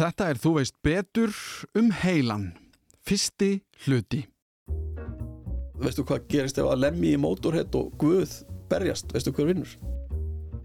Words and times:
Þetta 0.00 0.30
er 0.32 0.38
Þú 0.40 0.50
veist 0.56 0.76
betur 0.80 1.32
um 1.76 1.90
heilan. 1.92 2.44
Fyrsti 3.04 3.58
hluti. 3.84 4.22
Veistu 5.76 6.06
hvað 6.08 6.22
gerist 6.32 6.60
ef 6.62 6.70
að 6.72 6.86
lemmi 6.86 7.10
í 7.12 7.18
mótorhett 7.20 7.76
og 7.76 7.90
guð 8.00 8.32
berjast? 8.70 9.12
Veistu 9.12 9.34
hver 9.36 9.50
vinnur? 9.50 9.74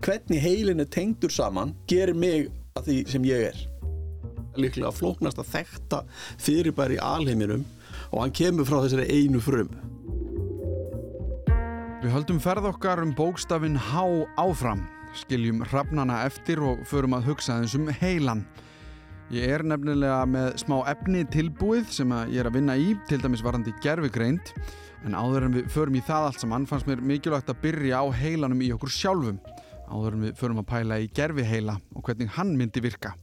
Hvernig 0.06 0.40
heilin 0.40 0.80
er 0.80 0.88
tengdur 0.88 1.34
saman 1.36 1.74
gerir 1.92 2.16
mig 2.16 2.48
að 2.80 2.88
því 2.88 2.98
sem 3.12 3.28
ég 3.28 3.44
er. 3.50 3.60
Líklega 4.56 4.96
flóknast 4.96 5.42
að 5.44 5.52
þekta 5.58 6.04
fyrirbæri 6.40 6.96
í 6.96 7.04
alheiminum 7.04 7.66
og 8.14 8.22
hann 8.22 8.36
kemur 8.40 8.70
frá 8.70 8.86
þessari 8.86 9.20
einu 9.20 9.44
frum. 9.44 9.74
Við 12.06 12.14
höldum 12.14 12.40
ferð 12.40 12.70
okkar 12.72 13.04
um 13.04 13.12
bókstafinn 13.20 13.76
H 13.92 14.06
áfram, 14.40 14.88
skiljum 15.26 15.66
hrafnana 15.74 16.24
eftir 16.24 16.64
og 16.64 16.88
förum 16.88 17.20
að 17.20 17.34
hugsa 17.34 17.60
þessum 17.66 17.92
heilan. 18.00 18.48
Ég 19.34 19.50
er 19.50 19.64
nefnilega 19.66 20.20
með 20.30 20.52
smá 20.62 20.76
efni 20.92 21.24
tilbúið 21.34 21.88
sem 21.96 22.12
ég 22.30 22.44
er 22.44 22.46
að 22.46 22.60
vinna 22.60 22.76
í, 22.78 22.92
til 23.10 23.18
dæmis 23.24 23.42
varandi 23.42 23.72
gerfugreind, 23.82 24.52
en 25.02 25.18
áður 25.18 25.48
en 25.48 25.56
við 25.58 25.72
förum 25.74 25.98
í 25.98 26.04
það 26.06 26.28
allt 26.28 26.44
saman 26.44 26.68
fannst 26.70 26.86
mér 26.86 27.02
mikilvægt 27.02 27.50
að 27.50 27.64
byrja 27.64 28.04
á 28.06 28.08
heilanum 28.14 28.62
í 28.62 28.70
okkur 28.76 28.94
sjálfum, 28.94 29.40
áður 29.90 30.20
en 30.20 30.28
við 30.28 30.38
förum 30.38 30.62
að 30.62 30.70
pæla 30.76 31.02
í 31.02 31.10
gerfiheila 31.18 31.80
og 31.98 32.06
hvernig 32.06 32.36
hann 32.38 32.54
myndi 32.54 32.86
virka. 32.86 33.16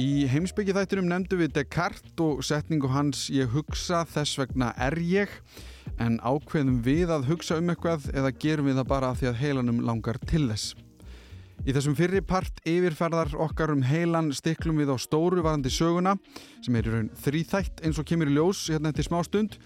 Í 0.00 0.24
heimsbyggi 0.32 0.72
þættinum 0.78 1.12
nefndu 1.12 1.42
við 1.42 1.54
Descartes 1.58 2.24
og 2.24 2.40
setningu 2.48 2.88
hans 2.96 3.28
ég 3.28 3.52
hugsa 3.52 4.06
þess 4.08 4.40
vegna 4.40 4.72
er 4.80 4.96
ég 4.96 5.38
en 6.00 6.20
ákveðum 6.24 6.80
við 6.88 7.12
að 7.12 7.28
hugsa 7.34 7.60
um 7.60 7.68
eitthvað 7.68 8.08
eða 8.14 8.32
gerum 8.32 8.72
við 8.72 8.80
það 8.80 8.92
bara 8.96 9.16
því 9.18 9.34
að 9.34 9.40
heilanum 9.44 9.84
langar 9.84 10.24
til 10.24 10.46
þess. 10.48 10.72
Í 11.66 11.74
þessum 11.74 11.96
fyrri 11.98 12.20
part 12.22 12.60
yfirferðar 12.68 13.34
okkar 13.42 13.72
um 13.74 13.82
heilan 13.82 14.30
stiklum 14.36 14.78
við 14.78 14.92
á 14.94 14.96
stóru 15.00 15.42
varandi 15.42 15.72
söguna 15.74 16.14
sem 16.62 16.76
er 16.78 16.86
í 16.86 16.92
raun 16.92 17.10
þrýþætt 17.18 17.82
eins 17.84 17.98
og 17.98 18.06
kemur 18.08 18.30
í 18.30 18.36
ljós 18.36 18.68
hérna 18.70 18.92
eftir 18.92 19.08
smá 19.08 19.18
stund 19.26 19.58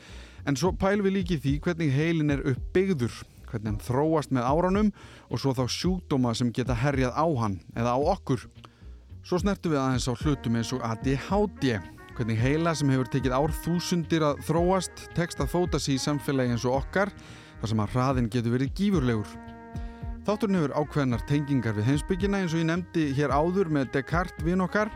en 0.48 0.58
svo 0.58 0.72
pælum 0.75 1.06
við 1.06 1.17
líki 1.19 1.39
því 1.39 1.52
hvernig 1.62 1.92
heilin 1.94 2.34
er 2.34 2.42
uppbyggður, 2.52 3.20
hvernig 3.50 3.70
hann 3.70 3.84
þróast 3.84 4.33
með 4.34 4.48
áranum 4.48 4.91
og 5.28 5.42
svo 5.42 5.55
þá 5.55 5.62
sjúkdóma 5.70 6.34
sem 6.39 6.50
geta 6.55 6.77
herjað 6.80 7.14
á 7.14 7.27
hann 7.44 7.61
eða 7.77 7.95
á 7.95 7.98
okkur. 8.17 8.48
Svo 9.22 9.39
snertum 9.39 9.77
við 9.77 9.83
aðeins 9.84 10.08
á 10.11 10.14
hlutum 10.19 10.58
eins 10.58 10.72
og 10.74 10.83
ADHD, 10.83 11.77
hvernig 12.17 12.42
heila 12.42 12.74
sem 12.74 12.91
hefur 12.91 13.12
tekið 13.12 13.36
ár 13.39 13.55
þúsundir 13.62 14.27
að 14.27 14.42
þróast, 14.48 15.06
tekst 15.14 15.45
að 15.45 15.52
fóta 15.55 15.78
sér 15.78 16.00
í 16.00 16.02
samfélagi 16.02 16.56
eins 16.56 16.67
og 16.67 16.80
okkar, 16.80 17.14
þar 17.61 17.74
sem 17.74 17.86
að 17.86 17.95
hraðin 17.95 18.33
getur 18.33 18.56
verið 18.56 18.74
gífurlegur. 18.80 19.52
Þátturinn 20.23 20.55
hefur 20.55 20.73
ákveðnar 20.78 21.23
tengingar 21.27 21.75
við 21.75 21.89
heimsbyggina 21.89 22.39
eins 22.39 22.53
og 22.55 22.61
ég 22.61 22.69
nefndi 22.69 23.09
hér 23.17 23.33
áður 23.34 23.73
með 23.75 23.89
Descartes 23.97 24.45
vinn 24.47 24.62
okkar. 24.62 24.92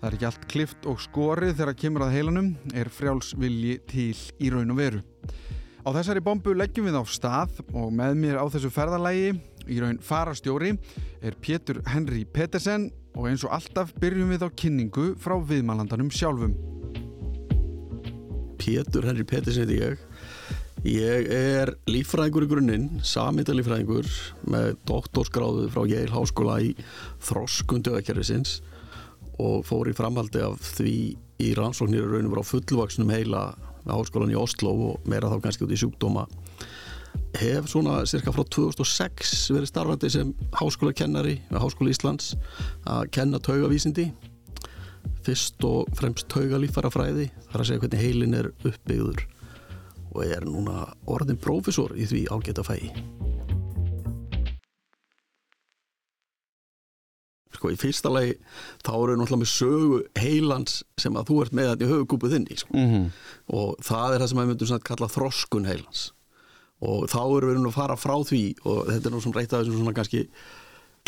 Það 0.00 0.06
er 0.08 0.16
ekki 0.16 0.26
allt 0.30 0.46
klift 0.48 0.88
og 0.88 1.02
skorið 1.04 1.58
þegar 1.58 1.76
kemur 1.82 2.04
að 2.06 2.14
heilanum, 2.16 2.48
er 2.72 2.88
frjálsvilji 2.88 3.74
til 3.90 4.16
í 4.40 4.48
raun 4.54 4.72
og 4.72 4.80
veru. 4.80 5.02
Á 5.84 5.88
þessari 5.98 6.24
bombu 6.24 6.56
leggjum 6.56 6.88
við 6.88 6.96
á 6.96 7.04
stað 7.04 7.60
og 7.76 7.92
með 7.92 8.16
mér 8.22 8.40
á 8.40 8.48
þessu 8.48 8.72
ferðalægi 8.72 9.34
í 9.68 9.82
raun 9.84 10.00
farastjóri 10.00 10.72
er 11.20 11.36
Pétur 11.44 11.82
Henry 11.92 12.24
Pettersen 12.24 12.88
og 13.12 13.28
eins 13.28 13.44
og 13.44 13.52
alltaf 13.58 13.92
byrjum 14.00 14.32
við 14.32 14.48
á 14.48 14.56
kynningu 14.64 15.10
frá 15.20 15.36
viðmælandanum 15.44 16.08
sjálfum. 16.08 16.56
Pétur 18.56 19.04
Henry 19.04 19.28
Pettersen 19.28 19.68
heiti 19.68 19.82
ég. 19.84 20.09
Ég 20.80 21.26
er 21.28 21.74
lífræðingur 21.92 22.46
í 22.46 22.48
grunninn, 22.48 22.84
samita 23.04 23.52
lífræðingur 23.52 24.06
með 24.48 24.78
doktorsgráðu 24.88 25.66
frá 25.68 25.82
Yale 25.84 26.08
Háskóla 26.08 26.54
í 26.64 26.70
þroskundu 27.20 27.98
ökjærfisins 27.98 28.62
og 29.36 29.66
fór 29.68 29.90
í 29.90 29.92
framhaldi 29.96 30.40
af 30.40 30.56
því 30.78 30.94
í 31.44 31.50
rannsóknir 31.58 32.06
raunum 32.08 32.32
frá 32.32 32.48
fullvaksnum 32.48 33.12
heila 33.12 33.42
með 33.84 33.92
háskólan 33.92 34.32
í 34.32 34.38
Oslo 34.40 34.72
og 34.86 35.04
meira 35.04 35.28
þá 35.28 35.42
kannski 35.44 35.66
út 35.66 35.74
í 35.76 35.80
sjúkdóma. 35.82 36.24
Hef 37.36 37.68
svona 37.68 37.98
cirka 38.08 38.32
frá 38.32 38.46
2006 38.48 39.34
verið 39.52 39.68
starfandi 39.68 40.10
sem 40.14 40.30
háskólakennari 40.56 41.42
með 41.50 41.64
Háskóla 41.66 41.92
Íslands 41.92 42.30
að 42.88 43.10
kenna 43.18 43.42
taugavísindi. 43.44 44.06
Fyrst 45.28 45.60
og 45.68 45.92
fremst 46.00 46.30
taugalífarafræði 46.32 47.28
þar 47.50 47.60
að 47.60 47.68
segja 47.68 47.84
hvernig 47.84 48.06
heilin 48.06 48.38
er 48.40 48.50
uppbyggður 48.64 49.26
og 50.10 50.22
er 50.26 50.46
núna 50.46 50.86
orðin 51.10 51.40
prófessor 51.40 51.94
í 51.96 52.06
því 52.10 52.26
ágæta 52.34 52.64
fæi 52.66 52.90
sko 57.60 57.72
í 57.74 57.78
fyrsta 57.78 58.12
lagi 58.12 58.36
þá 58.84 58.92
eru 58.94 59.18
náttúrulega 59.18 59.42
með 59.42 59.52
sögu 59.52 59.98
heilans 60.18 60.80
sem 61.00 61.18
að 61.18 61.28
þú 61.30 61.42
ert 61.44 61.56
með 61.56 61.68
þetta 61.72 61.84
í 61.84 61.90
höfugúpu 61.90 62.32
þinni 62.32 62.56
sko. 62.56 62.72
mm 62.76 62.88
-hmm. 62.88 63.10
og 63.58 63.76
það 63.84 64.14
er 64.14 64.20
það 64.20 64.30
sem 64.30 64.38
að 64.38 64.42
við 64.42 64.52
myndum 64.54 64.70
svona 64.70 64.88
kalla 64.90 65.14
þroskun 65.16 65.68
heilans 65.68 66.06
og 66.80 67.06
þá 67.12 67.22
eru 67.36 67.52
við 67.52 67.66
að 67.66 67.76
fara 67.76 67.96
frá 68.00 68.16
því 68.24 68.44
og 68.64 68.78
þetta 68.88 69.08
er 69.08 69.14
nú 69.14 69.20
svona 69.20 69.46
þessum 69.46 69.76
svona 69.76 69.96
kannski 69.98 70.28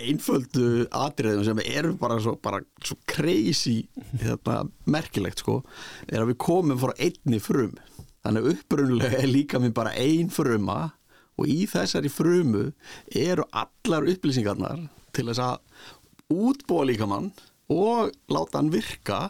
einföldu 0.03 0.87
atriðum 0.91 1.45
sem 1.45 1.61
eru 1.65 1.93
bara 2.01 2.19
svo, 2.21 2.35
bara 2.43 2.63
svo 2.83 2.97
crazy 3.07 3.83
þetta, 4.19 4.63
merkilegt 4.89 5.43
sko 5.45 5.61
er 6.09 6.23
að 6.23 6.33
við 6.33 6.39
komum 6.39 6.81
frá 6.81 6.93
einni 6.99 7.41
frum 7.43 7.75
þannig 8.23 8.51
upprunlega 8.55 9.21
er 9.23 9.31
líka 9.31 9.61
minn 9.63 9.75
bara 9.77 9.95
ein 9.99 10.31
fruma 10.33 10.93
og 11.41 11.49
í 11.49 11.65
þessari 11.71 12.11
frumu 12.13 12.69
eru 13.19 13.47
allar 13.51 14.09
upplýsingarnar 14.13 14.87
til 15.17 15.29
þess 15.29 15.43
að 15.43 16.33
útbúa 16.33 16.87
líkamann 16.89 17.31
og 17.73 18.13
láta 18.33 18.61
hann 18.61 18.73
virka 18.73 19.23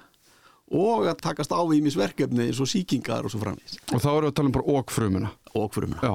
og 0.73 1.07
að 1.11 1.21
takast 1.27 1.53
á 1.53 1.61
í 1.61 1.83
misverkefni 1.85 2.49
eins 2.49 2.61
og 2.63 2.71
síkingar 2.71 3.27
og 3.27 3.33
svo 3.33 3.43
framvís. 3.43 3.77
Og 3.93 4.01
þá 4.01 4.09
eru 4.15 4.25
við 4.25 4.31
að 4.31 4.37
tala 4.39 4.49
um 4.49 4.57
bara 4.57 4.77
okkfrumuna. 4.79 5.31
Okkfrumuna. 5.53 6.01
Já. 6.01 6.15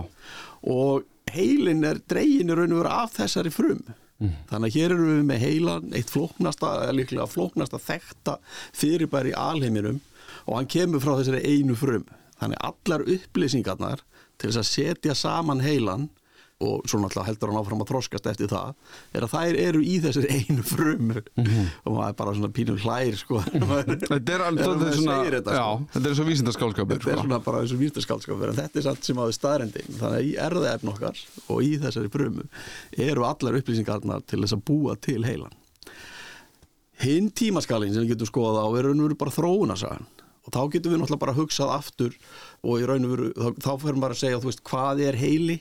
Og 0.73 1.05
heilin 1.33 1.85
er 1.85 2.01
dreyin 2.09 2.49
í 2.49 2.57
raun 2.57 2.73
og 2.73 2.81
veru 2.81 2.93
af 2.95 3.13
þessari 3.19 3.53
frum. 3.53 3.83
Mm. 4.17 4.33
Þannig 4.49 4.71
að 4.71 4.77
hér 4.79 4.95
eru 4.95 5.09
við 5.11 5.25
með 5.29 5.43
heilan, 5.43 5.91
eitt 5.93 6.09
flóknasta, 6.09 6.71
líklega 6.95 7.27
flóknasta 7.29 7.79
þekta 7.81 8.39
fyrirbæri 8.73 9.35
í 9.35 9.37
alheiminum 9.37 9.99
og 10.47 10.55
hann 10.57 10.69
kemur 10.73 11.03
frá 11.03 11.13
þessari 11.19 11.43
einu 11.45 11.77
frum. 11.77 12.07
Þannig 12.41 12.63
allar 12.69 13.03
upplýsingarnar 13.15 14.05
til 14.37 14.51
þess 14.51 14.61
að 14.61 14.71
setja 14.71 15.17
saman 15.17 15.63
heilan 15.65 16.09
og 16.57 16.87
svo 16.89 16.97
náttúrulega 16.97 17.27
heldur 17.27 17.51
hann 17.51 17.59
áfram 17.59 17.81
að 17.83 17.89
þroskast 17.91 18.27
eftir 18.31 18.49
það 18.49 18.71
er 19.13 19.25
að 19.27 19.33
þær 19.35 19.57
eru 19.61 19.81
í 19.85 19.97
þessir 20.01 20.25
einu 20.31 20.63
frum 20.65 21.11
mm 21.11 21.43
-hmm. 21.43 21.67
og 21.83 21.91
maður 21.93 22.07
er 22.07 22.15
bara 22.21 22.33
svona 22.33 22.49
pínum 22.57 22.79
hlær 22.81 23.17
sko 23.19 23.41
þetta 23.45 24.33
er 24.33 24.45
alveg 24.47 24.95
svona 24.97 25.19
þetta, 25.29 25.53
já, 25.53 25.67
sko. 25.67 25.85
þetta 25.93 26.09
er 26.09 26.15
svo 26.17 26.25
vísindaskálskapur 26.25 26.97
þetta 26.97 27.03
sko. 27.03 27.13
er 27.13 27.21
svona 27.21 27.39
bara 27.45 27.61
og 27.61 27.83
vísindaskálskapur 27.83 28.49
en 28.49 28.57
þetta 28.57 28.79
er 28.79 28.87
satt 28.89 29.05
sem 29.05 29.21
áður 29.21 29.37
staðrendin 29.37 30.01
þannig 30.01 30.17
að 30.17 30.25
í 30.25 30.33
erðaefn 30.47 30.93
okkar 30.95 31.23
og 31.47 31.61
í 31.61 31.71
þessari 31.77 32.09
frumu 32.09 32.49
eru 32.97 33.29
allar 33.29 33.61
upplýsingarna 33.61 34.21
til 34.25 34.41
þess 34.41 34.57
að 34.57 34.65
búa 34.65 34.97
til 34.97 35.21
heilan 35.29 35.53
hinn 37.05 37.29
tímaskalin 37.29 37.93
sem 37.93 38.01
við 38.01 38.15
getum 38.15 38.33
skoðað 38.33 38.65
á 38.65 38.67
er 38.73 38.89
raun 38.89 39.01
og 39.03 39.11
veru 39.11 39.21
bara 39.21 39.37
þróunasagan 39.37 40.09
og 40.47 40.53
þá 40.55 40.61
getum 40.73 40.93
við 40.93 41.01
náttúrulega 41.01 41.23
bara 41.25 41.37
hugsað 41.37 41.73
aftur 41.75 42.13
og 42.63 42.81
í 42.81 42.85
raun 42.87 43.07
og 43.07 43.13
veru 43.13 43.31
þá, 43.35 43.47
þá 43.65 43.71
fyrir 43.83 44.03
bara 44.03 44.15
að 44.15 44.21
segja 44.21 44.43
veist, 44.43 44.63
hvað 44.67 45.03
er 45.07 45.19
heili 45.19 45.57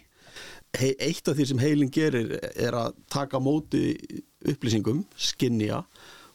eitt 0.77 1.29
af 1.31 1.37
því 1.39 1.47
sem 1.49 1.63
heilin 1.63 1.93
gerir 1.93 2.35
er 2.53 2.77
að 2.77 2.97
taka 3.13 3.41
móti 3.41 3.97
upplýsingum, 4.47 5.05
skinja 5.17 5.83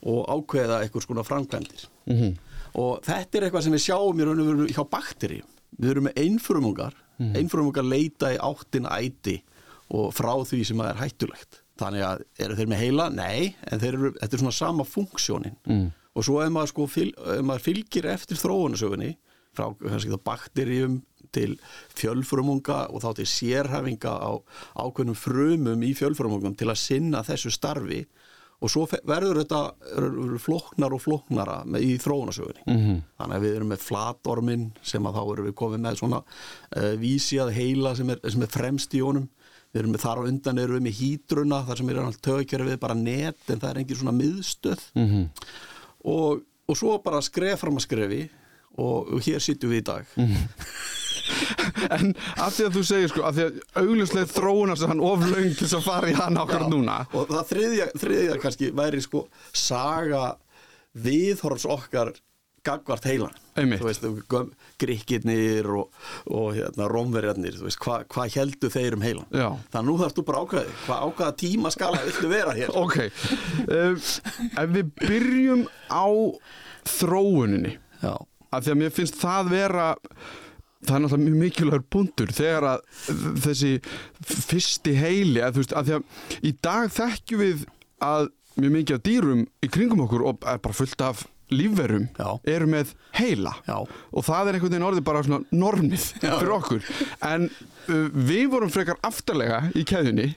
og 0.02 0.26
ákveða 0.34 0.82
eitthvað 0.82 1.06
svona 1.06 1.26
framkvæmdir 1.28 1.86
mm 2.10 2.18
-hmm. 2.18 2.36
og 2.82 3.04
þetta 3.06 3.38
er 3.38 3.44
eitthvað 3.46 3.64
sem 3.64 3.74
við 3.74 3.86
sjáum 3.86 4.20
í 4.20 4.26
raun 4.26 4.42
og 4.42 4.48
veru 4.48 4.68
hjá 4.68 4.84
bakteri 4.90 5.42
við 5.78 5.90
erum 5.92 6.04
með 6.10 6.20
einfrumungar 6.26 6.94
mm 6.96 7.26
-hmm. 7.28 7.38
einfrumungar 7.38 7.86
leita 7.86 8.34
í 8.34 8.38
áttin 8.38 8.90
æti 8.90 9.42
og 9.90 10.14
frá 10.14 10.34
því 10.44 10.64
sem 10.66 10.80
er 10.82 10.96
hættulegt 10.96 11.62
þannig 11.78 12.04
að 12.06 12.24
eru 12.40 12.56
þeir 12.56 12.68
með 12.68 12.82
heila? 12.84 13.10
Nei 13.10 13.56
en 13.72 13.84
eru, 13.86 14.14
þetta 14.20 14.36
er 14.36 14.40
svona 14.40 14.52
sama 14.52 14.84
funksjónin 14.84 15.58
mm. 15.68 15.92
Og 16.16 16.26
svo 16.28 16.42
ef 16.44 16.52
maður, 16.52 16.74
sko, 16.74 16.88
fylg, 16.92 17.22
ef 17.38 17.46
maður 17.48 17.68
fylgir 17.70 18.10
eftir 18.12 18.40
þróunasögunni 18.42 19.16
frá 19.56 19.68
bakterjum 20.24 21.02
til 21.36 21.56
fjölfrumunga 21.96 22.88
og 22.92 23.04
þá 23.04 23.12
til 23.20 23.28
sérhafinga 23.30 24.12
á 24.12 24.32
ákveðnum 24.80 25.18
frumum 25.18 25.84
í 25.84 25.94
fjölfrumungum 25.96 26.56
til 26.60 26.70
að 26.72 26.82
sinna 26.82 27.24
þessu 27.28 27.52
starfi 27.56 28.04
og 28.62 28.70
svo 28.70 28.84
verður 29.08 29.42
þetta 29.42 29.62
floknar 30.44 30.94
og 30.94 31.02
floknara 31.02 31.62
í 31.82 31.96
þróunasögunni 32.02 32.66
mm 32.68 32.82
-hmm. 32.82 33.02
þannig 33.18 33.38
að 33.38 33.46
við 33.46 33.56
erum 33.56 33.72
með 33.74 33.86
flatormin 33.88 34.66
sem 34.84 35.06
að 35.06 35.16
þá 35.18 35.24
erum 35.34 35.48
við 35.50 35.56
komið 35.64 35.80
með 35.86 36.02
svona 36.02 36.22
uh, 36.22 36.94
vísjað 37.02 37.54
heila 37.58 37.96
sem 37.96 38.10
er, 38.10 38.20
sem 38.30 38.42
er 38.42 38.54
fremst 38.54 38.94
í 38.94 39.02
honum 39.02 39.30
við 39.72 39.82
erum 39.82 39.92
með 39.96 40.04
þar 40.06 40.22
á 40.22 40.28
undan 40.30 40.60
erum 40.60 40.78
við 40.78 40.86
með 40.88 41.00
hýtruna 41.00 41.66
þar 41.66 41.78
sem 41.78 41.90
er 41.90 42.00
alltaf 42.02 42.22
tökjara 42.22 42.70
við 42.70 42.80
bara 42.80 42.94
net 42.94 43.50
en 43.50 43.60
það 43.60 43.70
er 43.70 43.78
engin 43.82 43.98
svona 43.98 44.18
miðstöð 44.20 44.82
mm 44.94 45.08
-hmm. 45.08 45.26
Og, 46.04 46.42
og 46.68 46.78
svo 46.78 46.98
bara 47.04 47.22
skref 47.26 47.64
fram 47.66 47.80
að 47.80 47.88
skrefi 47.88 48.24
og, 48.78 49.12
og 49.12 49.22
hér 49.26 49.44
sittum 49.44 49.74
við 49.74 49.84
í 49.84 49.88
dag. 49.92 50.18
Mm 50.20 50.50
en 51.96 52.14
af 52.42 52.56
því 52.56 52.66
að 52.68 52.76
þú 52.78 52.84
segir 52.88 53.12
sko 53.12 53.24
af 53.28 53.36
því 53.36 53.46
að 53.46 53.60
augljóslega 53.82 54.32
þróunast 54.32 54.88
hann 54.90 55.04
oflaung 55.06 55.54
til 55.58 55.70
að 55.70 55.86
fara 55.86 56.12
í 56.12 56.16
hann 56.18 56.40
ákveð 56.40 56.68
núna. 56.72 56.98
Og 57.16 57.30
það 57.32 57.52
þriðja, 57.52 57.88
þriðja 58.02 58.40
kannski 58.42 58.72
væri 58.78 59.04
sko 59.04 59.26
saga 59.56 60.24
viðhorfs 61.06 61.68
okkar 61.72 62.14
gagvart 62.66 63.06
heilan 63.10 63.34
veist, 63.82 64.06
grikkirnir 64.82 65.68
og, 65.76 66.04
og 66.30 66.52
hérna, 66.56 66.88
veist, 66.88 67.80
hvað 67.82 68.06
hva 68.14 68.28
heldur 68.36 68.74
þeir 68.74 68.98
um 68.98 69.06
heilan 69.06 69.28
Já. 69.34 69.48
þannig 69.74 69.80
að 69.82 69.88
nú 69.90 69.96
þarfst 70.02 70.20
þú 70.20 70.26
bara 70.28 70.44
ákveði 70.46 70.76
hvað 70.86 71.08
ákveða 71.08 71.38
tíma 71.42 71.74
skala 71.74 72.04
viltu 72.06 72.32
vera 72.32 72.56
hér? 72.58 72.76
Ok, 72.82 72.98
ef 73.72 74.76
við 74.76 74.94
byrjum 75.02 75.66
á 75.90 76.06
þróuninni 76.98 77.76
já, 78.02 78.14
af 78.18 78.64
því 78.64 78.74
að 78.76 78.80
mér 78.84 78.96
finnst 78.96 79.20
það 79.22 79.52
vera 79.56 79.90
það 80.82 80.96
er 80.96 81.04
náttúrulega 81.04 81.26
mjög 81.26 81.42
mikilvægur 81.46 81.88
bundur 81.94 82.32
þegar 82.34 82.68
að 82.72 82.86
þessi 83.46 83.74
fyrsti 84.26 84.96
heili 84.98 85.44
að 85.44 85.58
þú 85.58 85.64
veist, 85.64 85.76
af 85.78 85.88
því 85.88 85.98
að 85.98 86.48
í 86.50 86.54
dag 86.66 86.96
þekkjum 86.96 87.44
við 87.44 87.68
að 88.02 88.32
mjög 88.58 88.74
mikið 88.78 88.98
af 88.98 89.04
dýrum 89.06 89.44
í 89.62 89.70
kringum 89.72 90.02
okkur 90.06 90.26
og 90.32 90.50
er 90.50 90.62
bara 90.64 90.78
fullt 90.78 91.06
af 91.06 91.24
lífverum 91.52 92.08
Já. 92.18 92.30
eru 92.56 92.70
með 92.72 92.96
heila. 93.20 93.54
Já. 93.68 93.78
og 93.84 94.26
það 94.28 94.50
er 94.50 94.58
einhvern 94.58 94.76
veginn 94.76 94.90
orðið 94.90 95.08
bara 95.08 95.24
svona 95.28 95.44
normið 95.52 96.10
fyrir 96.24 96.56
okkur. 96.58 96.92
En 97.28 97.48
uh, 97.52 98.10
við 98.12 98.50
vorum 98.56 98.74
frekar 98.74 99.00
aftarlega 99.08 99.66
í 99.76 99.86
keðjunni 99.88 100.32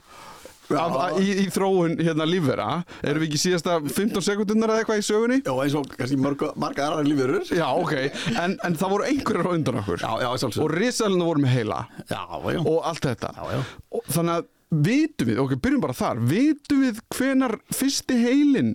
af, 0.72 0.94
að, 0.96 1.18
í, 1.20 1.34
í 1.44 1.46
þróun 1.52 1.98
hérna 2.00 2.26
lífvera. 2.28 2.68
Erum 3.04 3.24
við 3.24 3.28
ekki 3.30 3.40
síðasta 3.42 3.76
15 3.82 4.24
sekundunar 4.24 4.72
eða 4.72 4.84
eitthvað 4.84 5.02
í 5.02 5.06
sögunni? 5.06 5.38
Já 5.44 5.52
eins 5.52 5.76
og 5.78 5.90
kannski 5.92 6.18
marga 6.20 6.88
aðra 6.88 7.04
lífurur 7.06 7.44
já, 7.50 7.60
Já, 7.60 7.68
ok, 7.80 7.94
en, 8.40 8.56
en 8.64 8.78
það 8.80 8.94
voru 8.94 9.08
einhverjar 9.10 9.50
á 9.50 9.52
undan 9.58 9.80
okkur. 9.82 10.04
Já, 10.04 10.32
sjálfsög 10.40 10.64
og 10.64 10.74
risalina 10.74 11.28
voru 11.28 11.44
með 11.44 11.56
heila. 11.58 11.84
Já, 12.08 12.22
já, 12.56 12.60
og 12.62 12.80
allt 12.90 13.08
þetta. 13.10 13.32
Já, 13.36 13.44
já. 13.58 13.62
Og 13.98 14.10
þannig 14.16 14.40
að 14.40 14.50
vitum 14.84 15.30
við, 15.30 15.40
ok, 15.44 15.56
byrjum 15.62 15.84
bara 15.84 15.96
þar. 16.00 16.24
Vitum 16.32 16.84
við 16.86 17.00
hvenar 17.14 17.58
fyrsti 17.74 18.18
heilin 18.24 18.74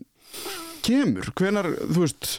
kemur, 0.85 1.31
hvenar 1.39 1.71
þú 1.81 2.05
veist 2.05 2.31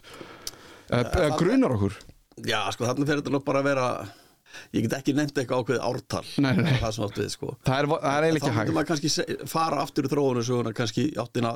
eða 0.91 1.37
grunar 1.41 1.77
okkur 1.77 1.99
já, 2.47 2.61
sko 2.75 2.89
þarna 2.89 3.07
fyrir 3.07 3.23
þetta 3.23 3.35
nú 3.35 3.43
bara 3.47 3.63
að 3.63 3.69
vera 3.71 3.91
ég 4.75 4.87
get 4.87 4.97
ekki 4.99 5.15
nefnt 5.15 5.39
eitthvað 5.39 5.63
ákveðið 5.63 5.85
ártal 5.87 6.25
Nei, 6.43 6.51
nei, 6.59 6.73
það 6.81 6.99
við 7.19 7.31
sko 7.35 7.53
það 7.67 7.77
er, 7.77 7.89
er 8.01 8.27
eiginlega 8.27 8.43
þá 8.43 8.51
ekki 8.51 8.59
hægt 8.59 8.75
maður 8.77 8.91
kannski 8.91 9.47
fara 9.51 9.85
aftur 9.85 10.09
í 10.09 10.11
þróunarsöguna 10.11 10.75
kannski 10.77 11.07
í 11.07 11.15
áttina 11.21 11.55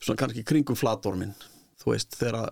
svona 0.00 0.20
kannski 0.22 0.46
kringum 0.46 0.78
flatormin 0.78 1.34
þú 1.82 1.92
veist, 1.92 2.16
þegar, 2.16 2.48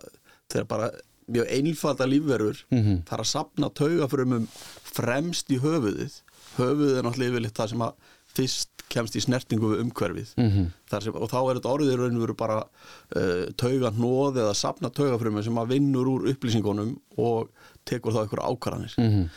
bara 0.68 0.90
mjög 1.32 1.48
einfalda 1.56 2.08
lífverur 2.08 2.60
mm. 2.68 2.82
-hmm. 2.82 2.98
þarf 3.08 3.24
að 3.24 3.30
sapna 3.32 3.70
taugafrumum 3.80 4.48
fremst 4.84 5.50
í 5.50 5.60
höfuðið 5.62 6.20
höfuðið 6.58 6.98
er 6.98 7.06
náttúrulega 7.06 7.32
yfirleitt 7.32 7.58
það 7.58 7.72
sem 7.72 7.86
að 7.86 7.94
fyrst 8.34 8.74
kemst 8.92 9.16
í 9.18 9.22
snertingu 9.24 9.72
við 9.72 9.84
umhverfið. 9.84 10.32
Mm 10.38 10.70
sem, 10.94 11.14
og 11.14 11.30
þá 11.30 11.38
er 11.40 11.58
þetta 11.58 11.74
orðið 11.74 11.96
raun 11.98 12.16
og 12.16 12.24
veru 12.24 12.34
bara 12.38 12.58
uh, 12.62 13.46
tauga 13.58 13.90
hnóð 13.90 14.40
eða 14.44 14.54
sapna 14.54 14.90
taugafrumum 14.90 15.42
sem 15.42 15.58
að 15.58 15.72
vinnur 15.74 16.10
úr 16.12 16.28
upplýsingunum 16.30 16.92
og 17.18 17.50
tekur 17.84 18.14
þá 18.14 18.20
einhverja 18.22 18.50
ákvarðanir. 18.50 18.94
Mm 18.98 19.10
-hmm. 19.10 19.28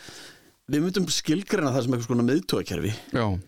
við 0.68 0.84
myndum 0.84 1.08
skilgreina 1.08 1.72
það 1.72 1.84
sem 1.84 1.94
eitthvað 1.94 2.08
svona 2.12 2.28
miðtögakerfi 2.28 2.94
Já, 3.14 3.40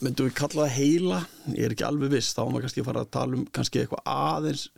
myndum 0.00 0.26
við 0.28 0.34
kalla 0.34 0.66
það 0.66 0.76
heila? 0.78 1.26
Ég 1.52 1.64
er 1.64 1.74
ekki 1.74 1.84
alveg 1.84 2.10
viss, 2.10 2.34
þá 2.34 2.42
er 2.42 2.50
maður 2.52 2.62
kannski 2.62 2.80
að 2.80 2.88
fara 2.88 3.00
að 3.00 3.10
tala 3.10 3.36
um 3.36 3.46
kannski 3.52 3.80
eitthvað 3.82 4.02
aðeins 4.06 4.68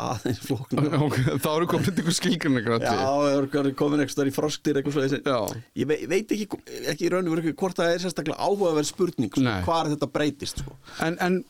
aðeins 0.00 0.42
flóknar 0.46 0.98
ok, 1.06 1.18
þá 1.42 1.48
eru 1.52 1.70
komin 1.70 1.90
einhver 1.92 2.16
skilgrinningar 2.16 2.84
Já, 2.84 2.92
það 2.96 3.30
er 3.32 3.48
komin 3.78 4.04
eitthvað 4.04 4.30
í 4.30 4.36
eitthvað 4.80 5.26
Já. 5.26 5.64
ég 5.82 5.90
veit, 5.90 6.04
veit 6.10 6.36
ekki, 6.36 6.60
ekki 6.94 7.10
raun 7.12 7.28
og 7.28 7.36
veru 7.36 7.56
hvort 7.64 7.80
það 7.80 7.96
er 7.96 8.04
sérstaklega 8.04 8.40
áhugaverð 8.40 8.88
spurning 8.88 9.32
sko, 9.32 9.58
hvað 9.66 9.82
er 9.82 9.92
þetta 9.96 10.10
breytist 10.16 10.64
sko. 10.64 10.78
En, 11.04 11.18
en 11.22 11.42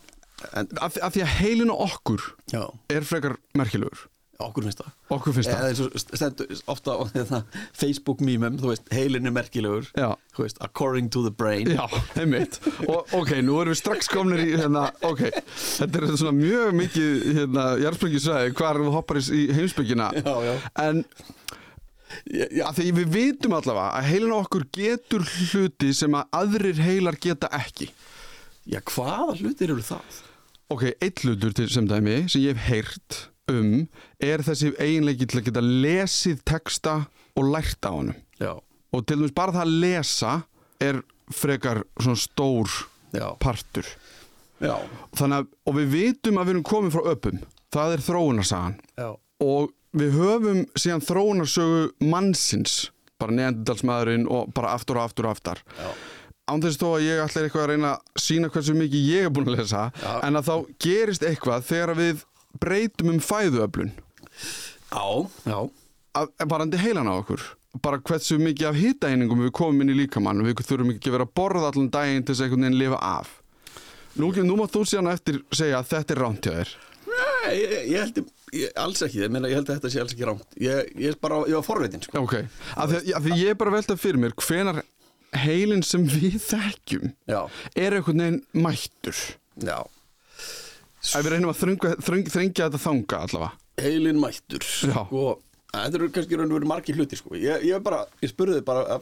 en 0.59 0.69
af, 0.83 0.97
af 1.03 1.15
því 1.15 1.25
að 1.25 1.35
heilinu 1.39 1.77
okkur 1.85 2.25
já, 2.53 2.65
er 2.93 3.07
frekar 3.07 3.37
merkilegur 3.59 4.07
okkur 4.49 4.65
finnst 4.67 4.81
það. 4.83 4.93
Okkur 5.17 5.35
finnst 5.37 5.51
eða 5.53 5.59
það. 5.59 5.69
eins 5.69 5.81
og 5.83 6.17
stendur 6.19 6.63
ofta 6.75 6.95
á 6.97 7.03
hérna, 7.15 7.41
Facebook 7.83 8.23
mýmum, 8.25 8.57
þú 8.63 8.71
veist, 8.73 8.89
heilin 8.95 9.29
er 9.31 9.35
merkilegur 9.37 9.89
Já. 9.99 10.09
þú 10.37 10.45
veist, 10.47 10.61
according 10.65 11.11
to 11.15 11.23
the 11.27 11.33
brain. 11.43 11.71
Já, 11.73 11.85
einmitt. 12.21 12.59
Og 12.89 13.15
ok, 13.21 13.35
nú 13.47 13.59
erum 13.63 13.73
við 13.75 13.81
strax 13.83 14.11
komnir 14.13 14.43
í 14.45 14.51
hérna, 14.57 14.89
ok, 15.07 15.23
þetta 15.57 16.03
er 16.03 16.09
svona 16.17 16.35
mjög 16.39 16.75
mikið 16.81 17.29
hérna, 17.39 17.67
jarðsprengisvæði 17.85 18.57
hvar 18.59 18.83
þú 18.83 18.95
hoppar 18.97 19.23
í 19.23 19.45
heimsbyggina 19.57 20.11
Já, 20.23 20.35
já. 20.49 20.55
en 20.87 21.05
já, 22.33 22.67
því 22.77 22.89
við 23.01 23.13
vitum 23.15 23.55
allavega 23.57 23.95
að 24.01 24.09
heilin 24.11 24.35
okkur 24.37 24.67
getur 24.77 25.25
hluti 25.25 25.93
sem 25.97 26.13
að 26.19 26.37
aðrir 26.43 26.83
heilar 26.85 27.17
geta 27.21 27.49
ekki. 27.57 27.89
Já, 28.69 28.79
hvaða 28.93 29.39
hlutir 29.41 29.73
eru 29.75 29.83
það? 29.87 30.21
ok, 30.73 30.87
eitt 31.05 31.21
hlutur 31.27 31.53
til 31.53 31.67
sem 31.69 31.85
dæmi 31.85 32.23
sem 32.33 32.41
ég 32.47 32.57
hef 32.57 32.69
heyrt 32.71 33.17
um 33.51 33.73
er 34.23 34.45
þessi 34.45 34.73
eiginleiki 34.79 35.27
til 35.27 35.41
að 35.41 35.49
geta 35.49 35.65
lesið 35.65 36.45
texta 36.49 36.95
og 37.39 37.51
lært 37.51 37.89
á 37.89 37.95
Já, 38.43 38.55
og 38.93 39.05
til 39.07 39.19
dæmis 39.19 39.35
bara 39.35 39.55
það 39.55 39.67
að 39.67 39.77
lesa 39.83 40.33
er 40.83 41.03
frekar 41.33 41.83
svona 42.01 42.19
stór 42.19 42.71
já, 43.15 43.29
partur. 43.41 43.87
Já, 44.63 44.77
þannig 45.19 45.43
að, 45.43 45.53
og 45.67 45.77
við 45.79 45.93
vitum 45.97 46.39
að 46.39 46.49
við 46.49 46.55
erum 46.55 46.67
komin 46.67 46.95
frá 46.95 47.07
öpum. 47.13 47.39
Það 47.73 47.95
er 47.97 48.05
þróunarsagan. 48.07 48.75
Já. 49.01 49.11
og 49.43 49.73
við 49.93 50.17
höfum 50.17 50.61
síðan 50.79 51.05
þróunarsögu 51.05 52.09
mannsins 52.09 52.91
bara 53.21 53.35
neandalsmaðurinn 53.37 54.27
og 54.31 54.51
bara 54.55 54.75
aftur 54.77 54.99
og 54.99 55.09
aftur 55.09 55.29
og 55.29 55.37
aftar. 55.37 55.63
Já. 55.79 55.91
án 56.51 56.63
þess 56.63 56.81
þó 56.81 56.89
að 56.97 57.05
ég 57.07 57.21
ætla 57.23 57.43
eitthvað 57.47 57.63
að 57.63 57.71
reyna 57.71 57.91
að 57.95 58.23
sína 58.25 58.49
hversu 58.53 58.75
mikið 58.77 59.11
ég 59.13 59.27
er 59.29 59.33
búin 59.35 59.47
að 59.49 59.61
lesa 59.61 59.83
Já. 59.95 60.13
en 60.27 60.39
að 60.41 60.49
þá 60.49 60.55
gerist 60.85 61.27
eitthvað 61.27 61.69
þegar 61.69 61.95
við 62.01 62.25
breytum 62.61 63.15
um 63.15 63.23
fæðuöflun? 63.23 63.93
Já, 64.93 65.07
já, 65.49 65.59
að, 66.19 66.33
varandi 66.45 66.81
heilan 66.81 67.09
á 67.09 67.15
okkur 67.17 67.45
bara 67.81 68.01
hversu 68.05 68.37
mikið 68.37 68.69
af 68.69 68.77
hitaeiningum 68.77 69.47
við 69.47 69.55
komum 69.57 69.81
inn 69.81 69.95
í 69.95 70.01
líkamann 70.03 70.43
við 70.45 70.61
þurfum 70.61 70.93
ekki 70.93 71.09
að 71.09 71.17
vera 71.17 71.27
að 71.29 71.35
borða 71.39 71.71
allan 71.71 71.89
daginn 71.93 72.27
til 72.27 72.35
þess 72.35 72.43
að 72.43 72.49
einhvern 72.51 72.67
veginn 72.67 72.81
lifa 72.83 72.99
af. 73.01 73.31
Nú, 74.21 74.29
nú 74.45 74.59
mátt 74.61 74.75
þú 74.75 74.83
síðan 74.91 75.09
eftir 75.15 75.41
segja 75.57 75.81
að 75.81 75.89
þetta 75.95 76.15
er 76.15 76.21
ránt 76.21 76.45
hjá 76.45 76.53
þér. 76.59 76.73
Nei, 77.13 77.55
ég, 77.57 77.73
ég 77.89 78.03
held 78.03 78.21
ég, 78.53 78.75
alls 78.79 79.03
ekki, 79.07 79.23
ég, 79.23 79.33
meina, 79.33 79.49
ég 79.51 79.59
held 79.59 79.71
að 79.71 79.79
þetta 79.79 79.93
sé 79.93 80.03
alls 80.03 80.15
ekki 80.15 80.29
rámt 80.29 80.59
ég, 80.61 80.93
ég, 81.01 81.15
er 81.15 81.19
bara, 81.23 81.41
ég 81.49 81.57
var 81.57 81.67
forveitin 81.67 82.05
sko. 82.05 82.21
Ok, 82.21 82.37
af 82.77 82.93
því, 82.93 83.01
af 83.17 83.25
því 83.25 83.39
ég 83.41 83.55
er 83.55 83.59
bara 83.63 83.75
veltað 83.75 84.03
fyrir 84.03 84.21
mér 84.23 84.37
hvenar 84.37 84.83
heilin 85.43 85.85
sem 85.87 86.05
við 86.05 86.37
þekkjum 86.45 87.13
Já, 87.31 87.41
er 87.73 87.97
einhvern 87.97 88.25
veginn 88.27 88.41
mættur? 88.53 89.25
Já 89.65 89.81
ef 91.03 91.23
við 91.27 91.31
reynum 91.35 91.53
að 91.53 91.63
þrengja 92.31 92.69
þetta 92.69 92.83
þanga 92.87 93.23
allavega 93.27 93.53
Heilin 93.83 94.21
mættur 94.21 94.63
sko, 94.67 95.39
Þetta 95.73 95.97
eru 95.97 96.11
kannski 96.13 96.37
raun 96.37 96.51
og 96.53 96.59
veru 96.59 96.69
margir 96.69 96.99
hluti 96.99 97.17
sko. 97.17 97.33
ég, 97.41 97.63
ég, 97.65 97.79
bara, 97.83 98.03
ég 98.21 98.29
spurði 98.29 98.59
bara 98.67 98.99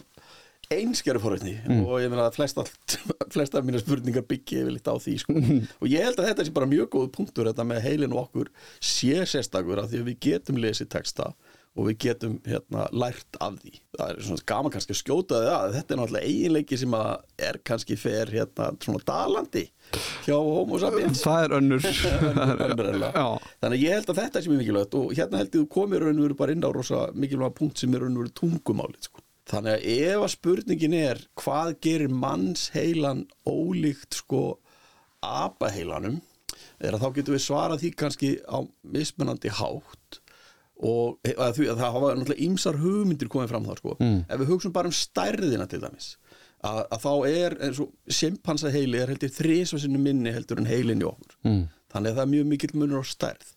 einskjæru 0.70 1.18
forveitni 1.18 1.56
Mm. 1.66 1.80
og 1.82 1.96
ég 1.98 2.10
meina 2.12 2.28
að 2.28 2.36
flest, 2.36 2.58
allt, 2.62 2.94
flest 3.34 3.56
af 3.58 3.64
mína 3.66 3.80
spurningar 3.82 4.22
byggja 4.30 4.60
yfir 4.62 4.76
litt 4.76 4.86
á 4.86 4.94
því 5.02 5.14
sko. 5.18 5.34
og 5.82 5.88
ég 5.90 6.04
held 6.06 6.20
að 6.22 6.28
þetta 6.30 6.46
sé 6.46 6.52
bara 6.54 6.68
mjög 6.70 6.92
góð 6.94 7.08
punktur 7.16 7.50
þetta 7.50 7.66
með 7.66 7.82
heilin 7.88 8.14
og 8.14 8.28
okkur 8.28 8.52
sé 8.78 9.18
sérstakur 9.26 9.82
af 9.82 9.90
því 9.90 9.98
að 10.04 10.08
við 10.12 10.20
getum 10.28 10.60
lesið 10.62 10.88
texta 10.94 11.32
og 11.78 11.86
við 11.86 11.96
getum 12.02 12.36
hérna, 12.46 12.86
lært 12.90 13.38
af 13.40 13.58
því. 13.62 13.72
Það 13.94 14.12
er 14.12 14.24
svona 14.26 14.46
gaman 14.50 14.74
kannski 14.74 14.94
að 14.94 15.00
skjóta 15.00 15.38
þið 15.40 15.50
að 15.54 15.74
þetta 15.76 15.94
er 15.94 16.00
náttúrulega 16.00 16.30
eiginleiki 16.30 16.78
sem 16.80 16.96
að 16.98 17.10
er 17.48 17.58
kannski 17.70 17.98
fer 18.00 18.32
hérna 18.34 18.68
svona 18.82 19.02
dalandi 19.06 19.64
hjá 20.26 20.34
homo 20.34 20.80
sapiens. 20.82 21.22
Það 21.24 21.44
er 21.44 21.56
önnur. 21.60 21.88
Önnurlega. 22.66 23.10
Já, 23.14 23.52
Þannig 23.62 23.76
að 23.78 23.84
ég 23.84 23.96
held 23.96 24.12
að 24.12 24.22
þetta 24.22 24.42
sé 24.42 24.52
mjög 24.52 24.62
mikilvægt 24.64 24.96
og 25.00 25.14
hérna 25.18 25.42
held 25.42 25.50
ég 25.50 25.58
þú 25.60 25.66
komir 25.76 26.06
veru 26.10 26.38
bara 26.38 26.56
inn 26.56 26.66
á 26.66 26.70
rosa 26.74 27.02
mikilvæga 27.14 27.56
punkt 27.60 27.82
sem 27.82 27.94
er 27.94 28.06
veru 28.06 28.32
tungumálið 28.40 29.06
sko. 29.10 29.22
Þannig 29.50 29.76
að 29.76 29.86
ef 29.94 30.24
að 30.24 30.32
spurningin 30.34 30.96
er 30.98 31.22
hvað 31.38 31.72
gerir 31.82 32.12
manns 32.14 32.68
heilan 32.74 33.24
ólíkt 33.48 34.20
sko 34.20 34.42
apaheilanum 35.26 36.20
er 36.80 36.94
að 36.94 37.02
þá 37.02 37.08
getum 37.16 37.36
við 37.36 37.44
svarað 37.44 37.82
því 37.82 37.90
kannski 37.98 38.30
á 38.46 38.58
mismunandi 38.94 39.52
hátt 39.58 40.20
og 40.80 41.18
að 41.36 41.54
því 41.58 41.66
að 41.70 41.80
það 41.82 41.92
hafa 41.96 42.10
náttúrulega 42.16 42.44
ýmsar 42.46 42.78
hugmyndir 42.80 43.28
komið 43.32 43.48
fram 43.52 43.66
þar 43.68 43.80
sko 43.82 43.96
Mm. 44.00 44.20
ef 44.28 44.40
við 44.40 44.50
hugsun 44.54 44.72
bara 44.72 44.88
um 44.88 44.96
stærðina 44.96 45.66
til 45.68 45.80
dæmis 45.82 46.10
að, 46.64 46.78
að 46.92 47.00
þá 47.04 47.12
er 47.28 47.56
eins 47.66 47.80
og 47.80 47.90
simpansa 48.08 48.70
heili 48.72 48.98
er 49.00 49.08
heldur 49.12 49.32
þrísvarsinu 49.36 49.98
minni 50.00 50.32
heldur 50.32 50.58
en 50.62 50.66
heilin 50.70 51.00
í 51.04 51.08
okkur 51.08 51.36
mm. 51.44 51.62
þannig 51.92 52.10
að 52.10 52.16
það 52.20 52.24
er 52.26 52.32
mjög 52.34 52.46
mikill 52.54 52.74
munur 52.80 53.02
á 53.02 53.04
stærð 53.12 53.52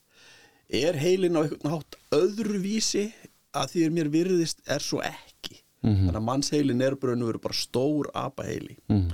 er 0.84 0.96
heilin 1.00 1.36
á 1.38 1.42
einhvern 1.44 1.74
hátt 1.78 1.98
öðruvísi 2.16 3.06
að 3.54 3.74
því 3.74 3.84
er 3.88 3.92
mér 4.00 4.10
virðist 4.14 4.64
er 4.68 4.80
svo 4.84 5.02
ekki 5.06 5.60
Mhm. 5.84 6.06
þannig 6.08 6.16
að 6.16 6.24
mannsheilin 6.24 6.82
er 6.82 6.94
bara, 6.96 7.16
veru 7.20 7.40
bara 7.44 7.54
stór 7.60 8.08
apaheili 8.16 8.78
Mm. 8.90 9.10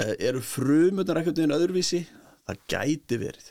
uh, 0.00 0.14
eru 0.18 0.40
frumundar 0.42 1.16
einhvern 1.20 1.36
veginn 1.38 1.54
öðruvísi 1.54 2.00
það 2.48 2.56
gæti 2.72 3.18
verið 3.22 3.50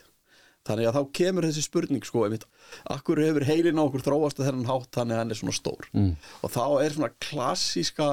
þannig 0.68 0.88
að 0.90 0.96
þá 0.98 1.02
kemur 1.16 1.46
þessi 1.48 1.62
spurning 1.64 2.04
sko 2.04 2.24
einmitt, 2.26 2.44
akkur 2.92 3.20
hefur 3.24 3.46
heilin 3.48 3.80
á 3.80 3.84
okkur 3.86 4.02
þróast 4.04 4.40
að 4.42 4.50
þennan 4.50 4.68
hátt 4.68 4.90
þannig 4.98 5.14
að 5.16 5.22
hann 5.22 5.30
er 5.30 5.40
svona 5.40 5.56
stór 5.56 5.88
Mm. 5.94 6.10
og 6.44 6.50
þá 6.52 6.64
er 6.84 6.90
svona 6.96 7.12
klassíska 7.20 8.10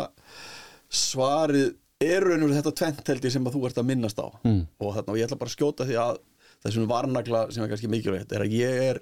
svarið 0.89 1.75
er 1.99 2.21
raun 2.23 2.45
og 2.45 2.53
þetta 2.53 2.73
tvent 2.77 3.07
held 3.11 3.25
ég 3.25 3.33
sem 3.33 3.47
að 3.49 3.55
þú 3.57 3.65
ert 3.67 3.79
að 3.81 3.87
minnast 3.89 4.19
á 4.21 4.27
Mm. 4.45 4.67
og 4.79 4.95
þarna 4.95 5.13
og 5.13 5.17
ég 5.17 5.25
ætla 5.27 5.39
bara 5.41 5.49
að 5.51 5.57
skjóta 5.57 5.87
því 5.87 5.97
að 5.97 6.17
þessum 6.65 6.87
varnagla 6.89 7.41
sem 7.51 7.63
er 7.63 7.69
kannski 7.69 7.89
mikilvægt 7.89 8.31
er 8.31 8.41
að 8.45 8.53
ég 8.53 8.81
er 8.91 8.99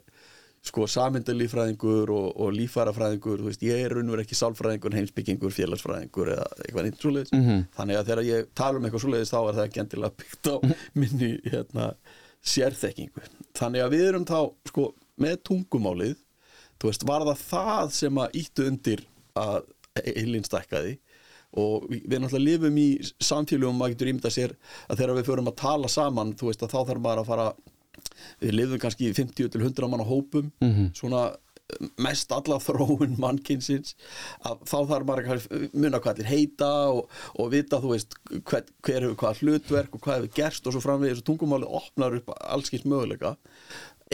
sko 0.66 0.88
samindalífræðingur 0.90 2.10
og, 2.10 2.32
og 2.42 2.52
lífærafræðingur 2.58 3.38
þú 3.44 3.46
veist, 3.52 3.62
ég 3.62 3.84
er 3.86 3.94
raunverð 3.94 4.24
ekki 4.26 4.34
sálfræðingur 4.40 4.96
heimsbyggingur, 4.98 5.54
félagsfræðingur 5.54 6.32
eða 6.34 6.48
eitthvað 6.66 6.84
neitt 6.88 7.04
svoleiðis 7.04 7.34
Mhm. 7.38 7.66
þannig 7.78 8.00
að 8.00 8.06
þegar 8.10 8.24
ég 8.26 8.48
tala 8.56 8.78
um 8.80 8.86
eitthvað 8.86 9.04
svoleiðis 9.06 9.30
þá 9.36 9.40
er 9.46 9.54
það 9.60 9.68
ekki 9.68 9.82
endilega 9.84 10.18
byggt 10.18 10.46
á 10.50 10.56
minni 11.00 11.30
hérna, 11.46 11.94
sérþekkingu 12.46 13.24
þannig 13.58 13.84
að 13.86 13.94
við 13.96 14.06
erum 14.10 14.26
þá 14.30 14.40
sko 14.70 14.90
með 15.24 15.38
tungumálið 15.50 16.16
veist, 16.86 17.06
var 17.08 17.24
það 17.26 17.40
það 17.50 17.94
sem 17.96 18.18
að 18.22 18.36
íttu 18.42 18.66
undir 18.70 19.06
að 19.40 19.64
heilin 20.06 20.44
stækkaði 20.46 20.98
og 21.56 21.86
við 21.90 22.20
náttúrulega 22.20 22.44
lifum 22.46 22.78
í 22.82 22.88
samfélugum 23.24 23.78
maður 23.80 23.94
getur 23.96 24.10
ímynda 24.12 24.32
sér 24.36 24.54
að 24.92 25.00
þegar 25.00 25.16
við 25.22 25.30
förum 25.30 25.48
að 25.50 25.56
tala 25.62 25.90
saman 25.90 26.34
þú 26.36 26.50
veist 26.52 26.66
að 26.68 26.74
þá 26.76 26.80
þarf 26.92 27.02
maður 27.06 27.22
að 27.24 27.30
fara 27.32 27.48
við 28.44 28.54
lifum 28.60 28.82
kannski 28.84 29.08
í 29.10 29.16
50 29.16 29.50
til 29.56 29.62
100 29.64 29.90
manna 29.90 30.06
hópum 30.06 30.52
Mhm. 30.62 30.92
svona 31.00 31.22
eh, 31.32 31.40
mest 32.02 32.32
alla 32.36 32.60
þróun 32.62 33.16
mannkynsins 33.22 33.96
að 34.46 34.62
þá 34.70 34.78
þarf 34.92 35.08
maður 35.08 35.32
að 35.34 35.48
muna 35.74 36.00
hvað 36.02 36.12
allir 36.14 36.30
heita 36.30 36.70
og, 36.94 37.10
og 37.42 37.50
vita 37.54 37.80
þú 37.82 37.92
veist 37.96 38.16
hver, 38.46 38.68
hver 38.86 39.02
hefur 39.08 39.18
hvað 39.24 39.42
hlutverk 39.42 39.98
og 39.98 40.06
hvað 40.06 40.20
hefur 40.20 40.34
gerst 40.38 40.70
og 40.70 40.76
svo 40.76 40.84
framvegis. 40.84 41.24
Og 41.24 41.28
tungumálið 41.32 41.76
opnar 41.82 42.18
upp 42.20 42.32
allskins 42.38 42.86
möguleika. 42.86 43.36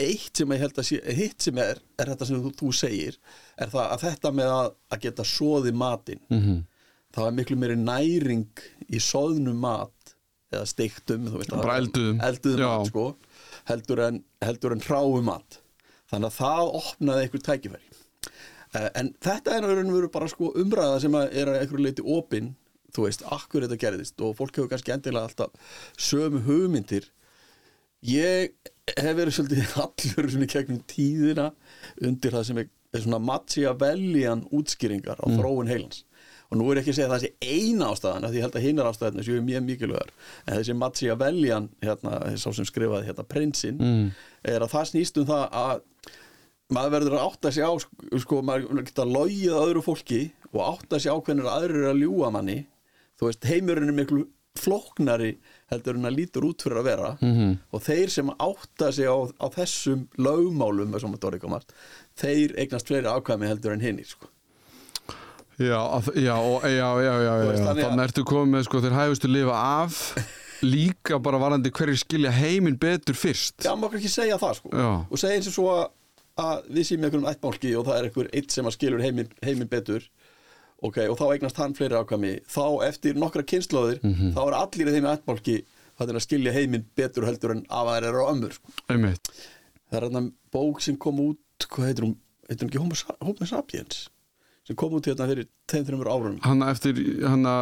Eitt 0.00 0.40
sem 0.40 0.52
ég 0.56 0.62
held 0.64 0.78
að 0.80 0.88
sé, 0.88 1.00
hitt 1.12 1.44
sem 1.44 1.58
er 1.60 1.82
er 2.00 2.12
þetta 2.14 2.28
sem 2.30 2.40
þú, 2.40 2.54
þú 2.56 2.70
segir 2.76 3.18
er 3.60 3.72
það 3.72 3.90
að 3.92 4.04
þetta 4.06 4.34
með 4.40 4.52
að, 4.56 4.68
að 4.88 5.02
geta 5.06 5.26
soði 5.28 5.74
matinn. 5.76 6.22
Mhm. 6.32 6.60
það 7.12 7.26
er 7.28 7.34
miklu 7.36 7.56
meiri 7.60 7.76
næring 7.76 8.62
í 8.88 9.00
soðnum 9.04 9.58
mat 9.60 10.14
eða 10.52 10.64
steiktum 10.68 11.26
þú 11.28 11.42
veist, 11.42 11.52
elduðum. 12.24 12.62
mat 12.64 12.88
sko, 12.88 13.04
heldur 13.68 14.00
en, 14.06 14.22
heldur 14.40 14.72
en 14.72 14.80
hráum 14.86 15.28
mat 15.28 15.58
þannig 16.12 16.28
að 16.30 16.38
það 16.38 16.72
opnaði 16.82 17.26
einhver 17.26 17.44
tækifæri. 17.48 17.88
Eh, 18.72 18.88
en 19.00 19.14
þetta 19.20 19.56
er 19.58 19.66
veru 19.68 20.08
bara 20.12 20.28
sko 20.30 20.52
umræða 20.56 21.00
sem 21.02 21.16
er 21.22 21.50
að 21.50 21.62
einhverju 21.62 21.86
leiti 21.88 22.04
opin 22.06 22.52
þú 22.92 23.06
veist, 23.06 23.24
akkur 23.32 23.64
þetta 23.66 23.80
gerðist. 23.80 24.20
Og 24.24 24.36
fólk 24.36 24.56
hefur 24.58 24.70
kannski 24.72 24.92
endilega 24.94 25.28
alltaf 25.30 25.74
sömu 25.96 26.42
hugmyndir. 26.46 27.08
Ég 28.04 28.52
hef 28.98 29.16
verið 29.16 29.36
svolítið 29.36 29.74
allur 29.84 30.30
svona 30.32 30.48
í 30.48 30.52
gegnum 30.52 30.80
tíðina 30.90 31.50
undir 32.02 32.34
það 32.34 32.48
sem 32.48 32.62
er, 32.64 32.70
er 32.92 33.04
svona 33.04 33.20
Machiavellian 33.22 34.46
útskýringar 34.52 35.22
á 35.22 35.26
þróun 35.38 35.70
heilans. 35.70 36.02
Og 36.52 36.58
nú 36.60 36.66
er 36.68 36.82
ekki 36.82 36.92
að 36.92 36.96
segja 36.98 37.06
að 37.08 37.14
það 37.14 37.22
sé 37.22 37.54
eina 37.54 37.86
ástæðan 37.88 38.26
af 38.26 38.32
því 38.32 38.36
ég 38.40 38.44
held 38.44 38.56
að 38.58 38.64
hinnar 38.66 38.88
ástæðan 38.90 39.24
séu 39.24 39.44
mjög 39.46 39.62
mikilvægar. 39.70 40.10
En 40.44 40.58
þessi 40.58 40.74
Machiavellian 40.76 41.68
hérna, 41.80 42.18
sá 42.36 42.48
sem 42.52 42.68
skrifaði 42.68 43.08
hérna 43.08 43.24
prinsinn 43.24 43.78
Mm. 43.80 44.10
er 44.44 44.60
að 44.66 44.74
það 44.74 44.90
snýst 44.90 45.22
um 45.22 45.30
það 45.30 45.46
að 45.62 45.80
maður 46.74 46.94
verður 46.96 47.16
að 47.18 47.24
átta 47.30 47.52
sig 47.52 47.64
á 47.64 47.72
sko, 48.22 48.42
maður 48.42 48.84
geta 48.86 49.04
logið 49.08 49.52
að 49.56 49.66
öðru 49.68 49.82
fólki 49.86 50.20
og 50.52 50.60
átta 50.74 51.00
sig 51.00 51.12
á 51.12 51.16
hvernig 51.20 51.48
aðrir 51.48 51.78
eru 51.82 51.90
að 51.92 52.02
ljúga 52.04 52.30
manni 52.34 52.58
þú 53.20 53.28
veist, 53.30 53.44
heimurinn 53.48 53.88
er 53.92 53.98
miklu 54.02 54.26
flóknari 54.58 55.30
heldur 55.72 55.96
en 55.96 56.04
að 56.10 56.16
lítur 56.18 56.44
út 56.44 56.60
fyrir 56.60 56.82
að 56.82 56.84
vera 56.90 57.10
Mhm. 57.22 57.54
og 57.72 57.80
þeir 57.82 58.10
sem 58.10 58.28
átta 58.36 58.92
sig 58.92 59.06
á, 59.08 59.16
á 59.40 59.46
þessum 59.48 60.08
lögmálum 60.18 60.92
að 60.92 61.40
komast 61.40 61.72
þeir 62.20 62.52
eignast 62.58 62.86
fleiri 62.86 63.08
ákvæmi 63.08 63.48
heldur 63.48 63.72
en 63.72 63.80
hinni 63.80 64.04
sko. 64.04 64.28
Já, 65.58 65.78
að- 65.78 66.14
já, 66.16 66.36
já, 66.68 66.88
já, 67.00 67.14
já, 67.22 67.32
veist, 67.48 67.62
þannig 67.62 67.84
að- 67.84 68.04
ertu 68.08 68.24
komið 68.24 68.50
með 68.56 68.62
sko 68.64 68.80
þeir 68.80 68.96
hæfustu 68.98 69.28
lifa 69.28 69.56
af 69.84 70.14
líka 70.62 71.18
bara 71.22 71.38
varandi 71.38 71.70
hverju 71.70 71.96
skilja 71.98 72.30
heiminn 72.32 72.78
betur 72.78 73.14
fyrst 73.14 73.62
Já, 73.64 73.74
maður 73.76 73.98
ekki 74.00 74.08
segja 74.10 74.38
það 74.38 74.54
sko 74.56 74.68
Já. 74.72 75.06
og 75.10 75.18
segja 75.18 75.36
eins 75.36 75.46
og 75.48 75.54
svo 75.56 75.66
að, 75.76 75.90
að 76.40 76.66
við 76.72 76.86
séum 76.88 77.04
einhverjum 77.04 77.28
ættbálki 77.32 77.72
og 77.78 77.86
það 77.86 77.98
er 77.98 78.04
einhver 78.08 78.28
eitt 78.32 78.50
sem 78.54 78.66
að 78.66 78.76
skilur 78.76 79.02
heiminn 79.04 79.28
heiminn 79.44 79.68
betur. 79.68 80.02
Ok, 80.82 80.96
og 81.08 81.18
þá 81.18 81.24
eignast 81.36 81.56
hann 81.60 81.74
fleiri 81.78 81.94
ákvæmi 82.00 82.32
þá 82.50 82.64
eftir 82.88 83.14
nokkra 83.14 83.42
kynnslóðir 83.46 84.00
Mhm. 84.02 84.32
þá 84.34 84.40
er 84.48 84.56
allir 84.58 84.88
í 84.88 84.94
þeim 84.96 85.10
ættbálki 85.12 85.56
það 85.98 86.08
er 86.08 86.14
að 86.18 86.24
skilja 86.26 86.52
heiminn 86.52 86.86
betur 86.96 87.24
heldur 87.28 87.50
en 87.54 87.64
afæðir 87.70 88.08
eru 88.08 88.24
á 88.26 88.30
ömmur 88.32 88.52
sko. 88.56 88.72
Það 89.92 89.98
er 89.98 90.08
hérna 90.08 90.32
bók 90.52 90.80
sem 90.80 90.96
kom 90.96 91.20
út 91.20 91.38
hvað 91.68 91.86
heitir 91.86 92.04
hún, 92.08 92.16
heitir 92.48 92.66
hún 92.66 92.70
ekki 92.72 93.22
Homo 93.22 93.46
sapiens 93.46 94.08
sem 94.62 94.76
kom 94.78 94.92
út 94.94 95.06
hérna 95.10 95.26
fyrir 95.26 95.46
þeim 95.72 95.84
þreymur 95.88 96.08
árunum 96.12 96.36
Hanna 96.44 96.68
eftir, 96.70 96.98
hanna, 97.26 97.54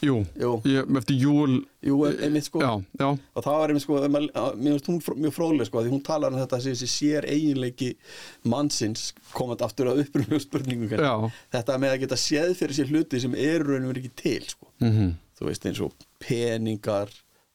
jú, 0.00 0.22
Jú. 0.40 0.52
Ég, 0.64 0.86
eftir 0.96 1.18
júl. 1.20 1.58
Jú, 1.84 1.98
einmitt 2.08 2.46
sko. 2.48 2.62
Já, 2.64 2.70
já, 3.02 3.08
og 3.12 3.44
það 3.44 3.58
var 3.60 3.72
einmitt 3.74 3.84
sko, 3.84 3.98
að 4.00 4.16
að- 4.16 4.56
mér 4.56 4.78
finnst 4.78 4.88
hún 4.88 5.20
mjög 5.20 5.34
fróðleg 5.36 5.68
sko, 5.68 5.82
því 5.84 5.92
hún 5.92 6.02
talar 6.06 6.32
um 6.32 6.40
þetta 6.40 6.60
þessi 6.64 6.88
sér 6.88 7.28
eiginleiki 7.28 7.90
mannsins 8.48 9.10
komandi 9.36 9.66
aftur 9.68 9.90
að 9.92 10.00
upprunnu 10.06 10.40
spurningu 10.40 10.88
já. 10.96 11.12
Þetta 11.52 11.76
með 11.82 11.92
að 11.96 12.00
geta 12.06 12.20
séð 12.24 12.54
fyrir 12.56 12.78
sér 12.80 12.88
hluti 12.94 13.20
sem 13.20 13.34
eru 13.36 13.74
raunum 13.76 13.92
ekki 13.92 14.14
til 14.16 14.42
sko. 14.48 14.72
mm 14.80 15.14
þú 15.36 15.50
veist 15.50 15.66
eins 15.68 15.80
og 15.84 15.92
peningar 16.24 17.10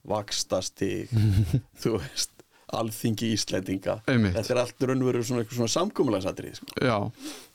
vakstastig 0.06 1.10
þú 1.82 1.96
veist 1.98 2.30
alþingi 2.72 3.34
Íslendinga. 3.36 3.98
Þetta 4.08 4.54
er 4.54 4.60
allt 4.62 4.84
raunveru 4.88 5.24
svona, 5.28 5.44
svona 5.50 5.68
samkomulegsatrið 5.74 6.60
sko. 6.62 6.78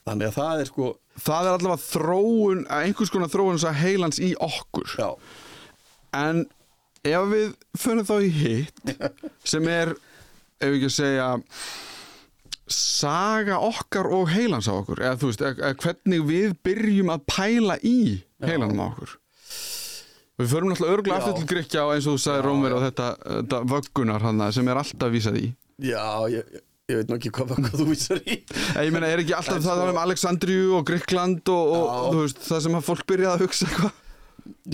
Þannig 0.04 0.26
að 0.28 0.34
það 0.36 0.60
er 0.64 0.68
sko 0.68 0.88
það 1.20 1.48
er 1.48 1.56
allavega 1.56 1.82
þróun 1.86 2.62
einhvers 2.78 3.12
konar 3.14 3.32
þróun 3.32 3.58
þess 3.58 3.70
að 3.70 3.80
heilans 3.82 4.20
í 4.22 4.32
okkur. 4.42 4.96
Já, 5.00 5.10
En 6.16 6.46
ef 7.06 7.26
við 7.30 7.50
förum 7.78 8.06
þá 8.08 8.14
í 8.24 8.30
hitt 8.32 8.94
sem 9.52 9.66
er, 9.68 9.92
ef 10.60 10.70
við 10.72 10.78
ekki 10.78 10.88
að 10.88 10.96
segja 10.96 11.28
saga 12.66 13.60
okkar 13.62 14.08
og 14.10 14.30
heilans 14.32 14.66
á 14.66 14.74
okkur. 14.74 15.02
Eða 15.04 15.20
þú 15.20 15.30
veist, 15.30 15.44
eða, 15.46 15.74
hvernig 15.82 16.24
við 16.26 16.56
byrjum 16.66 17.12
að 17.14 17.26
pæla 17.30 17.76
í 17.86 17.98
heilanum 18.42 18.82
á 18.82 18.86
okkur. 18.88 19.14
Við 20.36 20.50
förum 20.52 20.68
náttúrulega 20.72 20.96
örgulega 20.98 21.18
aftur 21.22 21.38
til 21.38 21.48
Grikja 21.48 21.84
og 21.86 21.94
eins 21.94 22.06
og 22.10 22.16
þú 22.18 22.22
sagði 22.26 22.44
Rómur 22.44 22.74
og 22.76 22.82
þetta, 22.84 23.06
þetta 23.24 23.60
vöggunar 23.70 24.24
hana, 24.26 24.50
sem 24.52 24.66
er 24.68 24.80
alltaf 24.82 25.14
vísað 25.14 25.38
í. 25.40 25.46
Já 25.86 26.02
ég, 26.32 26.58
ég 26.86 27.00
veit 27.00 27.08
nú 27.10 27.16
ekki 27.18 27.30
hvað, 27.34 27.56
hvað 27.66 27.80
þú 27.80 27.84
vísar 27.88 28.20
í. 28.22 28.34
Ég 28.78 28.92
meina, 28.94 29.08
er 29.10 29.22
ekki 29.24 29.34
alltaf 29.34 29.58
það 29.58 29.80
sko- 29.80 29.90
um 29.90 29.96
Alexandriu 30.04 30.66
og 30.78 30.84
Gríkland 30.86 31.50
og, 31.50 31.70
og 31.82 32.18
veist, 32.20 32.42
það 32.46 32.60
sem 32.62 32.76
að 32.78 32.84
fólk 32.86 33.06
byrjaði 33.10 33.34
að 33.34 33.42
hugsa 33.42 33.66
eitthvað? 33.66 33.96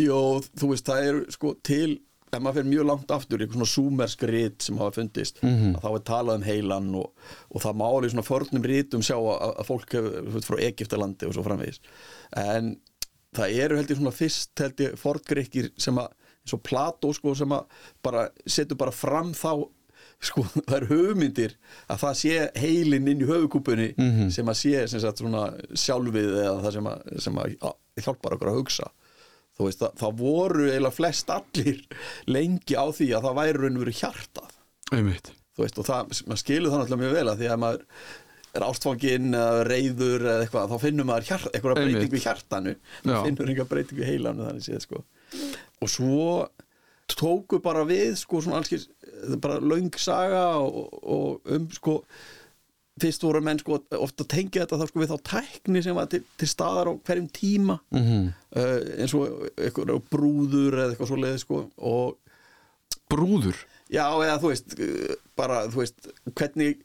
Jó, 0.02 0.19
þú 0.61 0.69
veist, 0.75 0.88
það 0.90 1.07
er 1.09 1.21
sko 1.33 1.52
til 1.64 1.87
ef 2.33 2.40
maður 2.40 2.59
fyrir 2.59 2.69
mjög 2.73 2.87
langt 2.90 3.11
aftur 3.16 3.40
eitthvað 3.45 3.59
svona 3.62 3.73
súmersk 3.73 4.23
rit 4.28 4.64
sem 4.64 4.78
hafa 4.81 4.95
fundist 4.99 5.40
Mhm. 5.45 5.73
að 5.76 5.83
þá 5.85 5.88
er 5.97 6.04
talað 6.12 6.37
um 6.40 6.47
heilan 6.50 6.95
og, 7.00 7.11
og 7.52 7.61
það 7.64 7.81
máli 7.81 8.11
svona 8.12 8.28
förnum 8.28 8.64
ritum 8.69 9.04
sjá 9.04 9.16
að, 9.16 9.57
að 9.61 9.69
fólk 9.69 9.97
hefur 9.97 10.47
frá 10.49 10.61
Egiptalandi 10.69 11.28
og 11.28 11.35
svo 11.37 11.45
framvegis. 11.49 11.81
En 12.37 12.75
það 13.37 13.59
eru 13.64 13.76
held 13.81 13.88
ég 13.92 14.00
svona 14.00 14.12
fyrst 14.16 14.64
held 14.64 14.81
ég 14.85 14.97
forngreikir 15.00 15.71
sem 15.81 15.97
að 16.00 16.09
eins 16.42 16.57
og 16.57 16.62
Plató 16.64 17.12
sko 17.16 17.35
sem 17.38 17.52
að 17.57 17.64
bara 18.04 18.26
setur 18.47 18.76
bara 18.81 18.92
fram 18.92 19.33
þá 19.37 19.69
sko 20.23 20.45
það 20.69 20.75
er 20.79 20.87
hugmyndir 20.93 21.55
að 21.91 22.00
það 22.05 22.17
sé 22.23 22.35
heilin 22.62 23.09
inn 23.12 23.23
í 23.25 23.29
höfukúpunni 23.29 23.88
Mhm. 23.99 24.31
sem 24.35 24.47
að 24.52 24.59
sé 24.62 24.87
sem 24.88 25.02
sagt 25.02 25.19
svona 25.23 25.45
sjálfið 25.75 26.31
eða 26.45 26.59
það 26.62 26.73
sem 26.79 26.91
að, 26.93 27.07
sem 27.26 27.41
að 27.43 27.55
já, 27.57 27.73
hjálpar 28.07 28.37
okkur 28.38 28.52
að 28.52 28.59
hugsa. 28.62 28.91
Þú 29.59 29.67
veist 29.69 29.83
það, 29.83 29.95
það 30.00 30.17
voru 30.23 30.67
eiginlega 30.71 30.97
flest 30.97 31.31
allir 31.35 31.83
lengi 32.33 32.75
á 32.79 32.87
því 32.88 33.09
að 33.19 33.26
það 33.26 33.38
væri 33.43 33.59
raun 33.61 33.76
og 33.76 33.83
veru 33.85 33.93
hjartað. 33.99 34.55
Einmitt. 34.97 35.33
Þú 35.52 35.64
veist 35.67 35.79
og 35.83 35.85
það, 35.91 36.12
maður 36.31 36.41
skilur 36.41 36.73
það 36.73 36.81
náttúrulega 36.81 37.02
mjög 37.02 37.17
vel 37.19 37.29
að 37.35 37.43
því 37.43 37.50
að 37.52 37.61
maður 37.67 37.83
er 38.52 38.64
ástfanginn 38.67 39.29
eða 39.37 39.61
reyður 39.69 40.25
eða 40.29 40.41
eitthvað 40.47 40.73
þá 40.73 40.79
finnur 40.87 41.07
maður 41.09 41.29
eitthvað 41.52 41.76
breytingu 41.83 42.17
í 42.19 42.23
hjartanu. 42.25 42.73
Maður 43.05 43.26
finnur 43.29 43.52
einhver 43.52 43.69
breytingu 43.71 44.02
í 44.05 44.09
heilanu 44.09 44.47
þannig 44.49 44.67
séð 44.67 44.83
sko. 44.87 45.02
Og 45.85 45.88
svo 45.93 46.26
tóku 47.19 47.61
bara 47.62 47.85
við 47.88 48.14
sko 48.21 48.42
svona 48.42 48.61
alls 48.61 48.88
bara 49.42 49.61
löng 49.61 49.92
saga 50.00 50.45
og, 50.62 50.95
og 51.02 51.52
um 51.57 51.69
sko 51.73 52.00
fyrst 53.00 53.25
voru 53.25 53.40
menn 53.45 53.61
sko 53.61 53.78
ofta 53.99 54.26
tengja 54.28 54.64
þetta 54.64 54.78
þá 54.81 54.88
sko 54.88 55.02
við 55.02 55.12
þá 55.12 55.28
tækni 55.31 55.83
sem 55.85 55.97
var 55.97 56.11
til, 56.12 56.23
til 56.38 56.49
staðar 56.50 56.92
á 56.92 56.95
hverjum 57.07 57.28
tíma 57.33 57.78
mm 57.90 58.02
-hmm. 58.02 58.26
uh, 58.57 58.81
eins 59.00 59.14
og 59.16 59.49
eitthvað 59.57 60.02
brúður 60.12 60.78
eða 60.78 60.90
eitthvað 60.90 61.12
svo 61.12 61.23
leið 61.23 61.38
sko 61.45 61.62
og 61.76 62.19
Brúður 63.12 63.57
já 63.92 64.07
eða 64.25 64.38
þú 64.40 64.52
veist 64.52 64.78
uh, 64.78 65.16
bara 65.37 65.64
þú 65.69 65.83
veist 65.83 66.09
hvernig 66.35 66.85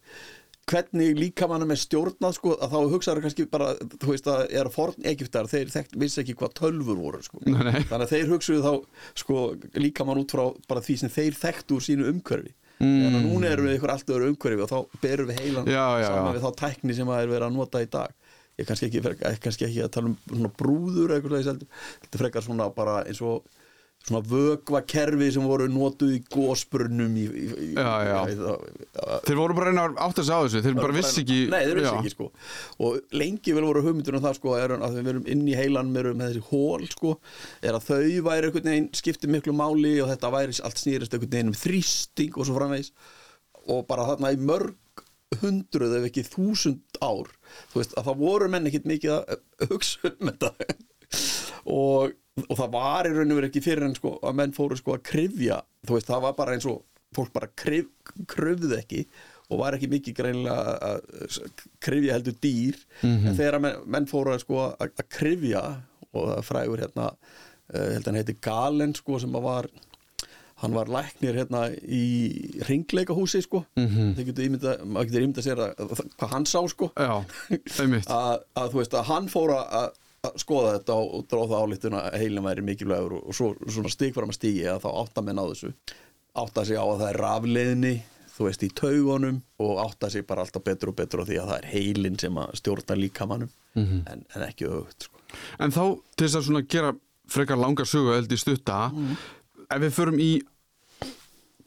hvernig 0.67 1.13
líkamannum 1.17 1.71
er 1.71 1.79
stjórnað 1.79 2.33
sko 2.37 2.53
að 2.59 2.73
þá 2.75 2.77
hugsaður 2.93 3.23
kannski 3.25 3.45
bara 3.51 3.69
þú 3.79 4.09
veist 4.11 4.27
að 4.31 4.41
er 4.61 4.69
forn 4.73 5.07
Egiptar 5.07 5.47
þeir 5.47 5.71
þekkt 5.71 5.97
vissi 6.01 6.21
ekki 6.23 6.35
hvað 6.41 6.55
tölfur 6.59 6.99
voru 6.99 7.21
sko 7.23 7.39
þannig 7.45 7.91
að 7.97 8.07
þeir 8.11 8.31
hugsuðu 8.33 8.63
þá 8.65 8.73
sko 9.23 9.37
líkamann 9.79 10.19
út 10.23 10.35
frá 10.35 10.45
bara 10.67 10.83
því 10.83 10.97
sem 11.03 11.13
þeir 11.13 11.37
þekktu 11.43 11.79
úr 11.79 11.85
sínu 11.89 12.09
umhverfi 12.13 12.53
Mm. 12.77 13.07
en 13.09 13.15
núna 13.25 13.47
erum 13.49 13.65
við 13.65 13.79
ykkur 13.79 13.89
allt 13.89 14.09
öðru 14.13 14.27
umhverfi 14.29 14.61
og 14.61 14.67
þá 14.69 14.99
berum 15.01 15.25
við 15.31 15.39
heilan 15.41 15.65
Já, 15.65 15.85
já, 15.97 16.03
saman 16.11 16.27
já. 16.27 16.33
við 16.35 16.43
þá 16.43 16.51
tækni 16.59 16.93
sem 16.93 17.09
að 17.09 17.21
er 17.23 17.31
verið 17.31 17.45
að 17.47 17.55
nota 17.55 17.79
í 17.81 17.87
dag 17.89 18.11
ég 18.61 18.67
kannski 18.69 18.85
ekki, 18.91 19.01
kannski 19.41 19.65
ekki 19.65 19.81
að 19.81 19.89
tala 19.95 20.11
um 20.35 20.45
brúður 20.59 21.15
eða 21.15 21.17
eitthvað 21.17 21.65
þetta 22.03 22.21
frekar 22.21 22.45
svona 22.45 22.67
bara 22.77 22.99
eins 23.09 23.23
og 23.25 23.49
svona 24.07 24.21
vökvakerfi 24.29 25.27
sem 25.35 25.43
voru 25.47 25.65
notuð 25.71 26.13
í 26.15 26.19
gósbrunum 26.31 27.15
í, 27.19 27.25
í, 27.27 27.47
í, 27.65 27.67
Já, 27.75 27.89
já. 28.07 28.53
Þeir 29.27 29.39
voru 29.41 29.57
bara 29.57 29.67
að 29.67 29.73
reyna 29.73 29.85
að 29.89 29.99
átta 30.05 30.23
sig 30.23 30.37
á 30.37 30.39
þessu 30.45 30.61
Þeir 30.63 30.77
bara 30.79 30.95
vissi 30.95 31.23
ekki 31.23 31.39
Nei, 31.51 31.59
þeir 31.65 31.81
vissi 31.81 31.91
Já. 31.91 31.97
ekki 31.99 32.13
sko 32.13 32.29
Og 32.87 33.17
lengi 33.19 33.55
vel 33.57 33.65
voru 33.67 33.83
hugmyndur 33.83 34.19
um 34.19 34.23
það 34.23 34.37
sko 34.39 34.55
er, 34.61 34.75
að 34.77 34.97
við 35.01 35.11
erum 35.13 35.27
inn 35.35 35.43
í 35.43 35.57
heilan 35.59 35.91
með, 35.91 36.11
þessi 36.23 36.45
hól 36.47 36.87
sko 36.93 37.13
er 37.59 37.75
að 37.75 37.89
þau 37.89 37.99
væri 38.29 38.49
einhvern 38.49 38.71
veginn 38.71 38.89
skipti 38.95 39.31
miklu 39.31 39.55
máli 39.57 39.97
og 40.03 40.11
þetta 40.13 40.33
væri 40.37 40.59
allt 40.63 40.83
snýrist 40.83 41.17
einhvern 41.17 41.35
veginn 41.35 41.51
um 41.51 41.61
þrýsting 41.65 42.37
og 42.39 42.47
svo 42.47 42.59
framvegis 42.61 42.93
og 43.67 43.83
bara 43.89 44.07
þarna 44.13 44.31
í 44.31 44.39
mörg 44.39 45.03
hundruð 45.41 45.97
ef 45.99 46.05
ekki 46.07 46.23
þúsund 46.23 47.01
ár 47.03 47.27
þú 47.73 47.81
veist 47.81 47.97
að 47.99 48.07
það 48.07 48.21
voru 48.23 48.47
menn 48.53 48.69
ekkit 48.69 48.87
mikið 48.87 49.17
að 49.17 49.71
hugsa 49.73 50.13
um 50.13 50.31
þetta 50.31 50.53
og, 51.73 52.13
og 52.47 52.53
það 52.55 52.75
var 52.75 53.09
í 53.09 53.15
raun 53.15 53.31
og 53.31 53.39
verið 53.39 53.49
ekki 53.51 53.65
fyrir 53.65 53.87
en 53.87 53.97
sko 53.97 54.17
að 54.21 54.37
menn 54.39 54.55
fóru 54.55 54.77
sko 54.79 54.95
að 54.95 55.05
krifja 55.11 55.61
þú 55.87 55.97
veist 55.97 56.11
það 56.11 56.23
var 56.27 56.37
bara 56.37 56.57
eins 56.57 56.67
og 56.69 56.83
fólk 57.15 57.33
bara 57.35 57.49
krif, 57.55 57.89
kröfðu 58.29 58.77
ekki 58.77 59.05
og 59.47 59.61
var 59.61 59.77
ekki 59.77 59.89
mikið 59.91 60.15
greinilega 60.17 60.77
að 60.83 61.37
krifja 61.83 62.17
heldur 62.17 62.35
dýr. 62.43 62.79
En 63.07 63.35
þegar 63.37 63.61
menn, 63.63 63.83
menn 63.87 64.07
fóru 64.09 64.33
að 64.33 64.43
sko 64.43 64.63
að, 64.67 64.89
að 64.89 65.05
krifja 65.15 65.65
og 66.11 66.31
það 66.33 66.47
frægur 66.49 66.83
hérna 66.83 67.11
uh, 67.13 67.91
held 67.93 68.01
að 68.01 68.09
hann 68.09 68.19
heiti 68.19 68.39
Galen 68.43 68.95
sko 68.97 69.21
sem 69.23 69.37
að 69.39 69.47
var 69.47 69.69
hann 70.57 70.73
var 70.73 70.89
læknir 70.89 71.37
hérna 71.37 71.67
í 71.69 72.03
ringleikahúsi 72.67 73.43
sko. 73.45 73.61
Mm 73.77 73.87
-hmm. 73.87 74.13
það 74.17 74.29
getur 74.31 74.47
ímynda, 74.47 74.75
maður 74.83 75.09
getur 75.11 75.25
ímynda 75.27 75.43
að, 75.53 75.63
að, 75.85 76.03
hvað 76.17 76.33
hann 76.33 76.47
sá 76.49 76.59
sko. 76.67 76.91
Já, 76.97 77.15
að, 78.17 78.43
að 78.57 78.71
þú 78.73 78.81
veist 78.81 78.97
að 78.97 79.09
hann 79.11 79.29
fór 79.31 79.53
að 79.53 79.65
að 79.81 79.89
skoða 80.41 80.75
þetta 80.77 80.97
og, 80.97 81.07
og 81.17 81.25
dróða 81.31 81.49
það 81.53 81.63
álítuna 81.63 82.03
heilin 82.17 82.45
væri 82.47 82.65
mikilvægur 82.67 83.17
og, 83.19 83.23
og 83.29 83.37
svo 83.37 83.49
svona 83.65 83.93
stíkvaram 83.93 84.33
að 84.33 84.39
stígi 84.39 84.67
að 84.71 84.83
þá 84.85 84.89
átta 84.91 85.23
menn 85.25 85.41
á 85.41 85.45
þessu. 85.49 85.73
Átta 86.37 86.65
sig 86.67 86.77
á 86.77 86.85
að 86.85 87.01
það 87.01 87.09
er 87.09 87.21
rafleiðni 87.23 87.93
þú 88.37 88.45
veist 88.45 88.65
í 88.65 88.69
taugunum 88.77 89.39
og 89.65 89.79
átta 89.81 90.09
sig 90.13 90.25
bara 90.29 90.43
alltaf 90.45 90.65
betur 90.65 90.91
og 90.91 90.97
betur 90.99 91.23
á 91.25 91.27
því 91.27 91.39
að 91.41 91.49
það 91.51 91.57
er 91.57 91.69
heilin 91.71 92.19
sem 92.21 92.37
að 92.37 92.51
stjórna 92.59 92.97
líkamannum 92.99 93.49
en, 93.77 94.21
en 94.35 94.45
ekki 94.45 94.67
auðvitað 94.69 95.07
sko. 95.07 95.23
En 95.59 95.73
þá 95.73 95.83
til 96.15 96.27
þess 96.27 96.37
að 96.37 96.45
svona 96.47 96.65
gera 96.69 96.93
frekar 97.27 97.59
langar 97.59 97.89
sögu 97.89 98.13
held 98.13 98.31
í 98.31 98.39
stutta 98.39 98.77
ef 99.67 99.81
við 99.81 99.95
förum 99.97 100.21
í 100.21 100.31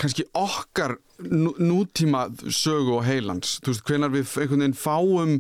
kannski 0.01 0.25
okkar 0.33 0.97
nú, 1.19 1.53
nútíma 1.59 2.29
sögu 2.49 3.01
og 3.01 3.05
heilans 3.05 3.59
þú 3.65 3.75
veist, 3.75 3.85
hvenar 3.89 4.15
við 4.15 4.31
einhvern 4.41 4.65
veginn 4.65 4.79
fáum 4.79 5.35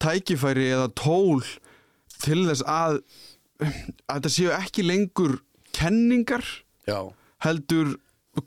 tækifæri 0.00 0.70
eða 0.72 0.88
tól 0.96 1.42
til 2.24 2.44
þess 2.48 2.66
að 2.66 3.00
að 3.60 4.14
þetta 4.14 4.32
séu 4.32 4.52
ekki 4.56 4.86
lengur 4.86 5.40
kenningar 5.76 6.46
Já, 6.88 7.10
heldur 7.44 7.98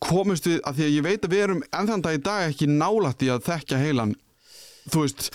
komist 0.01 0.48
við, 0.48 0.62
að 0.65 0.80
því 0.80 0.86
að 0.86 0.96
ég 0.96 1.06
veit 1.06 1.25
að 1.25 1.34
við 1.36 1.44
erum 1.46 1.63
ennþann 1.70 2.03
dag 2.06 2.18
í 2.18 2.24
dag 2.24 2.48
ekki 2.50 2.70
nálætt 2.72 3.25
í 3.25 3.30
að 3.34 3.46
þekkja 3.50 3.82
heilan 3.84 4.15
þú 4.89 5.03
veist 5.06 5.30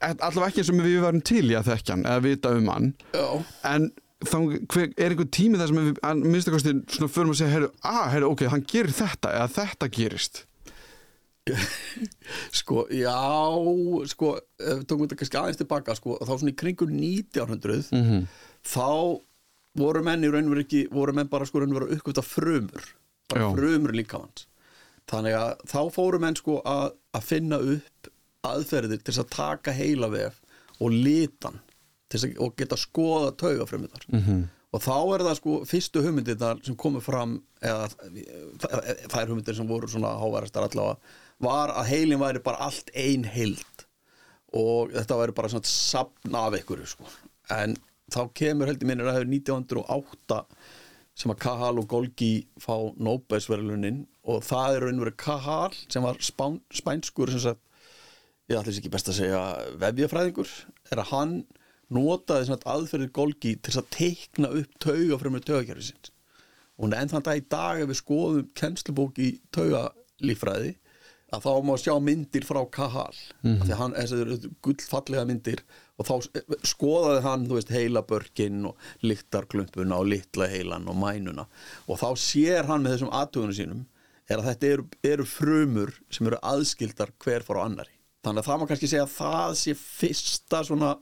allavega 0.00 0.48
ekki 0.50 0.62
eins 0.62 0.72
og 0.72 0.82
við 0.84 0.98
varum 1.04 1.22
til 1.24 1.44
í 1.50 1.56
að 1.56 1.70
þekkja 1.70 1.94
hann 1.94 2.04
eða 2.06 2.24
vita 2.24 2.52
um 2.56 2.68
hann. 2.72 2.90
Já. 3.16 3.26
En 3.70 3.88
þá 4.26 4.36
hver, 4.72 4.90
er 4.96 5.12
einhver 5.12 5.30
tími 5.32 5.60
þar 5.60 5.70
sem 5.70 5.80
við 5.80 6.02
að 6.08 6.22
minnst 6.24 6.50
að 6.50 6.56
kosti 6.56 6.74
svona 6.96 7.12
förum 7.12 7.32
að 7.32 7.40
segja 7.40 7.54
heyrðu, 7.54 7.70
ah, 7.84 8.18
ok, 8.30 8.44
hann 8.52 8.66
gerir 8.68 8.96
þetta 8.96 9.32
eða 9.36 9.48
þetta 9.56 9.90
gerist 9.96 10.42
Sko, 12.58 12.86
já, 12.90 13.14
sko, 14.10 14.32
ef 14.58 14.80
við 14.80 14.84
tókum 14.90 15.06
þetta 15.06 15.18
kannski 15.20 15.38
aðeins 15.40 15.60
tilbaka, 15.60 15.94
sko, 15.98 16.16
þá 16.20 16.32
svona 16.32 16.52
í 16.52 16.56
kringum 16.58 16.92
1900, 16.98 17.90
Mhm. 17.94 18.26
þá 18.66 19.20
voru 19.78 20.02
menn 20.02 20.24
í 20.26 20.30
raunveru 20.32 20.64
ekki, 20.64 20.82
voru 20.90 21.14
menn 21.14 21.28
bara 21.30 21.46
sko 21.46 21.60
raunveru 21.62 21.90
uppgöft 21.94 22.18
af 22.22 22.26
frumur, 22.26 22.82
bara 23.28 23.40
Já. 23.44 23.54
frumur 23.54 23.92
líkamanns. 23.94 24.46
Þannig 25.06 25.36
að 25.38 25.60
þá 25.70 25.80
fóru 25.94 26.18
menn 26.20 26.34
sko 26.34 26.62
að, 26.66 26.92
að 27.14 27.22
finna 27.22 27.58
upp 27.62 28.10
aðferðir 28.46 29.02
til 29.06 29.14
að 29.22 29.30
taka 29.30 29.72
heila 29.72 30.08
vef 30.10 30.40
og 30.80 30.90
litan 30.90 31.60
að 32.10 32.36
og 32.40 32.56
geta 32.56 32.76
skoða 32.76 33.32
taugafrumunar. 33.36 34.02
Mhm. 34.10 34.48
Og 34.74 34.80
þá 34.82 35.14
er 35.14 35.22
það 35.24 35.36
sko 35.38 35.52
fyrstu 35.64 36.02
hugmyndirnar 36.02 36.64
sem 36.64 36.74
komu 36.76 37.00
fram 37.00 37.42
eða 37.62 37.86
það 39.08 39.20
er 39.22 39.26
hugmyndir 39.30 39.54
sem 39.56 39.68
voru 39.68 39.86
svona 39.88 40.10
háværistar 40.20 40.66
allavega 40.66 40.96
var 41.42 41.72
að 41.76 41.90
heilin 41.92 42.22
væri 42.22 42.42
bara 42.44 42.68
allt 42.68 42.90
ein 42.96 43.26
heild. 43.28 43.84
Og 44.56 44.94
þetta 44.94 45.20
væri 45.20 45.36
bara 45.36 45.52
svona 45.52 45.68
sapn 45.68 46.36
af 46.38 46.56
einhverju 46.56 46.88
sko. 46.94 47.08
en 47.52 47.76
þá 48.10 48.22
kemur 48.34 48.66
heldur 48.66 48.88
minnir 48.88 49.06
að 49.06 49.12
það 49.12 49.20
hefur 49.20 49.34
1908 49.36 50.38
sem 51.16 51.32
að 51.32 51.40
Kahal 51.44 51.76
og 51.80 51.86
Golgi 51.90 52.32
fá 52.60 52.74
Nobelsverðlunin 52.98 54.00
og 54.26 54.42
það 54.44 54.76
er 54.76 54.86
raunverið 54.86 55.16
Kahal 55.22 55.76
sem 55.86 56.04
var 56.04 56.18
spán, 56.24 56.58
spænskur 56.74 57.30
sem 57.32 57.42
sagt, 57.44 57.62
ég 58.50 58.58
ætla 58.58 58.70
þess 58.70 58.80
ekki 58.82 58.92
best 58.92 59.10
að 59.12 59.18
segja 59.20 59.42
vefjafræðingur, 59.82 60.50
er 60.90 61.02
að 61.02 61.12
hann 61.12 61.36
notaði 61.94 62.48
svona 62.48 62.74
aðferðir 62.74 63.14
Golgi 63.14 63.54
til 63.62 63.76
að 63.78 63.90
teikna 63.94 64.50
upp 64.60 64.78
tauga 64.82 65.20
fremur 65.22 65.46
taugakerfi 65.46 65.88
sinns 65.90 66.12
og 66.76 66.92
enn 66.92 67.08
þann 67.08 67.24
dag 67.24 67.38
í 67.40 67.46
dag 67.48 67.80
ef 67.80 67.88
við 67.88 68.00
skoðum 68.02 68.48
kennslubók 68.58 69.20
í 69.22 69.30
taugalífræði 69.54 70.74
að 71.36 71.44
þá 71.46 71.52
má 71.68 71.74
sjá 71.80 71.94
myndir 72.02 72.46
frá 72.48 72.60
Kahal. 72.72 73.16
Mm 73.42 73.58
-hmm. 73.58 73.74
hann, 73.80 73.94
þessi 73.94 74.50
gullfallega 74.62 75.24
myndir. 75.28 75.62
Og 75.98 76.06
þá 76.06 76.14
skoðaði 76.68 77.22
hann, 77.24 77.46
veist, 77.48 77.70
heilabörkin 77.72 78.66
og 78.68 78.76
lyktarklumpuna 79.02 79.96
og 80.00 80.06
litla 80.12 80.46
heilan 80.48 80.88
og 80.88 80.96
mænuna. 80.96 81.46
Og 81.88 81.98
þá 82.00 82.10
sér 82.16 82.66
hann 82.66 82.82
með 82.82 82.96
þessum 82.96 83.12
aðtögunum 83.12 83.54
sínum 83.56 83.84
er 84.28 84.38
að 84.40 84.48
þetta 84.50 84.66
eru, 84.66 84.84
eru 85.04 85.24
frumur 85.24 85.92
sem 86.10 86.26
eru 86.26 86.38
aðskildar 86.42 87.12
hver 87.22 87.42
fór 87.46 87.62
á 87.62 87.66
annari 87.66 87.92
þannig 88.26 88.42
að 88.42 88.46
það 88.48 88.58
má 88.60 88.66
kannski 88.66 88.88
segja 88.90 89.04
að 89.06 89.14
það 89.14 89.52
sé 89.54 89.74
fyrsta 89.78 90.62
svona 90.66 90.96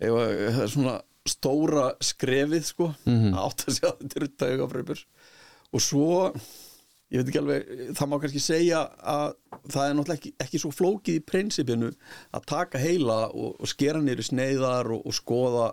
ef, 0.00 0.14
að- 0.14 0.68
svona 0.72 0.94
stóra 1.28 1.90
skrefið 2.00 2.64
sko, 2.64 2.94
að 3.04 3.36
átt 3.44 3.64
að 3.68 3.74
segja 3.76 3.90
að 3.92 3.98
þetta 4.00 4.16
eru 4.22 4.28
taugafrumur. 4.40 5.02
Og 5.76 5.80
svo 5.84 6.32
ég 7.08 7.20
veit 7.20 7.30
ekki 7.30 7.40
alveg, 7.40 7.70
það 7.96 8.10
má 8.10 8.18
kannski 8.22 8.42
segja 8.44 8.82
að 9.00 9.30
það 9.72 9.84
er 9.84 9.96
náttúrulega 9.96 10.18
ekki, 10.18 10.34
ekki 10.44 10.60
svo 10.62 10.72
flókið 10.74 11.20
í 11.20 11.24
prinsipinu 11.24 11.90
að 12.36 12.48
taka 12.50 12.82
heila 12.82 13.22
og, 13.30 13.56
og 13.58 13.70
skera 13.70 14.02
nýri 14.04 14.26
sneiðar 14.26 14.92
og, 14.92 15.06
og 15.08 15.16
skoða 15.16 15.70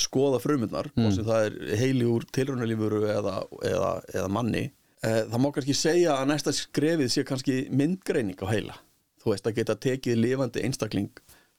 skoða 0.00 0.40
frumundar, 0.42 0.88
mm. 0.96 1.10
sem 1.14 1.26
það 1.26 1.44
er 1.48 1.76
heili 1.78 2.06
úr 2.10 2.24
tilrunalífuru 2.34 3.04
eða, 3.12 3.36
eða, 3.62 3.90
eða 4.10 4.30
manni. 4.32 4.64
Eh, 5.04 5.20
Það 5.30 5.42
má 5.44 5.48
kannski 5.54 5.76
segja 5.78 6.16
að 6.18 6.32
næsta 6.32 6.54
skrefið 6.56 7.12
sé 7.14 7.24
kannski 7.28 7.58
myndgreining 7.70 8.40
á 8.42 8.46
heila. 8.50 8.74
Þú 9.22 9.30
veist 9.32 9.46
að 9.46 9.60
geta 9.60 9.76
tekið 9.86 10.18
lifandi 10.18 10.64
einstakling, 10.66 11.12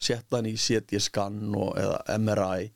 setta 0.04 0.42
hann 0.42 0.50
í 0.52 0.58
CT-skann 0.60 1.56
og- 1.56 1.78
eða 1.80 2.02
MRI 2.20 2.68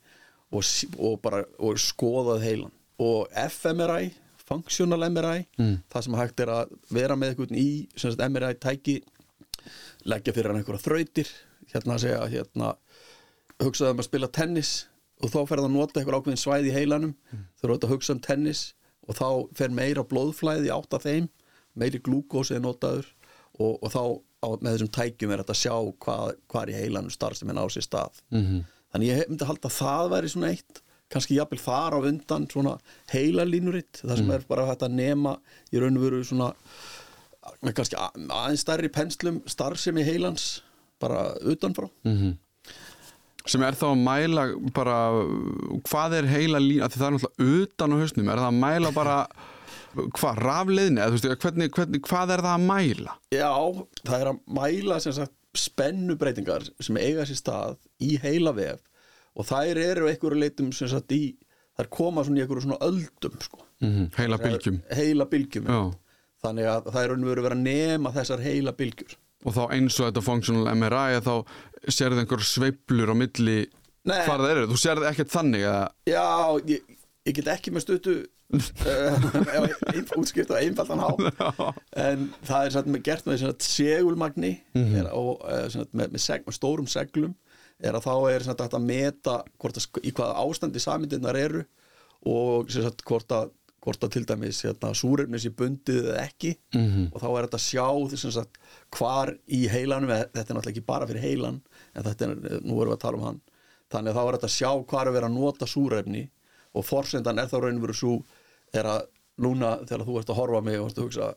og, 0.56 0.64
og 0.98 1.20
bara 1.22 1.44
og 1.60 1.76
skoðað 1.78 2.46
heilan. 2.48 2.72
Og 3.00 3.28
fMRI, 3.36 4.14
functional 4.50 5.06
MRI, 5.10 5.46
það 5.92 6.06
sem 6.06 6.20
hægt 6.20 6.44
er 6.44 6.52
að 6.54 6.76
vera 6.90 7.16
með 7.16 7.34
einhvern 7.34 7.60
í 7.60 7.70
sem 7.96 8.12
sagt, 8.12 8.26
MRI 8.26 8.56
tæki 8.58 9.00
leggja 10.10 10.34
fyrir 10.34 10.52
hann 10.52 10.62
einhverja 10.62 10.86
þrautir 10.86 11.32
hérna 11.74 11.96
að 11.96 12.04
segja 12.06 12.22
hérna 12.34 12.74
hugsaðu 13.60 13.94
um 13.94 14.02
að 14.02 14.08
spila 14.08 14.32
tennis 14.34 14.74
og 15.20 15.34
þá 15.34 15.40
fer 15.44 15.60
það 15.60 15.68
að 15.68 15.76
nota 15.76 16.00
einhver 16.00 16.18
ákveðin 16.20 16.42
svæði 16.42 16.72
í 16.72 16.76
heilanum 16.76 17.14
mm. 17.14 17.46
þú 17.60 17.68
eru 17.68 17.78
að 17.78 17.94
hugsa 17.94 18.16
um 18.16 18.24
tennis 18.24 18.64
og 19.10 19.18
þá 19.20 19.28
fer 19.60 19.74
meira 19.76 20.06
blóðflæði 20.08 20.72
átt 20.74 20.96
af 20.96 21.06
þeim 21.06 21.30
meiri 21.80 22.02
glúkósi 22.04 22.56
er 22.56 22.64
notaður 22.64 23.08
og, 23.60 23.80
og 23.84 23.90
þá 23.92 24.04
á, 24.46 24.48
með 24.62 24.76
þessum 24.76 24.92
tækjum 24.96 25.34
er 25.34 25.44
þetta 25.44 25.56
að 25.56 25.62
sjá 25.64 25.76
hvað, 26.06 26.36
hvað 26.52 26.72
í 26.72 26.78
heilanum 26.78 27.14
starfsefinn 27.14 27.60
á 27.60 27.66
sér 27.68 27.86
stað 27.86 28.22
-hmm. 28.32 28.62
þannig 28.94 29.12
ég 29.12 29.32
myndi 29.32 29.50
halda 29.50 29.70
að 29.72 29.80
það 29.80 30.14
væri 30.16 30.32
svona 30.34 30.54
eitt 30.54 30.82
kannski 31.10 31.38
jafnvel 31.40 31.60
þar 31.64 31.96
á 31.98 32.00
undan 32.10 32.48
svona 32.52 32.76
heilalínuritt, 33.14 34.02
það 34.06 34.18
sem 34.22 34.32
er 34.36 34.44
bara 34.50 34.68
hægt 34.70 34.84
að 34.86 34.96
nema 35.00 35.38
í 35.74 35.82
raun 35.82 35.98
og 35.98 36.04
veru 36.06 36.20
svona 36.28 36.52
kannski 37.74 37.98
að- 37.98 38.28
aðeins 38.30 38.64
stærri 38.66 38.90
penslum 38.94 39.42
starfsemi 39.50 40.04
heilans 40.06 40.62
bara 41.02 41.32
utanfrá. 41.42 41.90
Sem 43.50 43.64
er 43.66 43.74
þá 43.80 43.86
að 43.90 44.02
mæla 44.04 44.44
bara 44.76 44.98
hvað 45.88 46.18
er 46.20 46.28
heila 46.30 46.60
lína, 46.62 46.90
því 46.92 47.00
það 47.00 47.08
er 47.08 47.16
náttúrulega 47.16 47.64
utan 47.64 47.94
á 47.96 47.98
hausnum, 48.04 48.30
er 48.30 48.42
það 48.44 48.50
að 48.52 48.60
mæla 48.60 48.92
bara 48.94 49.16
hvað, 50.20 50.42
rafleiðni, 50.46 51.02
eða 51.02 51.10
þú 51.10 51.18
veist, 51.18 51.42
hvernig, 51.44 51.72
hvernig, 51.74 52.02
hvað 52.06 52.34
er 52.36 52.44
það 52.46 52.54
að 52.60 52.66
mæla? 52.70 53.16
Já, 53.34 53.50
það 54.06 54.20
er 54.20 54.30
að 54.34 54.42
mæla 54.60 55.00
sem 55.02 55.16
sagt 55.18 55.34
spennubreitingar 55.58 56.68
sem 56.86 57.00
eiga 57.02 57.26
sér 57.26 57.40
stað 57.40 57.78
í 58.06 58.12
heila 58.22 58.54
vef 58.54 58.84
og 59.40 59.48
þær 59.48 59.80
eru 59.86 60.10
einhverju 60.12 60.42
leitum 60.44 60.74
sem 60.76 60.90
sagt 60.92 61.12
í 61.16 61.24
þær 61.80 61.88
koma 61.96 62.26
svona 62.28 62.42
í 62.42 62.44
einhverju 62.44 62.66
svona 62.68 62.80
öldum 62.90 63.40
sko. 63.46 63.62
Mm 63.80 63.90
-hmm. 63.96 64.08
Heila 64.20 64.38
bylgjum. 64.38 64.82
heila 64.92 65.26
bylgjum 65.32 65.70
þannig 66.44 66.66
að 66.68 66.90
er 67.04 67.12
og 67.16 67.30
veru 67.30 67.42
verið 67.48 67.58
að 67.58 67.64
nema 67.68 68.12
þessar 68.16 68.40
heila 68.44 68.72
bylgjur 68.76 69.16
Og 69.46 69.54
þá 69.56 69.62
eins 69.72 70.00
og 70.00 70.08
þetta 70.10 70.22
functional 70.22 70.76
MRI 70.76 71.20
þá 71.24 71.46
sérðu 71.88 72.20
einhver 72.20 72.44
sveiflur 72.44 73.12
á 73.12 73.16
milli 73.16 73.60
Nei. 74.04 74.26
hvað 74.28 74.40
það 74.44 74.52
eru, 74.52 74.68
þú 74.68 74.78
sérðu 74.80 75.08
ekkert 75.08 75.32
þannig 75.32 75.64
að 75.64 75.88
Já, 76.12 76.60
ég, 76.68 76.82
ég 77.26 77.36
get 77.36 77.48
ekki 77.48 77.72
með 77.72 77.82
stuttu 77.86 78.16
uh, 78.52 80.18
útskipt 80.20 80.52
á 80.52 80.60
einfaldan 80.60 81.00
há 81.00 81.10
en 81.96 82.30
það 82.44 82.66
er 82.66 82.72
satt, 82.76 82.88
með, 82.88 83.04
gert 83.08 83.26
með 83.30 83.44
segulmagni 83.64 84.54
Mhm. 84.76 84.96
er, 84.96 85.12
og 85.14 85.40
uh, 85.46 85.68
svona, 85.70 85.88
með, 85.94 86.12
með, 86.16 86.24
seg, 86.24 86.44
með 86.48 86.58
stórum 86.60 86.88
seglum 86.88 87.36
er 87.80 87.96
að 87.96 88.06
þá 88.08 88.14
er 88.34 88.46
hægt 88.50 88.76
að 88.76 88.86
meta 88.90 89.36
hvort 89.62 89.78
að, 89.80 89.88
í 90.04 90.12
hvaða 90.12 90.42
ástandi 90.44 90.82
samindirnar 90.84 91.38
eru 91.40 91.62
og 92.28 92.70
sagt, 92.74 93.04
hvort 93.08 93.32
að 93.32 93.52
hvort 93.80 94.02
að 94.04 94.10
til 94.12 94.26
dæmis 94.28 94.58
hérna, 94.66 94.90
súrefnis 94.92 95.46
í 95.48 95.54
bundið 95.56 96.10
eða 96.12 96.24
ekki 96.28 96.50
Mhm. 96.76 97.06
og 97.16 97.22
þá 97.24 97.28
er 97.30 97.46
þetta 97.48 97.60
að 97.60 97.68
sjá 97.70 97.86
að 98.42 98.48
hvar 98.98 99.32
í 99.48 99.60
heilanum 99.72 100.10
þetta 100.12 100.42
er 100.44 100.56
náttúrulega 100.58 100.74
ekki 100.74 100.86
bara 100.86 101.08
fyrir 101.08 101.24
heilan 101.24 101.62
en 101.96 102.04
þetta 102.04 102.26
er, 102.28 102.60
nú 102.60 102.76
erum 102.82 102.92
við 102.92 102.98
að 102.98 103.04
tala 103.06 103.18
um 103.18 103.24
hann 103.30 103.40
þannig 103.90 104.12
að 104.12 104.18
þá 104.20 104.24
er 104.28 104.36
þetta 104.38 104.50
að 104.50 104.58
sjá 104.58 104.72
hvar 104.92 105.08
er 105.08 105.16
verið 105.16 105.30
að 105.30 105.38
nota 105.40 105.66
súrefni 105.66 106.26
og 106.76 106.86
forsendan 106.86 107.40
er 107.40 107.48
þá 107.48 107.58
raun 107.64 107.80
og 107.80 107.86
veru 107.88 107.94
svo 108.02 108.18
er 108.76 108.84
að 108.92 109.08
núna 109.40 109.72
þegar 109.88 110.06
þú 110.06 110.20
ert 110.20 110.30
að 110.36 110.40
horfa 110.44 110.62
mig 110.68 110.80
og 110.82 110.90
ert 110.92 111.00
að 111.00 111.08
hugsa 111.08 111.30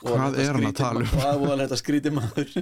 Hvað 0.00 0.36
er 0.40 0.52
hann 0.56 0.66
að 0.70 0.76
tala 0.80 1.02
um? 1.04 1.08
Hvað 1.14 1.46
er 1.54 1.62
þetta 1.64 1.78
skrítið 1.80 2.14
maður 2.16 2.52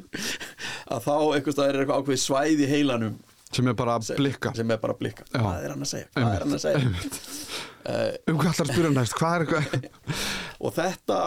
að 0.94 1.08
þá 1.08 1.14
staðar 1.52 1.74
er 1.74 1.82
eitthvað 1.84 2.00
ákveðið 2.02 2.22
svæði 2.24 2.64
í 2.66 2.70
heilanum 2.72 3.18
sem 3.48 3.68
er 3.70 3.76
bara 3.78 3.94
að 3.96 4.10
blikka 4.18 4.50
sem 4.58 4.70
er 4.74 4.80
bara 4.82 4.92
að 4.96 4.98
blikka 5.02 5.24
Já. 5.30 5.38
Hvað 5.40 5.62
er 5.64 5.72
hann 5.72 5.84
að 5.86 5.90
segja? 5.94 6.08
Hvað 6.18 6.34
er 6.34 6.42
hann 6.44 6.56
að 6.58 6.64
segja? 6.66 6.90
Uh, 7.88 8.16
um 8.28 8.40
hvað 8.42 8.50
ætlar 8.52 8.66
að 8.66 8.72
spyrja 8.74 8.90
næst, 8.98 9.14
hvað 9.16 9.34
er 9.34 9.44
eitthvað 9.46 10.18
og 10.68 10.74
þetta, 10.76 11.18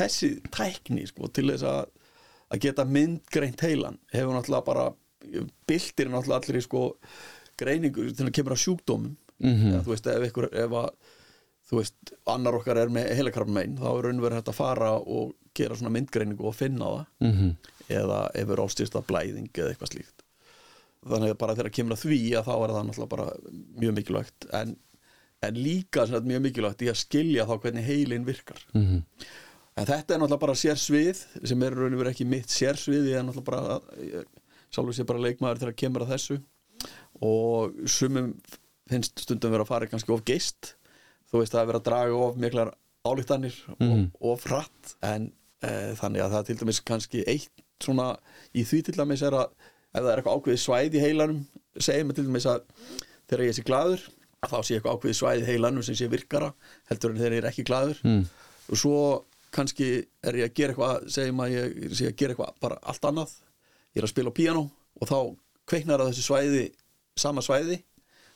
þessi 0.00 0.30
tækni 0.56 1.04
sko, 1.06 1.28
til 1.30 1.46
þess 1.52 1.66
að, 1.70 1.84
að 2.50 2.62
geta 2.64 2.86
myndgreint 2.90 3.62
heilan 3.62 4.00
hefur 4.10 4.34
náttúrulega 4.34 4.66
bara 4.66 4.88
byltir 5.70 6.10
náttúrulega 6.10 6.40
allir 6.40 6.58
í 6.58 6.64
sko 6.66 6.82
greiningu 7.60 8.08
til 8.16 8.26
að 8.26 8.34
kemur 8.40 8.56
að 8.56 8.64
sjúkdómum 8.66 9.18
Mhm. 9.40 9.70
ja, 9.72 9.78
þú 9.80 9.88
veist 9.94 10.04
ef 10.12 10.24
ykkur 10.26 10.46
ef 10.52 10.72
að 10.76 10.88
þú 11.70 11.78
veist 11.78 12.12
annar 12.30 12.56
okkar 12.58 12.80
er 12.82 12.90
með 12.92 13.12
heilakarmein 13.18 13.76
þá 13.78 13.86
er 13.92 14.06
raunverið 14.08 14.40
hægt 14.40 14.50
að 14.50 14.58
fara 14.58 14.90
og 14.98 15.36
gera 15.56 15.76
svona 15.78 15.92
myndgreiningu 15.94 16.46
og 16.50 16.56
finna 16.58 16.90
það. 16.94 17.04
Mhm. 17.26 17.52
eða 17.90 18.18
ef 18.38 18.50
er 18.54 18.60
ástýrsta 18.62 19.00
blæðing 19.02 19.48
eða 19.50 19.72
eitthvað 19.72 19.90
slíkt. 19.90 20.22
Þannig 21.10 21.32
að 21.32 21.38
bara 21.40 21.54
þegar 21.58 21.72
kemur 21.74 21.96
að 21.96 22.04
því 22.04 22.18
að 22.38 22.44
þá 22.46 22.52
er 22.54 22.72
það 22.74 22.84
náttúrulega 22.86 23.10
bara 23.14 23.24
mjög 23.82 23.94
mikilvægt. 23.96 24.46
En, 24.54 24.76
en 25.42 25.54
líka 25.54 26.04
sem 26.06 26.14
sagt, 26.14 26.28
mjög 26.28 26.42
mikilvægt 26.44 26.84
í 26.84 26.90
að 26.92 27.00
skilja 27.00 27.46
þá 27.48 27.54
hvernig 27.64 27.88
heilin 27.88 28.26
virkar. 28.28 28.62
Mhm. 28.74 29.02
en 29.80 29.86
þetta 29.86 30.14
er 30.14 30.20
náttúrulega 30.20 30.40
bara 30.40 30.58
sérsvið 30.60 31.24
sem 31.48 31.62
er 31.62 31.74
raun 31.74 31.94
og 31.94 32.00
verið 32.02 32.12
ekki 32.14 32.26
mitt 32.26 32.46
sérsvið 32.46 33.10
ég 33.10 33.18
er 33.18 33.22
náttúrulega 33.26 33.44
bara 33.50 34.24
sjálfur 34.70 34.94
sé 34.94 35.06
bara 35.06 35.18
leikmaður 35.24 35.62
þegar 35.64 35.76
kemur 35.82 36.04
að 36.06 36.12
þessu. 36.14 36.40
Og 37.20 37.74
sumum 37.90 38.34
finnst 38.90 39.18
stundum 39.18 39.50
vera 39.50 39.64
að 39.64 39.70
fara 39.72 39.86
kannski 39.90 40.12
of 40.14 40.22
geist 40.24 40.74
þú 41.32 41.40
veist 41.42 41.52
það 41.54 41.60
er 41.62 41.68
verið 41.70 41.80
að 41.80 41.88
draga 41.90 42.20
of 42.26 42.36
miklar 42.36 42.70
álíktanir 43.06 43.54
Mhm. 43.80 44.10
og 44.20 44.32
of 44.32 44.44
hratt 44.44 44.94
en 45.02 45.32
e, 45.62 45.68
þannig 46.00 46.20
að 46.24 46.30
það 46.32 46.38
er 46.40 46.48
til 46.50 46.56
dæmis 46.62 46.80
kannski 46.84 47.24
eitt 47.26 47.50
svona 47.80 48.18
í 48.54 48.64
því 48.64 48.82
til 48.84 48.94
dæmis 48.94 49.22
er 49.22 49.32
að 49.32 49.50
ef 49.94 50.02
það 50.02 50.10
er 50.12 50.18
eitthvað 50.22 50.36
ákveðið 50.40 50.62
svæði 50.66 50.96
í 51.00 51.04
heilanum 51.06 51.46
segir 51.78 52.04
mig 52.06 52.16
til 52.16 52.24
dæmis 52.26 52.46
að 52.46 52.60
þegar 53.30 53.44
ég 53.46 53.54
sé 53.58 53.62
glaður 53.64 54.00
að 54.42 54.50
þá 54.52 54.58
sé 54.64 54.74
eitthvað 54.76 54.94
ákveðið 54.98 55.18
svæði 55.20 55.42
í 55.42 55.48
heilanum 55.50 55.82
sem 55.86 55.94
sé 55.94 56.08
virkara 56.10 56.52
heldur 56.90 57.10
en 57.10 57.16
þegar 57.20 57.32
ég 57.36 57.44
er 57.44 57.50
ekki 57.50 57.64
glaður 57.64 57.98
Mm. 58.04 58.26
og 58.70 58.76
svo 58.76 59.24
kannski 59.52 60.06
er 60.22 60.32
ég 60.38 60.44
að 60.50 60.54
gera 60.54 60.72
eitthvað 60.74 61.08
segjum 61.10 61.40
að 61.40 61.50
ég 61.56 61.94
sé 61.96 62.06
að 62.08 62.16
gera 62.16 62.34
eitthvað 62.34 62.52
bara 62.60 62.78
allt 62.82 63.02
annað 63.08 63.32
ég 63.94 64.02
er 64.02 64.06
að 64.06 64.12
spila 64.14 64.30
á 64.30 64.38
píanó 64.38 64.70
og 65.00 65.08
þá 65.08 65.36
kveiknar 65.66 66.00
að 66.00 66.12
þessu 66.12 66.24
svæði 66.28 66.64
sama 67.16 67.40
svæði 67.42 67.82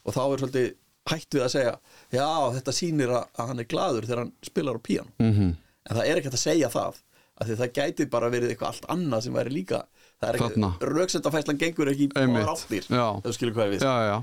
og 0.05 0.15
þá 0.15 0.21
er 0.33 0.39
svolítið 0.43 0.75
hætt 1.11 1.37
við 1.37 1.43
að 1.45 1.53
segja 1.55 1.75
já 2.15 2.29
þetta 2.59 2.73
sýnir 2.81 3.11
að, 3.13 3.27
að 3.39 3.51
hann 3.51 3.61
er 3.65 3.69
glaður 3.75 4.07
þegar 4.09 4.23
hann 4.25 4.33
spilar 4.47 4.79
á 4.79 4.87
píanó. 4.87 5.13
Mhm. 5.21 5.51
en 5.85 5.97
það 5.99 6.07
er 6.09 6.17
ekki 6.21 6.31
hægt 6.31 6.39
að 6.41 6.47
segja 6.47 6.71
það 6.73 7.03
af 7.35 7.49
því 7.49 7.55
það 7.59 7.73
gæti 7.75 8.05
bara 8.11 8.31
verið 8.31 8.53
eitthvað 8.53 8.71
allt 8.71 8.85
annað 8.95 9.25
sem 9.27 9.35
væri 9.35 9.51
líka 9.51 9.81
það 10.23 10.29
er 10.29 10.39
Þarna. 10.41 10.69
rauksendafæslan 10.81 11.59
gengur 11.59 11.91
ekki 11.91 12.07
áttir 12.15 12.87
Já. 12.89 13.07
ef 13.19 13.25
þú 13.27 13.33
skilur 13.35 13.55
hvað 13.57 13.67
ég 13.67 13.73
við. 13.75 13.83
Já, 13.85 13.95
já, 14.09 14.19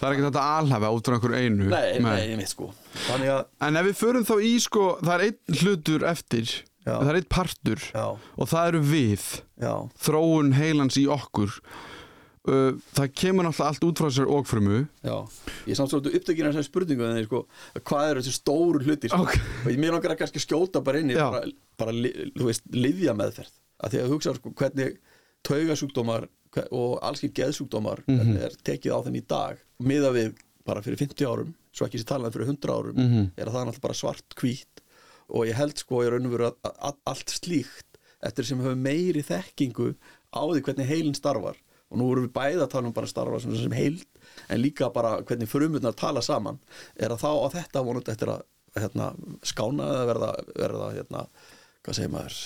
það 0.00 0.08
er 0.08 0.16
ekki 0.16 0.24
þetta 0.26 0.46
alhafa 0.58 0.90
út 0.96 1.08
frá 1.08 1.14
einhver 1.18 1.36
einu. 1.38 1.68
Nei, 1.70 1.98
nei, 2.02 2.16
ég 2.32 2.40
veit 2.42 2.50
sko. 2.50 2.70
Að, 3.14 3.28
en 3.68 3.80
ef 3.80 3.86
við 3.88 4.00
förum 4.02 4.26
þá 4.28 4.34
í 4.42 4.52
sko 4.64 4.88
það 5.00 5.14
er 5.14 5.24
einn 5.28 5.60
hlutur 5.62 6.06
eftir 6.10 6.50
það 6.88 7.10
er 7.12 7.20
einn 7.20 7.28
partur 7.30 7.86
já, 7.92 8.04
og 8.16 8.48
það 8.50 8.68
eru 8.72 8.82
við. 8.90 9.24
Já, 9.62 9.74
þróun 10.08 10.52
heilans 10.58 10.98
í 11.00 11.06
okkur 11.14 11.54
uh, 12.48 12.72
það 12.96 13.12
kemur 13.20 13.44
náttúrulega 13.46 13.68
allt 13.72 13.84
út 13.88 14.00
frá 14.02 14.08
sér 14.16 14.30
okfrumu 14.38 14.78
já 15.04 15.16
ég 15.66 15.72
er 15.74 15.78
samt 15.78 15.92
svolítið 15.92 16.16
upptökin 16.18 16.48
af 16.48 16.54
þessari 16.56 16.68
spurningu 16.70 17.06
en 17.08 17.24
sko, 17.28 17.42
hvað 17.84 18.10
eru 18.10 18.22
þessi 18.24 18.36
stóru 18.38 18.82
hlutir 18.84 19.12
sko? 19.12 19.22
Ok. 19.26 19.36
og 19.66 19.70
ég 19.74 19.78
mér 19.82 19.94
langar 19.96 20.14
að 20.16 20.20
kannski 20.22 20.42
skjóta 20.44 20.82
bara 20.84 20.98
inn 21.04 21.12
í 21.12 21.18
bara, 21.18 21.44
bara 21.78 21.92
þú 21.92 22.48
veist, 22.50 22.64
livja 22.72 23.14
meðferð 23.18 23.54
að 23.84 23.94
því 23.94 24.02
að 24.02 24.12
hugsa 24.16 24.34
sko, 24.38 24.50
hvernig 24.58 24.98
taugasjúkdómar 25.48 26.26
hve- 26.54 26.66
og 26.72 26.98
allskip 27.04 27.34
geðsjúkdómar 27.38 28.02
Mhm. 28.06 28.16
hvernig 28.18 28.42
er 28.42 28.56
tekið 28.64 28.94
á 28.94 28.98
þeim 29.04 29.16
í 29.20 29.26
dag 29.28 29.58
miða 29.80 30.10
við 30.12 30.34
bara 30.66 30.82
fyrir 30.82 30.98
50 30.98 31.24
árum 31.26 31.54
svo 31.72 31.86
ekki 31.86 32.00
sér 32.00 32.08
talað 32.10 32.32
fyrir 32.34 32.48
100 32.50 32.68
árum 32.74 32.96
Mhm. 32.96 33.30
er 33.36 33.46
að 33.46 33.52
það 33.52 33.60
er 33.62 33.66
náttúrulega 33.68 33.80
bara 33.86 33.94
svart 33.94 34.34
hvít 34.36 34.82
og 35.30 35.46
ég 35.46 35.54
held 35.54 35.76
sko 35.78 36.02
í 36.02 36.08
raun 36.10 36.26
og 36.26 36.32
veru 36.32 36.46
að, 36.50 36.56
að, 36.64 36.74
að 36.88 36.94
allt 37.06 37.28
slíkt 37.28 37.84
eftir 38.22 38.44
sem 38.44 38.58
hefur 38.58 38.74
meiri 38.76 39.22
þekkingu 39.22 39.94
á 40.34 40.40
því 40.42 40.60
hvernig 40.64 40.86
heilin 40.88 41.14
starfar 41.14 41.56
og 41.88 42.00
nú 42.00 42.10
erum 42.12 42.28
við 42.28 42.34
bæði 42.36 42.62
að 42.64 42.70
tala 42.74 42.90
um 42.90 42.94
bara 42.96 43.10
starfa 43.10 43.40
sem, 43.42 43.56
sem 43.56 43.74
heild 43.76 44.04
en 44.48 44.62
líka 44.62 44.90
bara 44.94 45.18
hvernig 45.24 45.50
frumurnar 45.50 45.96
tala 45.98 46.22
saman. 46.24 46.60
Er 46.96 47.14
að 47.14 47.24
þá 47.24 47.30
á 47.32 47.48
þetta 47.56 47.84
vonandi 47.86 48.14
eftir 48.14 48.32
að 48.34 48.46
hérna, 48.78 49.12
skána 49.46 49.86
eða 49.94 50.08
verða, 50.12 50.32
verða 50.54 50.88
hérna, 50.94 51.22
hvað 51.86 51.98
segir 51.98 52.12
maður? 52.12 52.40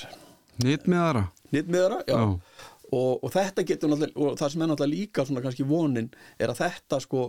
Nýtt 0.62 0.86
með 0.88 1.06
aðra 1.06 1.24
nýttmiðara, 1.52 1.98
já, 2.08 2.16
Já. 2.16 2.38
Og, 2.92 3.22
og 3.24 3.30
þetta 3.32 3.64
getur 3.64 3.88
náttúrulega, 3.88 4.20
og 4.20 4.34
það 4.36 4.50
sem 4.52 4.62
er 4.62 4.68
náttúrulega 4.68 4.92
líka 5.00 5.24
svona 5.24 5.42
kannski 5.44 5.64
vonin, 5.64 6.10
er 6.36 6.52
að 6.52 6.58
þetta 6.60 6.98
sko, 7.00 7.22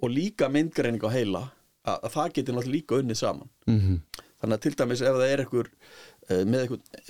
og 0.00 0.12
líka 0.12 0.46
myndgreining 0.52 1.02
á 1.02 1.10
heila 1.10 1.40
að, 1.82 1.96
að 1.96 2.12
það 2.14 2.34
getur 2.36 2.56
náttúrulega 2.56 2.76
líka 2.76 3.00
unnið 3.02 3.22
saman. 3.22 3.50
Mm 3.70 4.02
þannig 4.40 4.56
að 4.56 4.62
til 4.64 4.70
dæmis 4.80 5.00
ef 5.04 5.16
það 5.18 5.30
er 5.30 5.40
einhver 5.42 5.66
uh, 5.68 6.44
með 6.48 6.62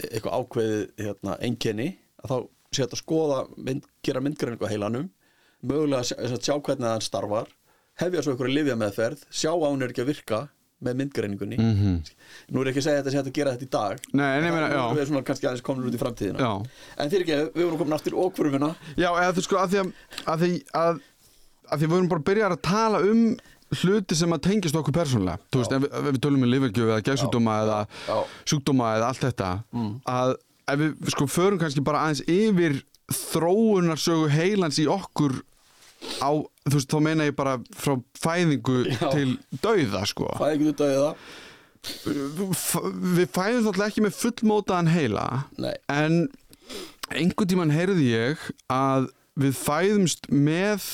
eitthvað 0.09 0.33
ákveðið 0.35 0.81
hérna, 1.05 1.37
einkenni, 1.47 1.85
að 2.25 2.33
þá 2.33 2.39
sé 2.75 2.87
að 2.87 3.01
skoða, 3.01 3.41
mynd, 3.59 3.87
gera 4.07 4.23
myndgreiningu 4.23 4.67
á 4.67 4.71
heilanum 4.71 5.09
mögulega 5.67 6.05
að 6.05 6.39
sjá, 6.41 6.55
að 6.55 6.63
hvernig 6.69 6.87
það 6.87 7.05
starfar, 7.05 7.51
hefja 8.01 8.23
svo 8.25 8.33
einhverju 8.35 8.55
livja 8.55 8.77
meðferð, 8.81 9.25
sjá 9.29 9.51
á 9.53 9.67
hún 9.67 9.83
er 9.85 9.93
ekki 9.93 10.05
að 10.05 10.11
virka 10.15 10.41
með 10.81 10.97
myndgreiningunni. 10.97 11.57
-hmm. 11.61 11.97
nú 12.55 12.63
er 12.63 12.71
ekki 12.71 12.81
að 12.81 12.87
segja 12.87 13.01
að 13.01 13.05
þetta 13.05 13.13
sé 13.13 13.21
að 13.21 13.33
gera 13.37 13.53
þetta 13.53 13.67
í 13.67 13.71
dag. 13.75 13.99
Nei, 14.17 14.37
En 14.37 14.43
meina, 14.43 14.69
það- 14.69 14.73
já. 14.73 14.85
við 14.95 15.01
erum 15.03 15.11
svona 15.13 15.27
kannski 15.29 15.47
aðeins 15.47 15.63
komin 15.67 15.85
út 15.91 15.95
í 15.95 16.01
framtíðina. 16.01 16.39
Já. 16.41 16.53
en 16.97 17.11
fyrir 17.11 17.23
ekki, 17.27 17.53
við 17.53 17.65
vorum 17.65 17.79
komin 17.79 17.93
aftur 17.99 18.17
ókvörfuna 18.17 18.75
Já, 18.97 19.11
eða 19.13 19.35
þú 19.37 19.43
sko 19.43 19.57
að 19.57 19.69
því 19.71 19.79
að, 19.81 19.93
að, 20.27 20.39
því, 20.41 20.53
að, 20.73 21.01
að 21.71 21.79
því 21.79 21.85
við 21.87 21.93
vorum 21.93 22.09
bara 22.09 22.21
að 22.21 22.29
byrja 22.31 22.49
að 22.49 22.63
tala 22.63 22.99
um 23.11 23.37
hluti 23.71 24.17
sem 24.17 24.33
að 24.33 24.41
tengist 24.41 24.75
okkur 24.75 24.93
persónulega. 24.93 25.39
Þú 25.53 25.59
veist, 25.61 25.73
ef, 25.73 25.83
ef 25.85 26.05
við 26.11 26.21
tölum 26.25 26.43
um 26.43 26.51
lifirgjöf 26.51 26.89
eða 26.91 27.05
geðsjúkdóma 27.07 27.59
eða 27.63 28.25
sjúkdóma 28.49 28.95
eða 28.97 29.11
allt 29.13 29.21
þetta 29.29 29.51
að 30.07 30.35
ef 30.75 30.81
við 30.83 31.13
sko 31.15 31.27
förum 31.31 31.61
kannski 31.61 31.83
bara 31.87 32.05
aðeins 32.07 32.25
yfir 32.31 32.81
þróunarsögu 33.11 34.29
heilans 34.33 34.79
í 34.83 34.87
okkur 34.91 35.39
á, 36.25 36.31
þú 36.65 36.75
veist, 36.77 36.91
þá 36.93 36.99
meina 37.05 37.27
ég 37.29 37.37
bara 37.37 37.59
frá 37.77 37.97
fæðingu 38.23 38.83
Já. 38.89 39.11
til 39.13 39.35
dauða 39.65 40.05
sko 40.09 40.31
hvað 40.37 40.47
er 40.49 40.59
ekki 40.59 40.71
út 40.73 40.85
af 40.87 40.93
það? 40.97 41.15
F- 42.55 42.89
við 43.17 43.31
fæðum 43.33 43.67
þáttlega 43.67 43.89
ekki 43.91 44.05
með 44.05 44.17
fullmótaðan 44.21 44.91
heila 44.93 45.27
Nei, 45.61 45.75
en 45.93 46.19
einhvern 47.11 47.51
tímann 47.51 47.73
heyrði 47.75 48.09
ég 48.13 48.49
að 48.71 49.09
við 49.41 49.57
fæðumst 49.57 50.29
með 50.31 50.87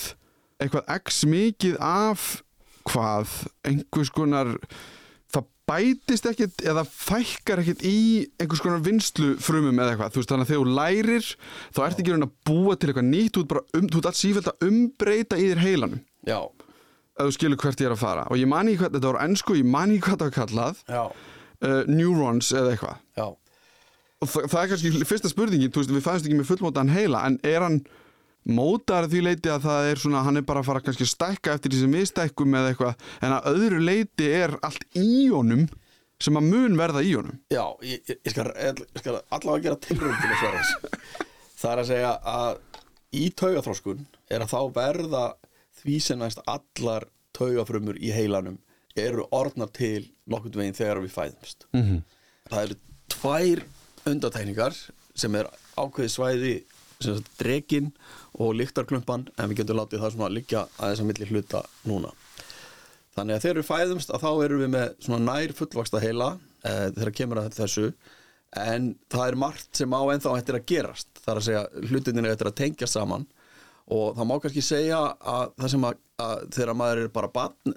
eitthvað 0.63 0.93
x 1.01 1.23
mikið 1.29 1.77
af 1.85 2.27
hvað 2.87 3.33
einhvers 3.67 4.13
konar 4.15 4.55
bætist 5.67 6.27
ekkert 6.31 6.63
eða 6.63 6.85
fækkar 6.87 7.63
ekkert 7.63 7.81
í 7.87 7.97
einhvers 8.39 8.63
konar 8.63 8.83
vinslu 8.87 9.33
frumum 9.43 9.81
eða 9.83 9.95
eitthvað, 9.95 10.13
þú 10.15 10.21
veist 10.23 10.33
þannig 10.33 10.47
að 10.47 10.51
þegar 10.53 10.61
þú 10.63 10.75
lærir 10.79 11.31
þá 11.75 11.81
ert 11.87 12.03
ekki 12.03 12.13
raun 12.15 12.27
að 12.27 12.37
búa 12.51 12.77
til 12.77 12.91
eitthvað 12.93 13.09
nýtt 13.09 13.33
þú 13.35 13.43
ert 13.43 13.51
bara 13.55 13.65
um, 13.81 13.89
þú 13.91 14.03
ert 14.03 14.11
alls 14.11 14.21
sífælt 14.23 14.51
að 14.53 14.69
umbreyta 14.69 15.41
í 15.41 15.49
þér 15.51 15.63
heilanum. 15.65 16.05
Já, 16.27 16.39
ef 17.17 17.25
þú 17.25 17.35
skilur 17.39 17.61
hvert 17.65 17.83
ég 17.83 17.91
er 17.91 17.97
að 17.97 18.03
fara. 18.05 18.29
Og 18.31 18.39
ég 18.39 18.51
man 18.53 18.71
ekki 18.71 18.83
hvað, 18.85 18.95
þetta 18.99 19.11
var 19.11 19.19
á 19.19 19.25
ennsku, 19.27 19.59
ég 19.59 19.69
man 19.75 19.97
ekki 19.97 20.07
hvað 20.07 20.23
það 20.23 20.31
var 20.31 20.37
kallað. 20.39 20.85
Uh, 21.57 21.83
neurons 21.89 22.53
eða 22.55 22.75
eitthvað. 22.77 23.03
Og 24.23 24.31
það, 24.33 24.49
það 24.53 24.63
er 24.63 24.71
kannski 24.73 25.07
fyrsta 25.09 25.31
spurningin 25.33 25.73
þú 25.75 25.83
veist, 25.83 25.95
við 25.97 26.05
fæðumst 26.07 26.29
ekki 26.29 26.39
með 26.39 26.51
fullmótaðan 26.53 26.95
heila 26.95 27.27
en 27.29 27.41
er 27.45 27.65
hann 27.65 27.81
mótaðar 28.47 29.09
að 29.09 29.15
því 29.15 29.23
leiti 29.27 29.51
að 29.51 29.65
það 29.67 29.89
er 29.91 30.01
svona, 30.03 30.23
hann 30.27 30.39
er 30.39 30.47
bara 30.47 30.63
að 30.63 30.69
fara 30.69 30.83
kannski 30.85 31.07
að 31.07 31.13
stækka 31.13 31.57
eftir 31.57 31.73
því 31.73 31.81
sem 31.83 31.97
við 31.97 32.07
stækkum 32.13 32.55
eða 32.59 32.73
eitthvað 32.73 33.09
en 33.27 33.35
að 33.37 33.49
öðru 33.53 33.81
leiti 33.83 34.29
er 34.39 34.55
allt 34.67 34.87
í 34.95 35.27
honum 35.33 35.67
sem 36.23 36.39
að 36.39 36.47
mun 36.49 36.79
verða 36.79 37.03
í 37.05 37.13
honum. 37.17 37.41
Já, 37.53 37.65
ég, 37.85 38.01
ég, 38.09 38.21
ég, 38.23 38.33
skal, 38.33 38.47
skal 39.03 39.17
allavega 39.35 39.67
gera 39.67 39.81
tilrönd 39.85 40.21
til 40.23 40.31
að 40.31 40.39
svara 40.41 40.63
þessu. 40.63 40.93
Það 41.61 41.73
er 41.73 41.83
að 41.83 41.91
segja 41.91 42.13
að 42.37 42.63
í 43.17 43.25
taugaþróskun 43.41 44.07
er 44.33 44.45
að 44.45 44.53
þá 44.53 44.61
verða 44.77 45.25
því 45.81 45.99
sem 46.05 46.21
næst 46.21 46.41
allar 46.49 47.09
taugafrumur 47.37 47.99
í 48.01 48.13
heilanum 48.15 48.61
eru 48.97 49.27
orðnar 49.35 49.73
til 49.77 50.07
nokkurn 50.31 50.61
veginn 50.63 50.77
þegar 50.77 51.03
við 51.05 51.13
fæðumst. 51.17 51.67
Mhm. 51.77 52.01
það 52.47 52.63
eru 52.63 52.77
tvær 53.13 53.63
undatækningar 54.07 54.77
sem 55.19 55.35
er 55.35 55.49
ákveði 55.77 56.13
svæði 56.13 56.55
dregin 57.39 57.91
og 58.41 58.55
lyktarklumpan 58.57 59.27
en 59.37 59.51
við 59.51 59.63
getum 59.63 59.81
látið 59.81 60.03
það 60.03 60.15
svona 60.15 60.33
liggja 60.33 60.67
aðeins 60.79 61.03
að 61.03 61.09
milli 61.11 61.29
hluta 61.31 61.63
núna. 61.89 62.13
Þannig 63.17 63.37
að 63.37 63.45
þegar 63.45 63.61
við 63.61 63.69
fæðumst 63.71 64.13
að 64.13 64.25
þá 64.27 64.31
erum 64.45 64.63
við 64.63 64.71
með 64.75 64.95
svona 65.07 65.25
nær 65.25 65.55
fullvaksta 65.57 66.03
heila 66.03 66.31
e, 66.37 66.73
þegar 66.97 67.13
kemur 67.21 67.41
að 67.41 67.57
þessu 67.57 67.87
en 68.57 68.91
það 69.13 69.31
er 69.31 69.39
margt 69.41 69.81
sem 69.81 69.97
á 69.97 70.01
ennþá 70.13 70.35
eftir 70.41 70.59
að 70.59 70.69
gerast. 70.73 71.09
Það 71.23 71.33
er 71.33 71.41
að 71.41 71.47
segja 71.47 71.91
hlutinni 71.91 72.31
eftir 72.31 72.51
að 72.51 72.59
tengja 72.61 72.89
saman 72.91 73.27
og 73.87 74.17
það 74.19 74.29
má 74.29 74.37
kannski 74.43 74.65
segja 74.65 75.01
að 75.21 75.55
það 75.61 75.73
sem 75.73 75.87
að, 75.89 76.01
að 76.27 76.47
þegar 76.57 76.79
maður 76.81 77.03
er 77.05 77.13
bara 77.15 77.33
barn 77.33 77.77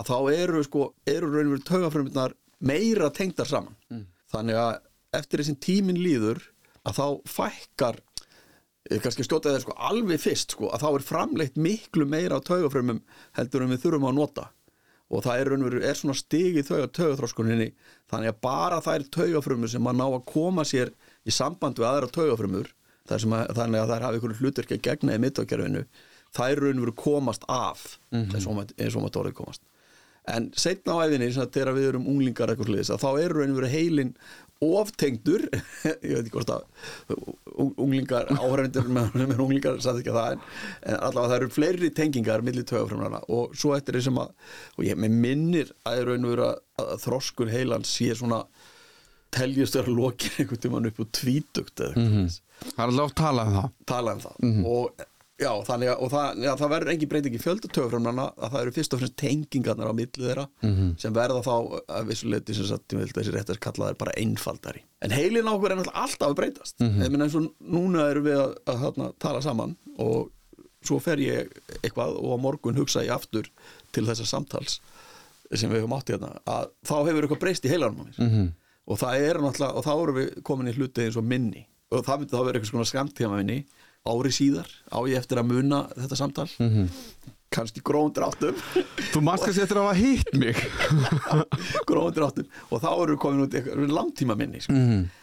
að 0.00 0.08
þá 0.08 0.16
eru 0.32 0.62
sko, 0.64 0.86
eru 1.08 1.32
raunveru 1.32 1.64
taugafrömmunar 1.66 2.36
meira 2.64 3.10
tengdar 3.12 3.48
saman. 3.48 3.76
Þannig 4.30 4.60
að 4.60 4.72
eftir 5.18 5.42
þessin 5.42 5.60
tímin 5.60 6.00
líður 6.00 6.40
að 6.86 7.00
þá 7.00 7.06
fækkar 7.28 8.00
eh, 8.90 8.98
kannski 9.02 9.24
skjóta 9.26 9.52
þeir 9.54 9.64
sko 9.64 9.76
alveg 9.90 10.20
fyrst 10.22 10.56
sko 10.56 10.70
að 10.74 10.82
þá 10.84 10.88
er 10.98 11.06
framleitt 11.06 11.56
miklu 11.60 12.06
meira 12.10 12.38
á 12.38 12.46
taugafrömmum 12.46 13.00
heldur 13.38 13.64
en 13.66 13.72
við 13.74 13.84
þurfum 13.86 14.08
að 14.10 14.18
nota. 14.20 14.48
Og 15.10 15.24
það 15.26 15.40
er, 15.42 15.48
raunveru, 15.50 15.80
er 15.82 15.96
svona 15.98 16.14
stig 16.14 16.60
í 16.60 16.62
taugaþróskuninni 16.62 17.72
þannig 18.12 18.30
að 18.30 18.36
bara 18.46 18.76
þær 18.84 19.08
taugafrömmur 19.16 19.72
sem 19.72 19.88
að 19.90 19.96
ná 19.98 20.04
að 20.06 20.20
koma 20.30 20.62
sér 20.68 20.92
í 21.26 21.34
samband 21.34 21.80
við 21.82 21.88
aðra 21.88 22.10
taugafrömmur 22.14 22.68
þannig 23.10 23.80
að 23.80 23.90
þær 23.90 24.04
hafa 24.06 24.20
ykkur 24.20 24.36
hluturki 24.38 24.76
að 24.78 24.84
gegna 24.86 25.16
í 25.16 25.22
mittokjörfinu 25.24 25.82
þær 26.36 26.60
raunveru 26.62 26.94
komast 26.94 27.42
af 27.50 27.98
og 28.46 28.54
maður- 28.60 28.76
eins 28.78 28.94
og 28.94 29.02
maður 29.02 29.16
tórið 29.16 29.34
komast. 29.40 29.62
En 30.30 30.50
setna 30.54 30.94
á 30.94 31.10
svona, 31.34 31.50
þegar 31.50 31.74
við 31.74 31.88
erum 31.88 32.06
unglingar 32.06 32.52
eitthvað 32.52 32.68
sliðis 32.70 32.90
að 32.94 33.02
þá 33.02 33.10
er 33.24 33.34
raunveru 33.34 33.70
heilin 33.72 34.14
oftengdur 34.60 35.46
ég 35.84 36.10
veit 36.12 36.24
ekki 36.26 36.34
hvort 36.34 36.50
að 36.52 36.66
ung- 37.56 37.76
unglingar 37.80 38.28
áhærendur 38.34 38.90
með, 38.92 39.14
með 39.20 39.38
unglingar 39.40 39.78
satt 39.80 40.00
ekki 40.02 40.12
að 40.12 40.18
það 40.20 40.34
en, 40.36 40.42
en 40.90 40.98
allavega 40.98 41.30
það 41.32 41.36
eru 41.38 41.52
fleiri 41.54 41.90
tengingar 41.96 42.44
millir 42.44 42.66
tögafrömmurna 42.68 43.22
og 43.32 43.54
svo 43.56 43.72
eftir 43.76 43.96
því 43.96 44.02
sem 44.10 44.20
að 44.20 44.34
og 44.76 44.84
ég 44.90 45.00
minnir 45.00 45.72
að 45.88 46.02
er 46.02 46.10
raunveru 46.12 46.44
að, 46.50 46.60
að 46.84 46.92
þroskun 47.06 47.54
heilan 47.54 47.86
sé 47.88 48.10
svona 48.18 48.42
teljust 49.30 49.76
vera 49.78 49.92
lokin 49.94 50.36
einhvern 50.42 50.60
tímann 50.64 50.88
upp 50.90 51.00
úr 51.04 51.10
tvítugt 51.20 51.80
eða 51.86 51.92
eitthvað 51.94 52.14
mm 52.20 52.38
Það 52.60 52.80
er 52.84 52.90
alltaf 52.90 53.06
að 53.06 53.12
tala 53.16 53.42
um 53.46 53.54
það. 53.56 53.68
Tala 53.88 54.12
um 54.12 54.18
það. 54.20 54.34
Og 54.68 55.04
já, 55.40 55.50
þannig 55.66 55.90
að 55.92 56.02
það, 56.12 56.40
já, 56.44 56.50
það 56.60 56.72
verður 56.74 56.92
engin 56.94 57.10
breyting 57.10 57.36
í 57.36 57.40
fjöldatöframnana 57.42 58.26
að 58.36 58.52
það 58.54 58.64
eru 58.64 58.74
fyrst 58.76 58.94
og 58.94 59.00
fremst 59.00 59.16
tengingarnar 59.20 59.92
á 59.92 59.94
milli 59.96 60.24
þeirra 60.26 60.46
sem 61.00 61.14
verða 61.16 61.42
þá 61.46 61.54
að 61.96 62.10
vissuleiti 62.10 62.56
sem 62.56 62.68
sagt, 62.68 62.92
ég 62.92 63.00
vil 63.00 63.14
þessi 63.16 63.34
rétt 63.34 63.52
að 63.54 63.62
kalla 63.66 63.90
þær 63.90 64.00
bara 64.02 64.16
einfaldari. 64.20 64.84
En 65.00 65.14
heilin 65.14 65.48
á 65.48 65.52
okkur 65.54 65.74
er 65.74 65.80
alltaf 65.80 66.28
að 66.28 66.36
breytast. 66.42 66.76
Mm 66.80 66.90
-hmm. 66.98 67.22
eins 67.22 67.34
og 67.34 67.48
núna 67.58 68.10
erum 68.10 68.24
við 68.24 68.38
að, 68.40 68.54
að, 68.66 68.84
að, 68.90 69.00
að 69.06 69.18
tala 69.18 69.42
saman 69.42 69.76
og 69.98 70.30
svo 70.84 71.00
fer 71.00 71.20
ég 71.20 71.50
eitthvað 71.82 72.16
og 72.16 72.36
á 72.36 72.38
morgun 72.40 72.78
hugsa 72.78 73.04
ég 73.04 73.12
aftur 73.12 73.50
til 73.92 74.06
þessa 74.06 74.26
samtals 74.26 74.80
sem 75.52 75.70
við 75.70 75.82
höfum 75.82 75.96
átt 75.96 76.10
í 76.10 76.14
hérna 76.14 76.36
að 76.46 76.70
þá 76.86 76.96
hefur 77.08 77.24
eitthvað 77.24 77.42
breyst 77.42 77.64
í 77.66 77.72
heilanum 77.72 78.00
á 78.00 78.04
mér. 78.06 78.16
-hmm. 78.20 78.48
og 78.86 78.98
það 78.98 79.14
er 79.26 79.40
náttúrulega 79.42 79.74
og 79.74 79.84
þá 79.84 79.92
erum 80.02 80.16
við 80.16 80.42
komin 80.42 80.70
í 80.70 80.76
hluti 80.76 81.04
eins 81.04 81.16
og 81.16 81.24
minni. 81.24 81.66
Og 81.90 82.04
það 82.06 82.18
myndi 82.18 82.36
þá 82.36 82.44
vera 82.44 82.58
eitthvað 82.58 82.70
svona 82.70 82.90
skamtíma 82.92 83.36
minni 83.36 83.64
ári 84.08 84.32
síðar 84.32 84.70
á 84.88 84.98
ég 85.08 85.20
eftir 85.20 85.40
að 85.40 85.52
muna 85.52 85.84
þetta 85.96 86.18
samtal. 86.18 86.48
-hmm. 86.56 86.88
kannski 87.50 87.82
gróðum 87.82 88.12
dráttum. 88.14 88.58
Þú 89.10 89.20
manst 89.26 89.44
kannski 89.44 89.62
eftir 89.64 89.80
að 89.80 89.88
hafa 89.88 89.98
hitt 89.98 90.34
mig. 90.38 90.56
Gróðum 91.88 92.14
dráttum. 92.14 92.46
Og 92.70 92.78
þá 92.82 92.90
erum 92.92 93.16
við 93.16 93.22
komin 93.24 93.42
út 93.42 93.54
í 93.54 93.88
langtíma 93.90 94.36
minni 94.38 94.60
sko. 94.60 94.74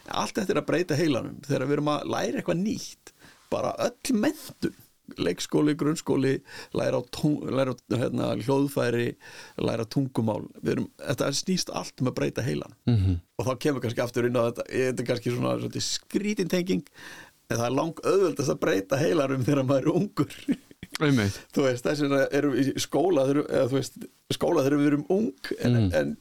allt 0.08 0.38
eftir 0.38 0.60
að 0.60 0.66
breyta 0.66 0.94
heilanum. 0.94 1.40
Þegar 1.46 1.64
við 1.66 1.78
erum 1.78 1.88
að 1.94 2.04
læra 2.04 2.36
eitthvað 2.36 2.60
nýtt 2.60 3.14
bara 3.48 3.72
öll 3.80 4.12
mentun 4.12 4.76
leikskóli, 5.16 5.74
grunnskóli 5.74 6.34
læra 6.76 7.00
á, 7.00 7.02
tung, 7.10 7.40
læra 7.48 7.72
á 7.72 7.96
hérna, 7.96 8.34
hljóðfæri 8.36 9.16
læra 9.56 9.86
tungumál. 9.88 10.44
Erum, 10.60 10.88
þetta 11.00 11.28
er 11.28 11.38
snýst 11.38 11.72
allt 11.72 12.02
um 12.02 12.10
að 12.10 12.16
breyta 12.20 12.44
heilan 12.44 12.74
-hmm. 12.86 13.20
og 13.38 13.46
þá 13.46 13.58
kemur 13.58 13.80
kannski 13.80 14.04
aftur 14.04 14.26
inn 14.26 14.36
á 14.36 14.52
þetta 14.52 14.64
þetta 14.68 15.02
er 15.02 15.08
kannski 15.08 15.30
svona, 15.30 15.58
svona 15.58 15.80
skrítintenging 15.80 16.84
en 16.84 17.27
það 17.56 17.66
er 17.68 17.76
lang 17.78 18.00
auðvöldast 18.04 18.52
að 18.52 18.58
breyta 18.60 18.98
heilanum 19.00 19.44
þegar 19.46 19.64
maður 19.68 19.86
er 19.86 20.00
ungur. 20.02 20.34
Þú 20.98 21.62
veist, 21.62 21.84
þess 21.84 22.00
vegna 22.02 22.18
erum 22.34 22.54
við 22.56 22.68
í 22.72 22.80
skóla 22.82 23.24
eða, 23.30 23.66
þú 23.70 23.76
veist, 23.78 23.98
skóla 24.34 24.64
þegar 24.66 24.80
við 24.80 24.88
erum 24.90 25.04
ung 25.14 25.50
en, 25.62 25.76
Mm. 25.78 25.92
en 25.94 26.16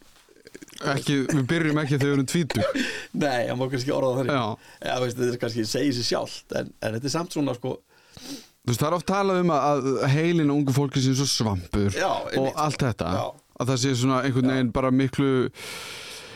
ekki, 0.93 1.15
Við 1.31 1.45
byrjum 1.49 1.79
ekki 1.81 1.97
þegar 1.97 2.07
við 2.11 2.13
erum 2.17 2.27
tvítu 2.29 2.61
nei, 3.23 3.47
það 3.49 3.57
má 3.57 3.63
kannski 3.71 3.93
orða 3.95 4.11
það 4.19 4.29
eða, 4.29 4.99
veist, 5.01 5.17
þetta 5.17 5.31
er 5.33 5.39
kannski 5.41 5.65
segið 5.71 5.95
sér 5.97 6.07
sjálft 6.11 6.55
en, 6.59 6.69
en 6.83 6.97
þetta 6.97 7.09
er 7.09 7.15
samt 7.15 7.33
svona 7.37 7.55
sko. 7.57 7.73
Þú 8.21 8.69
veist, 8.73 8.81
það 8.83 8.87
er 8.91 8.97
oft 8.99 9.09
talað 9.09 9.41
um 9.45 9.53
að 9.55 9.89
heilin 10.13 10.51
á 10.53 10.55
ungu 10.59 10.75
fólki 10.77 11.01
sé 11.07 11.15
svo 11.17 11.27
svampur 11.31 11.97
Já, 11.97 12.11
og 12.37 12.51
allt 12.67 12.83
þetta. 12.85 13.13
Já. 13.17 13.25
að 13.57 13.71
það 13.71 13.81
sé 13.85 13.95
svona 14.03 14.21
einhvern 14.27 14.53
veginn 14.53 14.71
bara 14.75 14.91
miklu 14.93 15.31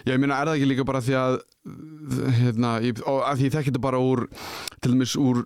Já, 0.05 0.13
ég 0.15 0.21
meina, 0.21 0.39
er 0.41 0.49
það 0.51 0.59
ekki 0.59 0.69
líka 0.71 0.87
bara 0.87 1.01
því 1.05 1.17
að 1.19 1.39
hérna, 2.41 2.71
ég, 2.81 3.01
að 3.05 3.37
því 3.37 3.45
ég 3.45 3.53
þekki 3.53 3.69
þetta 3.69 3.81
bara 3.83 3.99
úr 4.01 4.23
til 4.81 4.93
dæmis 4.95 5.11
úr 5.19 5.43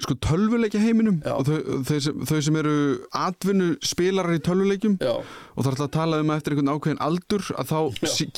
sko 0.00 0.14
tölvuleikja 0.24 0.80
heiminum 0.80 1.18
Já. 1.26 1.34
og 1.34 1.44
þau, 1.48 1.56
þau, 1.84 1.98
sem, 2.06 2.22
þau 2.30 2.38
sem 2.46 2.58
eru 2.60 2.74
atvinnu 3.18 3.66
spilarar 3.84 4.38
í 4.38 4.40
tölvuleikjum 4.46 4.94
já, 5.02 5.12
og 5.18 5.58
það 5.58 5.68
er 5.68 5.74
alltaf 5.74 5.86
að 5.88 5.92
tala 5.98 6.20
um 6.22 6.32
eftir 6.32 6.54
einhvern 6.54 6.72
ákveðin 6.72 7.02
aldur 7.04 7.44
að 7.58 7.72
þá 7.72 7.78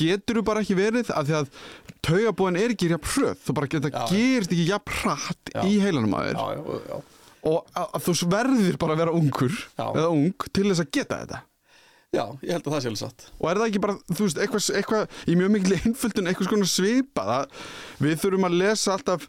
getur 0.00 0.40
þú 0.40 0.44
bara 0.48 0.64
ekki 0.64 0.78
verið 0.80 1.12
að 1.14 1.30
því 1.30 1.36
að 1.38 1.52
taugabóðin 2.08 2.60
er 2.64 2.74
ekki 2.74 2.90
jafn 2.90 3.12
hröð 3.14 3.44
þú 3.46 3.56
bara 3.60 3.70
geta 3.76 3.92
Já. 3.94 4.02
gerist 4.10 4.56
ekki 4.56 4.66
jafn 4.72 4.96
hratt 5.02 5.54
Já. 5.54 5.60
í 5.68 5.76
heilanum 5.84 6.16
að 6.18 6.30
þér 6.30 6.40
já, 6.40 6.48
já, 6.56 6.80
já. 6.90 6.98
og 7.52 7.60
að, 7.76 7.86
að 7.86 8.08
þú 8.08 8.16
verðir 8.34 8.80
bara 8.82 8.96
að 8.96 9.04
vera 9.04 9.16
ungur 9.20 9.54
Já. 9.54 9.86
eða 9.86 10.10
ung 10.16 10.48
til 10.50 10.66
þess 10.72 10.82
að 10.86 10.92
geta 10.98 11.22
þetta 11.22 11.44
já, 12.16 12.24
ég 12.42 12.50
held 12.56 12.66
að 12.66 12.74
það 12.74 12.82
sé 12.84 12.90
alveg 12.90 13.00
satt. 13.04 13.24
Og 13.38 13.46
er 13.50 13.60
það 13.60 13.68
ekki 13.70 13.82
bara, 13.84 13.96
þú 14.10 14.26
veist, 14.26 14.40
eitthvað, 14.42 14.66
eitthvað 14.80 15.16
í 15.30 15.36
mjög 15.38 15.52
mikil 15.54 15.76
einföldun, 15.78 16.30
eitthvað 16.30 16.50
svona 16.50 16.68
svipa 16.72 17.24
það, 17.30 17.56
við 18.04 18.16
þurfum 18.24 18.46
að 18.50 18.56
lesa 18.64 18.94
alltaf 18.96 19.26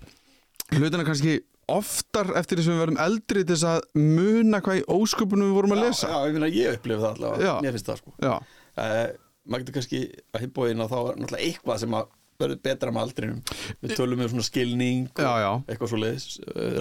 hlutina 0.72 1.06
kannski 1.08 1.36
oftar 1.72 2.32
eftir 2.40 2.60
þess 2.60 2.68
að 2.72 2.74
við 2.76 2.82
verðum 2.84 3.02
eldri 3.06 3.44
til 3.46 3.56
þess 3.56 3.68
að 3.70 4.00
muna 4.02 4.62
hvað 4.66 4.80
í 4.82 4.86
ósköpunum 4.92 5.52
við 5.52 5.58
vorum 5.60 5.76
að 5.78 5.84
lesa? 5.86 6.10
já, 6.10 6.16
já, 6.16 6.24
ég 6.26 6.34
finna 6.38 6.50
ég 6.52 6.80
upplifið 6.80 7.06
það 7.06 7.14
allavega. 7.16 7.46
Já. 7.46 7.54
mér 7.66 7.78
finnst 7.78 7.92
það 7.92 8.02
sko. 8.02 8.16
Já, 8.26 8.34
uh, 8.82 9.06
maður 9.46 9.64
getur 9.64 9.78
kannski 9.78 10.02
að 10.36 10.44
himbóin 10.46 10.84
að 10.84 10.92
þá 10.92 10.98
náttúrulega 11.22 11.46
eitthvað 11.48 11.80
sem 11.86 11.96
að 12.02 12.10
verður 12.42 12.60
betra 12.66 12.92
með 12.92 13.04
aldrinum. 13.06 13.42
Við 13.86 13.92
tölum 14.00 14.18
með 14.20 14.32
svona 14.34 14.48
skilning 14.48 15.04
og 15.14 15.22
Já, 15.22 15.32
já. 15.46 15.52
eitthvað 15.70 15.92
svo 15.92 16.00
leiðis 16.02 16.28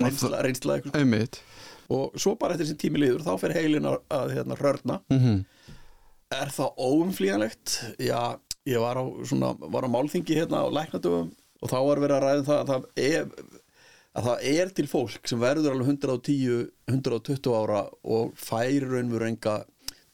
reynsla, 0.01 0.39
reynsla 0.47 0.77
eitthvað. 0.79 0.97
einmitt. 1.03 1.41
Og 1.93 2.15
svo 2.23 2.33
bara 2.41 2.55
eftir 2.57 2.65
þessi 2.71 2.79
tími 2.81 3.03
líður 3.03 3.25
þá 3.27 3.33
fer 3.43 3.55
heilin 3.59 3.89
að, 3.91 3.99
að 4.17 4.33
hérna, 4.39 4.57
rörna 4.57 5.01
mm 5.13 5.41
er 6.35 6.53
það 6.55 6.79
óumflýjanlegt? 6.79 7.77
Já, 8.03 8.39
ég 8.69 8.83
var 8.83 9.01
á, 9.01 9.05
svona, 9.27 9.55
var 9.59 9.87
á 9.87 9.91
málþingi 9.91 10.37
hérna 10.39 10.63
á 10.63 10.69
læknadöfum 10.71 11.33
og 11.61 11.73
þá 11.73 11.79
var 11.87 12.03
verið 12.05 12.17
að 12.17 12.25
ræða 12.25 12.47
það 12.47 12.61
að 12.61 12.71
það 12.71 12.87
er, 13.05 13.59
að 14.17 14.29
það 14.29 14.47
er 14.53 14.73
til 14.79 14.87
fólk 14.91 15.29
sem 15.31 15.43
verður 15.43 15.75
alveg 15.75 15.93
110, 15.97 16.65
120 16.95 17.59
ára 17.59 17.83
og 18.17 18.33
fær 18.39 18.89
raunveru 18.89 19.29
enga 19.29 19.59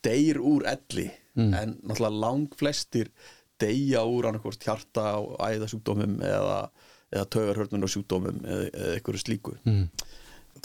deyr 0.05 0.41
úr 0.41 0.67
elli. 0.69 1.07
En 1.37 1.75
náttúrulega 1.85 2.17
lang 2.17 2.53
flestir 2.57 3.11
deyja 3.61 4.01
úr 4.09 4.25
annarkvort 4.25 4.63
hjarta 4.65 5.19
og 5.21 5.35
æðasjúkdómum 5.37 6.15
eða, 6.25 6.63
eða 7.13 7.27
taugarhörnun 7.33 7.85
og 7.85 7.91
sjúkdómum 7.93 8.39
eða, 8.41 8.69
eða 8.73 8.95
einhverju 8.97 9.21
slíku. 9.21 9.53
Mm. 9.69 9.83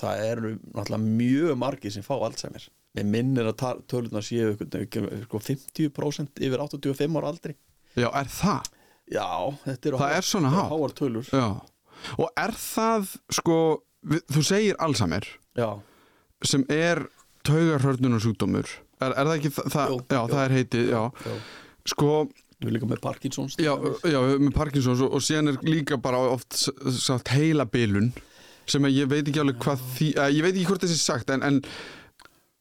það 0.00 0.22
eru 0.24 0.54
náttúrulega 0.72 1.10
mjög 1.20 1.58
margir 1.60 1.92
sem 1.92 2.04
fá 2.06 2.14
Alzheimer 2.16 2.64
ég 2.98 3.06
minnir 3.08 3.48
að 3.52 3.82
tölunar 3.88 4.24
séu 4.26 4.50
einhvern 4.52 4.72
veginn, 4.82 5.24
sko, 5.26 5.40
50% 5.40 6.42
yfir 6.44 6.64
85 6.66 7.16
ára 7.20 7.30
aldri. 7.32 7.56
Já, 7.96 8.08
er 8.08 8.28
það? 8.32 8.70
já, 9.12 9.28
þetta 9.66 9.88
eru 9.90 9.98
háar- 10.00 10.16
er 10.16 10.50
háar 10.72 10.92
tölur. 10.96 11.26
Já, 11.32 11.48
og 12.18 12.28
er 12.36 12.52
það 12.56 13.08
sko, 13.30 13.56
við, 14.04 14.22
þú 14.32 14.44
segir 14.46 14.76
Alzheimer 14.78 15.26
já, 15.58 15.68
sem 16.44 16.64
er 16.68 17.04
taugarhörnun 17.44 18.14
og 18.16 18.22
sjúkdómur. 18.24 18.68
Er, 19.02 19.10
er 19.18 19.26
það 19.26 19.36
ekki, 19.36 19.50
það, 19.50 19.88
Jú, 19.90 19.98
já, 20.08 20.20
jú. 20.20 20.32
það 20.32 20.44
er 20.44 20.56
heitið 20.56 20.92
sko 21.90 22.10
við 22.62 22.76
líka 22.76 22.86
með 22.86 23.00
Parkinsons 23.02 23.56
Já, 23.58 23.72
já, 24.06 24.20
með 24.38 24.52
Parkinsons 24.54 25.00
og, 25.02 25.16
og 25.16 25.24
síðan 25.26 25.50
er 25.50 25.56
líka 25.66 25.98
bara 25.98 26.20
oft 26.30 26.54
sagt 26.54 27.32
heilabilun 27.34 28.12
sem 28.70 28.84
að 28.86 28.94
ég 29.00 29.08
veit 29.10 29.26
ekki 29.26 29.42
alveg 29.42 29.58
hvað 29.64 29.82
því, 29.96 30.08
ég 30.36 30.44
veit 30.46 30.52
ekki 30.54 30.68
hvort 30.68 30.84
þessi 30.86 31.00
sagt 31.02 31.32
en, 31.34 31.42
en 31.42 31.58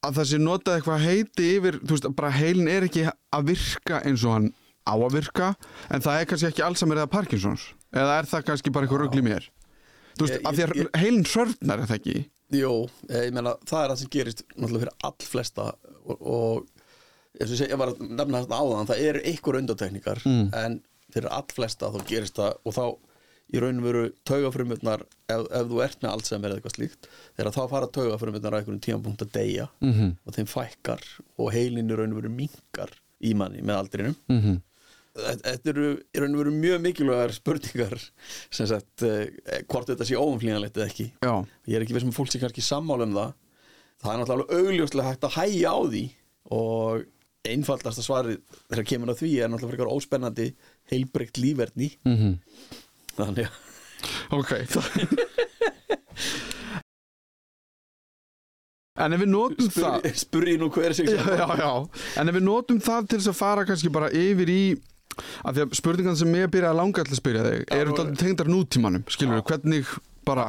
að 0.02 0.16
það 0.18 0.28
sé 0.32 0.38
notað 0.42 0.76
eitthvað 0.80 1.04
heiti 1.06 1.48
yfir, 1.56 1.78
þú 1.82 1.94
veist, 1.96 2.08
bara 2.18 2.30
heilin 2.34 2.68
er 2.68 2.86
ekki 2.88 3.04
að 3.08 3.46
virka 3.52 4.00
eins 4.08 4.24
og 4.26 4.32
hann 4.36 4.48
á 4.82 4.94
að 4.98 5.12
virka 5.14 5.48
en 5.94 6.02
það 6.02 6.20
er 6.20 6.28
kannski 6.32 6.48
ekki 6.50 6.64
Alzheimer 6.66 6.98
eða 7.02 7.10
Parkinsons 7.12 7.68
eða 7.94 8.18
er 8.18 8.26
það 8.30 8.46
kannski 8.48 8.72
bara 8.74 8.86
eitthvað 8.88 9.04
rugl 9.04 9.20
í 9.22 9.26
mér? 9.28 9.46
Þú 10.18 10.26
veist, 10.26 10.34
Ég- 10.40 10.46
af 10.48 10.54
því 10.58 10.64
að 10.66 10.72
ég- 10.82 10.96
heilin 11.02 11.24
sörnar 11.28 11.78
er 11.82 11.86
það 11.86 11.98
ekki? 12.00 12.16
Jó, 12.52 12.72
ég 13.08 13.32
meina 13.32 13.54
það 13.64 13.84
er 13.84 13.88
það 13.92 13.98
sem 14.02 14.10
gerist 14.12 14.42
náttúrulega 14.56 14.82
fyrir 14.82 14.96
all 15.08 15.26
flesta 15.32 15.68
og, 16.04 16.18
og 16.20 16.66
ég 17.40 17.48
segi, 17.48 17.70
ég 17.70 17.78
var 17.80 17.92
að 17.94 18.02
nefna 18.10 18.42
þetta 18.42 18.58
áðan 18.60 18.90
það 18.90 19.04
eru 19.08 19.22
einhver 19.30 19.58
undatekníkar 19.62 20.20
Mm. 20.26 20.50
en 20.52 20.80
fyrir 21.14 21.30
allflesta 21.32 21.88
þá 21.94 22.04
gerist 22.10 22.36
það 22.36 22.52
og 22.66 22.74
þá 22.76 22.84
í 23.52 23.60
raun 23.60 23.80
og 23.80 23.86
veru 23.86 24.02
taugafrumutnar 24.28 25.04
ef, 25.04 25.44
ef 25.44 25.70
þú 25.70 25.80
ert 25.84 26.02
með 26.02 26.12
Alzheimer 26.14 26.50
eða 26.50 26.60
eitthvað 26.60 26.76
slíkt 26.78 27.08
þegar 27.36 27.54
þá 27.56 27.62
fara 27.70 27.92
taugafrumutnar 27.98 28.54
að 28.56 28.62
einhverjum 28.62 28.82
tímapunkt 28.86 29.24
að 29.26 29.32
deyja 29.36 29.68
mm 29.80 29.92
-hmm. 29.92 30.12
og 30.24 30.36
þeim 30.36 30.50
fækkar 30.50 31.06
og 31.36 31.52
heilin 31.52 31.90
í 31.90 31.98
raun 31.98 32.14
og 32.14 32.20
veru 32.22 32.32
minkar 32.32 32.94
í 33.22 33.34
manni 33.38 33.62
með 33.62 33.80
aldrinum. 33.82 34.16
Mhm. 34.28 34.60
Þetta 35.12 35.50
þetta 35.50 35.70
eru 35.74 35.88
í 36.00 36.20
raun 36.22 36.34
og 36.34 36.40
veru 36.40 36.52
mjög 36.56 36.78
mikilvægar 36.86 37.32
spurningar 37.36 37.98
sem 38.50 38.66
sagt 38.66 39.02
eh, 39.04 39.28
hvort 39.68 39.90
þetta 39.90 40.06
sé 40.08 40.16
óumflýjanlegt 40.16 40.78
eða 40.78 40.88
ekki. 40.88 41.12
Já, 41.20 41.44
ég 41.68 41.76
er 41.76 41.84
ekki 41.84 41.92
veist 41.92 42.08
með 42.08 42.16
fólk 42.16 42.32
sem 42.32 42.40
kannski 42.40 42.64
sammála 42.64 43.04
um 43.04 43.16
það. 43.18 43.34
Það 44.02 44.12
er 44.12 44.22
náttúrulega 44.22 44.56
augljóslega 44.56 45.10
hægt 45.10 45.26
að 45.28 45.36
hægja 45.36 45.68
á 45.68 45.80
því 45.84 46.04
og 46.56 47.04
einfaldasta 47.42 48.04
svarið 48.04 48.40
þegar 48.70 48.88
kemur 48.88 49.12
að 49.12 49.20
því 49.22 49.30
er 49.36 49.50
náttúrulega 49.50 49.74
frekar 49.74 49.92
óspennandi 49.92 50.48
heilbreykt 50.92 51.40
lífverðni 51.42 51.90
mm 52.06 52.16
þannig 53.18 53.48
að 53.48 54.38
ok. 54.38 54.52
En 59.02 59.14
ef 59.16 59.22
við 59.22 59.30
notum 59.32 59.70
það 59.72 59.94
spurði 60.04 60.10
spurði 60.20 60.54
nú 60.60 60.68
hver 60.72 60.92
sig 60.94 61.08
já, 61.08 61.22
já, 61.24 61.46
já, 61.58 61.70
en 62.20 62.28
ef 62.28 62.36
við 62.36 62.44
notum 62.44 62.80
það 62.84 63.06
til 63.08 63.18
þess 63.18 63.30
að 63.32 63.38
fara 63.38 63.64
kannski 63.66 63.92
bara 63.94 64.10
yfir 64.12 64.52
í 64.52 64.62
af 65.42 65.54
því 65.54 65.64
að 65.64 65.76
spurningan 65.78 66.18
sem 66.20 66.36
ég 66.36 66.50
byrjaði 66.52 66.72
að 66.72 66.78
langa 66.80 67.04
til 67.06 67.14
að 67.14 67.20
spyrja 67.20 67.46
þig 67.46 67.72
eru 67.78 67.94
þetta 67.96 68.20
tengdar 68.20 68.50
nútímanum, 68.52 69.06
skilur 69.12 69.38
við, 69.38 69.46
hvernig 69.48 69.94
bara 70.28 70.46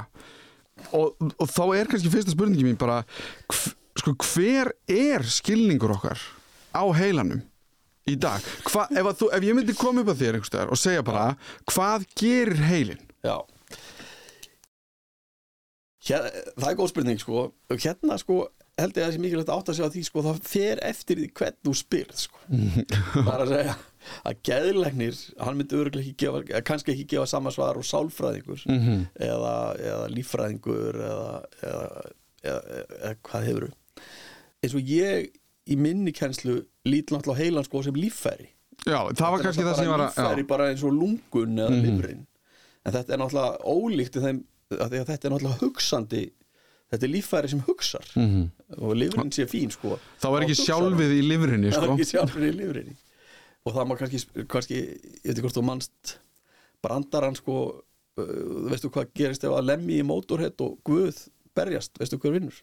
og, 0.91 1.15
og 1.15 1.47
þá 1.51 1.63
er 1.77 1.89
kannski 1.91 2.11
fyrsta 2.11 2.35
spurningi 2.35 2.67
mín 2.67 2.79
bara 2.79 3.01
hv, 3.47 3.73
sko, 3.99 4.15
hver 4.33 4.73
er 4.91 5.25
skilningur 5.27 5.95
okkar 5.95 6.21
á 6.75 6.83
heilanum 6.99 7.43
í 8.09 8.17
dag, 8.19 8.43
Hva, 8.67 8.87
ef, 8.91 9.05
að 9.05 9.19
þú, 9.21 9.29
ef 9.37 9.47
ég 9.47 9.57
myndi 9.57 9.75
koma 9.79 10.03
upp 10.03 10.13
að 10.13 10.23
þér 10.23 10.39
og 10.67 10.79
segja 10.79 11.03
bara 11.05 11.27
hvað 11.71 12.07
gerir 12.19 12.63
heilin 12.67 13.03
já. 13.23 13.37
Hér, 16.03 16.25
það 16.59 16.67
er 16.67 16.75
góð 16.75 16.89
spurning 16.91 17.21
sko. 17.21 17.45
Hérna 17.71 18.17
sko 18.19 18.41
held 18.79 18.97
ég 18.97 19.03
að 19.03 19.05
það 19.05 19.13
sé 19.13 19.21
mikilvægt 19.21 19.51
að 19.53 19.59
átta 19.61 19.75
sig 19.77 19.85
á 19.85 19.93
því 19.93 20.01
sko 20.07 20.23
það 20.25 20.39
fer 20.49 20.79
eftir 20.83 21.19
því 21.21 21.27
hvern 21.37 21.57
þú 21.67 21.73
spyrð 21.77 22.23
sko. 22.23 22.41
Það 23.13 23.29
er 23.33 23.43
að 23.43 23.51
segja 23.53 23.75
að 24.27 24.39
geðlegnir 24.49 25.19
hann 25.39 25.59
myndi 25.59 25.77
örgulega 25.79 26.03
ekki 26.03 26.25
gefa 26.25 26.63
kannski 26.67 26.95
ekki 26.95 27.05
gefa 27.13 27.27
sama 27.29 27.53
svar 27.55 27.79
og 27.79 27.85
sálfræðingur 27.87 28.65
mm 28.67 28.81
-hmm. 28.81 29.05
eða, 29.29 29.53
eða 29.91 30.09
líffræðingur 30.15 30.99
eða, 31.11 31.37
eða, 31.69 31.87
eða, 32.43 32.81
eða 32.97 33.13
hvað 33.29 33.47
hefur 33.47 33.69
eins 34.63 34.75
og 34.75 34.91
ég 34.91 35.29
í 35.69 35.77
minni 35.79 36.11
kennslu 36.11 36.59
lít 36.85 37.11
náttúrulega 37.13 37.39
heilan 37.43 37.63
sko 37.67 37.83
sem 37.85 37.95
líffæri. 37.95 38.49
Já, 38.85 38.99
það 39.15 39.31
var 39.31 39.43
kannski 39.45 39.63
það 39.63 39.75
sem 39.77 39.85
ég 39.87 39.91
var 39.93 40.01
að 40.05 40.15
líffæri 40.17 40.47
bara 40.47 40.69
eins 40.71 40.83
og 40.83 40.91
lungun 40.93 41.55
eða 41.59 41.69
Mhm. 41.71 41.83
lifrin. 41.85 42.25
En 42.85 42.93
þetta 42.93 43.13
er 43.13 43.17
náttúrulega 43.17 43.61
ólíkt 43.63 44.19
þeim, 44.19 44.43
þetta 44.69 45.13
er 45.25 45.31
náttúrulega 45.31 45.59
hugsandi 45.61 46.23
þetta 46.91 47.03
er 47.07 47.13
líffæri 47.13 47.49
sem 47.49 47.61
hugsar. 47.61 48.05
Mm 48.15 48.49
og 48.77 48.95
lifrin 48.97 49.29
sé 49.31 49.45
fín 49.45 49.69
sko. 49.71 49.99
Þá 50.19 50.27
var 50.33 50.41
ekki 50.41 50.55
sjálfið 50.57 51.11
í 51.13 51.21
livrinni 51.27 51.69
það 51.71 51.77
er 51.77 51.87
sko. 51.87 51.93
ekki 51.93 52.09
sjálfur 52.09 52.41
í 52.47 52.51
lifrinni. 52.57 52.95
Og 53.65 53.73
það 53.75 53.87
má 53.87 53.97
kannski, 53.97 54.45
kannski 54.49 54.75
ég 54.75 55.23
veit 55.23 55.37
ekki 55.37 55.41
hvort 55.45 55.55
þú 55.57 55.63
manst 55.63 56.17
brandarann 56.83 57.35
sko 57.37 57.57
uh, 58.17 58.69
veistu 58.69 58.89
hvað 58.89 59.13
gerist 59.15 59.43
ef 59.45 59.51
að 59.55 59.65
lemmi 59.69 59.99
í 60.01 60.03
mótorhett 60.03 60.59
og 60.65 60.79
guð 60.83 61.29
berjast, 61.55 61.93
veistu 62.01 62.17
hver 62.17 62.33
vinnur? 62.33 62.57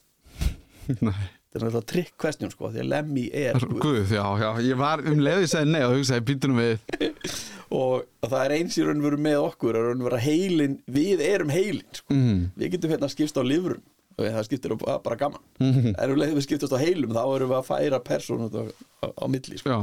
Nei. 1.01 1.31
Þetta 1.51 1.59
er 1.59 1.67
náttúrulega 1.67 1.91
trikk 1.93 2.13
question 2.23 2.51
sko 2.53 2.71
því 2.71 2.83
að 2.85 2.91
lemmi 2.93 3.25
er 3.35 3.59
guð 3.71 3.81
Guð, 3.83 4.13
já, 4.15 4.25
já, 4.45 4.51
ég 4.71 4.81
var 4.81 5.03
um 5.11 5.23
leiði 5.27 5.49
segði 5.51 5.73
nei 5.75 5.85
og 5.87 5.97
hugsaði 5.99 6.27
býtunum 6.31 6.61
við 6.63 7.01
og 7.81 8.05
það 8.27 8.43
er 8.45 8.55
eins 8.59 8.79
í 8.79 8.85
raun 8.87 9.01
og 9.03 9.07
veru 9.11 9.23
með 9.29 9.39
okkur 9.45 9.79
að 9.79 9.89
raun 9.89 10.03
og 10.05 10.09
veru 10.11 10.21
heilin, 10.25 10.77
við 10.91 11.23
erum 11.27 11.51
heilin 11.55 11.87
sko. 11.95 12.15
mm. 12.15 12.45
við 12.59 12.73
getum 12.77 12.95
hérna 12.95 13.11
skipst 13.13 13.39
á 13.39 13.45
livrum 13.47 13.83
og 14.21 14.27
það 14.27 14.47
skiptir 14.49 14.75
bara 14.85 15.17
gaman 15.17 15.41
Mhm. 15.61 15.95
en 15.97 16.11
um 16.13 16.19
leið 16.21 16.35
við 16.37 16.45
skiptast 16.45 16.75
á 16.77 16.81
heilum 16.83 17.15
þá 17.15 17.23
erum 17.25 17.53
við 17.53 17.57
að 17.61 17.69
færa 17.71 18.01
persónu 18.05 18.49
á, 18.53 18.63
á, 19.01 19.07
á 19.17 19.25
milli 19.33 19.57
sko. 19.61 19.79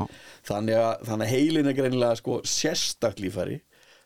Þannig, 0.46 0.78
að, 0.78 1.06
þannig 1.08 1.26
að 1.26 1.32
heilin 1.34 1.70
er 1.72 1.78
greinilega 1.78 2.20
sko, 2.20 2.36
sérstakt 2.46 3.22
lífæri 3.24 3.60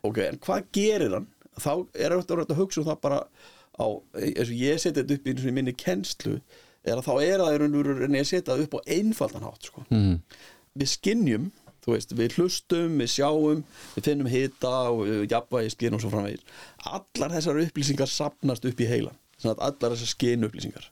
ok, 0.08 0.22
en 0.30 0.40
hvað 0.46 0.70
gerir 0.78 1.16
hann? 1.18 1.28
þá 1.60 1.74
er 2.00 2.16
þetta 2.16 2.38
að 2.48 2.62
hugsa 2.62 2.80
um 2.80 2.88
það 2.88 3.02
bara 3.04 3.20
á, 3.76 3.86
eins 4.16 4.48
og 4.48 4.56
ég 4.62 4.80
seti 4.80 5.02
þetta 5.02 5.18
upp 5.20 5.28
í 5.52 5.52
minni 5.58 5.74
kennslu 5.76 6.38
er 6.86 6.98
að 6.98 7.08
þá 7.08 7.14
er 7.22 7.44
það 7.44 7.56
í 7.56 7.60
raun 7.62 7.80
og 7.82 8.06
en 8.08 8.18
ég 8.18 8.30
setja 8.30 8.58
upp 8.64 8.78
á 8.78 8.80
einfaldan 8.98 9.46
hátt 9.46 9.70
sko. 9.70 9.84
mm. 9.90 10.16
við 10.82 10.94
skinnjum 10.96 11.52
þú 11.82 11.96
veist, 11.96 12.14
við 12.18 12.38
hlustum, 12.38 12.98
við 13.02 13.12
sjáum 13.16 13.64
við 13.96 14.08
finnum 14.08 14.30
hita 14.30 14.74
og 14.92 15.04
við 15.08 15.24
jafnvægi 15.32 15.74
skinn 15.74 15.98
og 15.98 16.04
svo 16.04 16.12
framvegir 16.14 16.44
allar 16.86 17.36
þessar 17.36 17.62
upplýsingar 17.64 18.12
sapnast 18.12 18.66
upp 18.70 18.82
í 18.82 18.90
að 18.92 19.64
allar 19.66 19.96
þessar 19.96 20.12
skinn 20.14 20.46
upplýsingar 20.46 20.92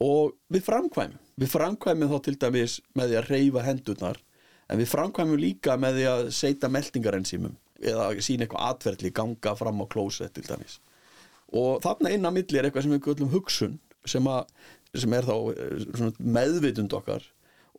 og 0.00 0.36
við 0.48 0.64
framkvæmum 0.68 1.18
við 1.40 1.52
framkvæmum 1.52 2.12
þá 2.12 2.18
til 2.24 2.36
dæmis 2.40 2.78
með 2.96 3.12
því 3.12 3.18
að 3.20 3.30
reyfa 3.34 3.64
hendurnar 3.66 4.22
en 4.70 4.80
við 4.80 4.92
framkvæmum 4.92 5.40
líka 5.40 5.76
með 5.80 5.98
því 5.98 6.06
að 6.14 6.22
setja 6.36 6.72
meldingarensýmum 6.72 7.56
eða 7.80 8.08
sína 8.24 8.46
eitthvað 8.46 8.66
atverðli 8.70 9.12
ganga 9.16 9.54
fram 9.56 9.84
á 9.84 9.86
klósett 9.92 10.34
til 10.36 10.46
dæmis 10.48 10.78
og 11.56 11.80
þarna 11.84 12.12
inn 12.14 12.28
á 12.28 12.30
milli 12.32 12.58
er 12.58 12.68
eitthvað 12.68 12.86
sem 12.86 12.96
við 12.96 13.04
köllum 13.08 13.32
hugsun 13.34 13.78
sem, 14.08 14.26
að, 14.30 14.48
sem 14.94 15.14
er 15.14 15.26
þá 15.28 15.36
eh, 15.54 16.10
meðvitund 16.18 16.94
okkar 16.96 17.24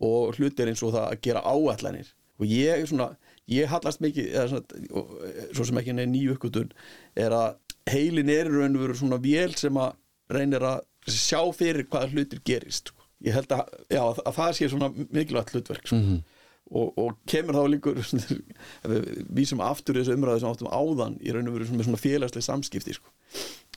og 0.02 0.38
hlutir 0.38 0.72
eins 0.72 0.82
og 0.86 0.96
það 0.96 1.08
að 1.10 1.24
gera 1.28 1.44
áallanir 1.46 2.14
og 2.42 2.50
ég 2.50 2.88
svona, 2.90 3.12
ég 3.52 3.70
hallast 3.70 4.02
mikið 4.02 4.32
eða 4.32 4.48
svona, 4.54 4.80
eh, 5.28 5.44
svo 5.52 5.68
sem 5.68 5.82
ekki 5.82 5.96
neð 5.98 6.10
nýju 6.14 6.38
uppgötun 6.38 6.72
er 7.20 7.36
að 7.36 7.58
heilin 7.92 8.32
er 8.32 8.50
í 8.50 8.56
raun 8.56 8.78
og 8.78 8.86
veru 8.86 8.98
svona 8.98 9.22
vél 9.22 9.56
sem 9.58 9.78
að 9.82 9.98
reynir 10.32 10.66
að 10.66 10.84
sjá 11.12 11.42
fyrir 11.56 11.88
hvaða 11.90 12.12
hlutir 12.14 12.42
gerist 12.46 12.92
sko. 12.92 13.08
ég 13.22 13.36
held 13.38 13.52
að, 13.54 13.74
já, 13.92 14.02
að 14.02 14.38
það 14.38 14.54
sé 14.58 14.70
svona 14.72 14.90
mikilvægt 14.98 15.54
hlutverk 15.54 15.88
sko. 15.88 15.98
Mhm. 16.00 16.22
og, 16.72 16.98
og 16.98 17.18
kemur 17.28 17.58
þá 17.58 17.64
líkur 17.70 18.02
við 18.92 19.10
vísum 19.30 19.62
aftur 19.66 20.00
þessu 20.00 20.16
umræðu 20.16 20.42
sem 20.42 20.54
áttum 20.54 20.72
áðan 20.72 21.20
í 21.22 21.34
raun 21.34 21.50
og 21.52 21.58
veru 21.58 21.70
svona, 21.70 22.00
félagsleg 22.00 22.46
samskipti 22.48 22.96
sko. 22.98 23.14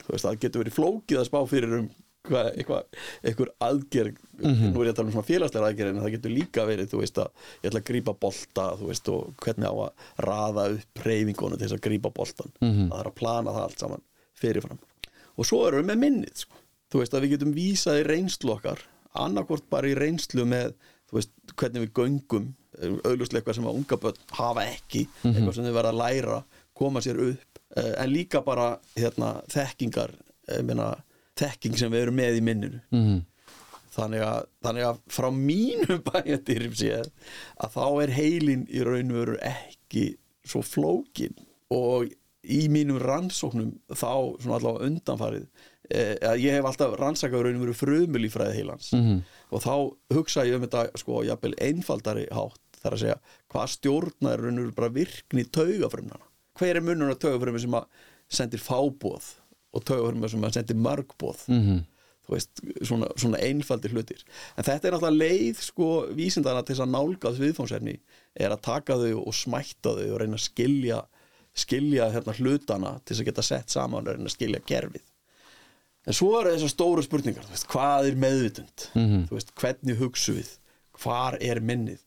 þú 0.05 0.15
veist 0.15 0.29
það 0.29 0.41
getur 0.45 0.65
verið 0.65 0.79
flókið 0.79 1.21
að 1.21 1.29
spá 1.29 1.41
fyrir 1.51 1.79
um 1.81 1.91
hvað, 2.29 2.49
eitthvað, 2.59 3.51
aðgerð. 3.69 4.19
Nú 4.41 4.81
er 4.81 4.89
ég 4.89 4.93
að 4.95 4.97
tala 4.99 5.09
um 5.11 5.15
svona 5.15 5.29
félagslega 5.29 5.69
aðgerð 5.71 5.91
en 5.93 6.01
það 6.05 6.15
getur 6.17 6.33
líka 6.35 6.65
verið, 6.69 6.89
þú 6.93 7.01
veist 7.03 7.21
að 7.23 7.29
ég 7.63 7.69
ætla 7.71 7.81
að 7.83 7.87
grípa 7.91 8.15
bolta, 8.25 8.65
þú 8.81 8.89
veist, 8.91 9.11
og 9.13 9.35
hvernig 9.45 9.69
á 9.71 9.75
að 9.75 10.09
raða 10.29 10.65
upp 10.79 11.05
reyfingunum 11.05 11.59
til 11.61 11.67
þess 11.69 11.77
að 11.79 11.85
grípa 11.89 12.11
boltan 12.17 12.53
Mhm. 12.61 12.89
það 12.91 13.01
er 13.01 13.11
að 13.11 13.15
plana 13.21 13.55
það 13.55 13.63
allt 13.69 13.79
saman 13.85 14.03
fyrirfram. 14.41 14.79
Og 15.37 15.47
svo 15.47 15.67
erum 15.69 15.83
við 15.85 15.91
með 15.93 16.03
minnið 16.05 16.37
sko. 16.45 16.57
þú 16.95 17.01
veist 17.01 17.15
að 17.15 17.23
við 17.25 17.31
getum 17.35 17.55
vísað 17.55 18.01
í 18.01 18.07
reynslu 18.07 18.53
okkar 18.55 18.79
annarkvort 19.19 19.65
bara 19.71 19.89
í 19.89 19.95
reynslu 19.99 20.45
með 20.47 20.75
þú 21.11 21.17
veist, 21.19 21.31
hvernig 21.57 21.83
við 21.89 21.93
göngum 21.99 22.55
auðvitað 23.05 23.39
eitthvað 23.41 23.55
sem 23.55 23.65
að 23.67 23.75
unga 23.81 23.97
börn 24.03 24.21
hafa 24.31 24.63
ekki 24.67 25.03
eitthvað 25.25 25.55
sem 25.55 25.65
þau 25.65 25.73
verða 25.75 25.91
að 25.93 25.99
læra 26.03 26.39
koma 26.75 27.01
sér 27.01 27.19
upp, 27.31 27.59
eh, 27.77 27.95
en 28.03 28.11
líka 28.11 28.45
bara 28.45 28.79
hérna, 28.97 29.43
þekkingar 29.51 30.15
þekking 31.41 31.79
sem 31.79 31.93
við 31.93 32.07
erum 32.07 32.19
með 32.21 32.41
í 32.41 32.43
minninu. 32.49 32.81
Mm. 32.95 33.23
þannig 33.95 34.25
að, 34.27 34.47
þannig 34.67 34.85
að 34.89 34.97
frá 35.15 35.29
mínum 35.31 36.01
bæjandýrim 36.09 36.75
séð 36.75 37.11
að 37.63 37.77
þá 37.77 37.85
er 38.03 38.13
heilin 38.17 38.65
í 38.67 38.83
raun 38.87 39.13
og 39.15 39.21
veru 39.21 39.37
ekki 39.47 40.07
svo 40.45 40.65
flókin 40.67 41.37
og 41.75 42.11
í 42.45 42.65
mínum 42.69 42.99
rannsóknum 43.01 43.71
þá 43.89 44.35
svona 44.43 44.59
allavega 44.59 44.89
undanfarið 44.91 45.47
eh, 45.95 46.17
að 46.21 46.43
ég 46.43 46.59
hef 46.59 46.67
alltaf 46.69 46.97
rannsakað 47.01 47.39
í 47.39 47.47
raun 47.47 47.61
og 47.61 47.65
veru 47.69 47.77
frumulífræði 47.79 48.59
heilans. 48.59 48.91
Mhm. 48.99 49.23
og 49.55 49.63
þá 49.63 49.75
hugsa 50.19 50.45
ég 50.49 50.59
um 50.59 50.67
þetta 50.67 50.85
sko 50.99 51.23
jafnvel 51.29 51.55
einfaldari 51.63 52.27
hátt 52.35 52.81
þar 52.83 52.97
að 52.99 53.05
segja 53.05 53.19
hvað 53.55 53.71
stjórnar 53.79 54.43
raun 54.43 54.59
og 54.59 54.67
veru 54.67 54.77
bara 54.83 54.93
virkni 54.99 55.47
taugafrumnana 55.55 56.27
hver 56.59 56.77
er 56.77 56.85
munur 56.85 57.15
á 57.15 57.17
taugafrumni 57.17 57.63
sem 57.63 57.79
að 57.79 57.87
sendir 58.29 58.61
fábóð 58.65 59.31
og 59.75 59.85
taugafrumni 59.85 60.31
sem 60.31 60.47
að 60.47 60.55
sendir 60.59 60.77
mörgbóð 60.81 61.45
Mhm. 61.49 61.81
þú 62.25 62.33
veist, 62.33 62.61
svona, 62.89 63.07
svona 63.21 63.39
einfaldir 63.45 63.93
hlutir. 63.93 64.23
En 64.57 64.65
þetta 64.65 64.85
er 64.89 64.93
náttúrulega 64.93 65.19
leið 65.29 65.57
sko 65.61 65.89
vísindana 66.17 66.63
til 66.65 66.75
þess 66.75 66.87
að 66.87 66.95
nálgað 66.95 67.41
viðfónsefni 67.43 67.99
er 68.37 68.51
að 68.55 68.63
taka 68.63 68.95
þau 68.97 69.27
og 69.27 69.35
smætta 69.35 69.93
þau 69.99 70.07
og 70.15 70.21
reyna 70.23 70.39
að 70.39 70.47
skilja 70.49 71.03
skilja 71.55 72.09
hérna 72.11 72.33
hlutana 72.35 72.95
til 73.05 73.15
þess 73.15 73.21
að 73.21 73.29
geta 73.29 73.43
sett 73.43 73.69
saman 73.71 74.01
og 74.09 74.15
reyna 74.17 74.25
að 74.27 74.35
skilja 74.39 74.61
gerfið 74.67 75.05
en 76.07 76.13
svo 76.17 76.33
eru 76.41 76.51
þessar 76.57 76.73
stóru 76.73 77.05
spurningar 77.05 77.45
veist, 77.51 77.69
hvað 77.69 78.09
er 78.11 78.17
meðvitund? 78.25 78.89
Mhm. 78.95 79.29
þú 79.29 79.37
veist, 79.39 79.53
hvernig 79.61 79.97
hugsu 80.01 80.35
við? 80.35 80.51
Hvar 80.99 81.37
er 81.41 81.61
minnið 81.61 81.99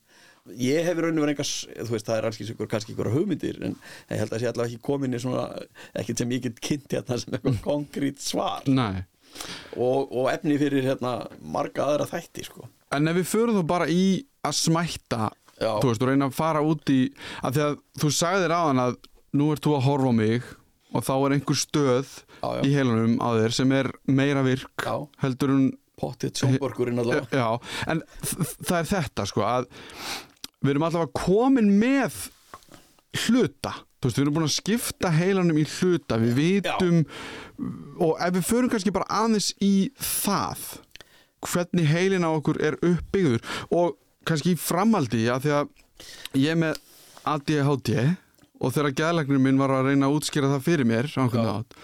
ég 0.56 0.86
hef 0.86 0.96
í 0.98 1.04
rauninu 1.04 1.24
verið 1.24 1.34
einhvers 1.34 1.52
þú 1.76 1.94
veist, 1.94 2.06
það 2.08 2.18
er 2.20 2.28
alls 2.28 2.40
ykkur, 2.44 2.70
kannski 2.70 2.94
ykkur 2.94 3.10
hugmyndir 3.12 3.60
en 3.68 3.76
ég 4.10 4.22
held 4.22 4.32
að 4.32 4.42
sé 4.42 4.50
allavega 4.50 4.72
ekki 4.72 4.86
komin 4.88 5.16
í 5.16 5.22
svona 5.22 5.44
ekkert 5.98 6.22
sem 6.22 6.34
ég 6.36 6.44
get 6.48 6.60
kynnt 6.64 6.96
hérna 6.96 7.18
sem 7.20 7.36
eitthvað 7.36 7.60
konkrét 7.66 8.22
svar 8.24 8.68
Nei 8.70 9.04
og, 9.76 10.08
og 10.12 10.28
efni 10.32 10.56
fyrir 10.60 10.86
hérna 10.88 11.18
marga 11.44 11.84
aðra 11.84 12.06
þætti 12.08 12.46
sko. 12.46 12.68
En 12.96 13.10
ef 13.10 13.18
við 13.20 13.26
förum 13.28 13.58
þá 13.60 13.66
bara 13.68 13.88
í 13.92 14.24
að 14.46 14.56
smætta 14.56 15.28
Já. 15.58 15.72
þú 15.82 15.90
veist, 15.90 16.02
og 16.02 16.08
reyna 16.08 16.28
að 16.30 16.38
fara 16.38 16.62
út 16.64 16.90
í 16.94 17.00
að 17.44 17.56
því 17.58 17.64
að 17.66 17.76
þú 18.02 18.10
sagðir 18.14 18.54
á 18.54 18.60
hann 18.70 18.82
að 18.82 18.96
nú 19.38 19.50
ert 19.52 19.64
þú 19.66 19.74
að 19.76 19.84
horfa 19.88 20.12
mig 20.16 20.46
og 20.96 21.04
þá 21.04 21.12
er 21.18 21.34
einhver 21.36 21.58
stöð 21.60 22.14
Já, 22.38 22.48
já. 22.48 22.62
í 22.64 22.70
heilanum 22.72 23.18
á 23.20 23.28
þér 23.36 23.56
sem 23.58 23.74
er 23.76 23.90
meira 24.08 24.44
virk 24.46 24.86
Já. 24.86 24.96
heldur 25.24 25.54
en 25.56 25.68
Pottitt 25.98 26.38
sjónborgurinn 26.38 27.00
allavega 27.02 27.26
já, 27.34 27.48
en 27.90 28.04
það 28.22 28.76
er 28.78 28.86
þetta 28.92 29.24
sko 29.26 29.42
að 29.42 29.64
við 30.62 30.72
erum 30.74 30.86
allavega 30.88 31.24
komin 31.24 31.70
með 31.80 32.16
hluta. 33.26 33.74
Veist, 33.98 34.18
við 34.18 34.24
erum 34.24 34.36
búin 34.36 34.46
að 34.46 34.54
skipta 34.54 35.10
heilanum 35.14 35.58
í 35.58 35.64
hluta. 35.78 36.18
Við 36.22 36.36
vitum 36.38 37.00
og 38.04 38.18
ef 38.22 38.36
við 38.36 38.46
förum 38.46 38.70
kannski 38.72 38.94
bara 38.94 39.08
aðeins 39.24 39.50
í 39.64 39.90
það 39.98 40.66
hvernig 41.46 41.86
heilin 41.90 42.26
á 42.26 42.30
okkur 42.34 42.58
er 42.62 42.76
uppbyggður 42.82 43.42
og 43.74 43.96
kannski 44.26 44.54
í 44.54 44.60
framhaldi 44.60 45.26
að 45.30 45.44
því 45.46 45.52
að 45.58 46.42
ég 46.42 46.58
með 46.58 46.80
ADHD 47.28 47.92
og 48.58 48.74
þegar 48.74 48.96
gæðlagnir 49.00 49.42
minn 49.42 49.60
var 49.60 49.74
að 49.74 49.90
reyna 49.92 50.08
að 50.08 50.18
útskýra 50.18 50.50
það 50.54 50.66
fyrir 50.66 50.88
mér 50.88 51.10
á 51.14 51.18
einhvern 51.22 51.46
Já. 51.46 51.52
nátt 51.52 51.78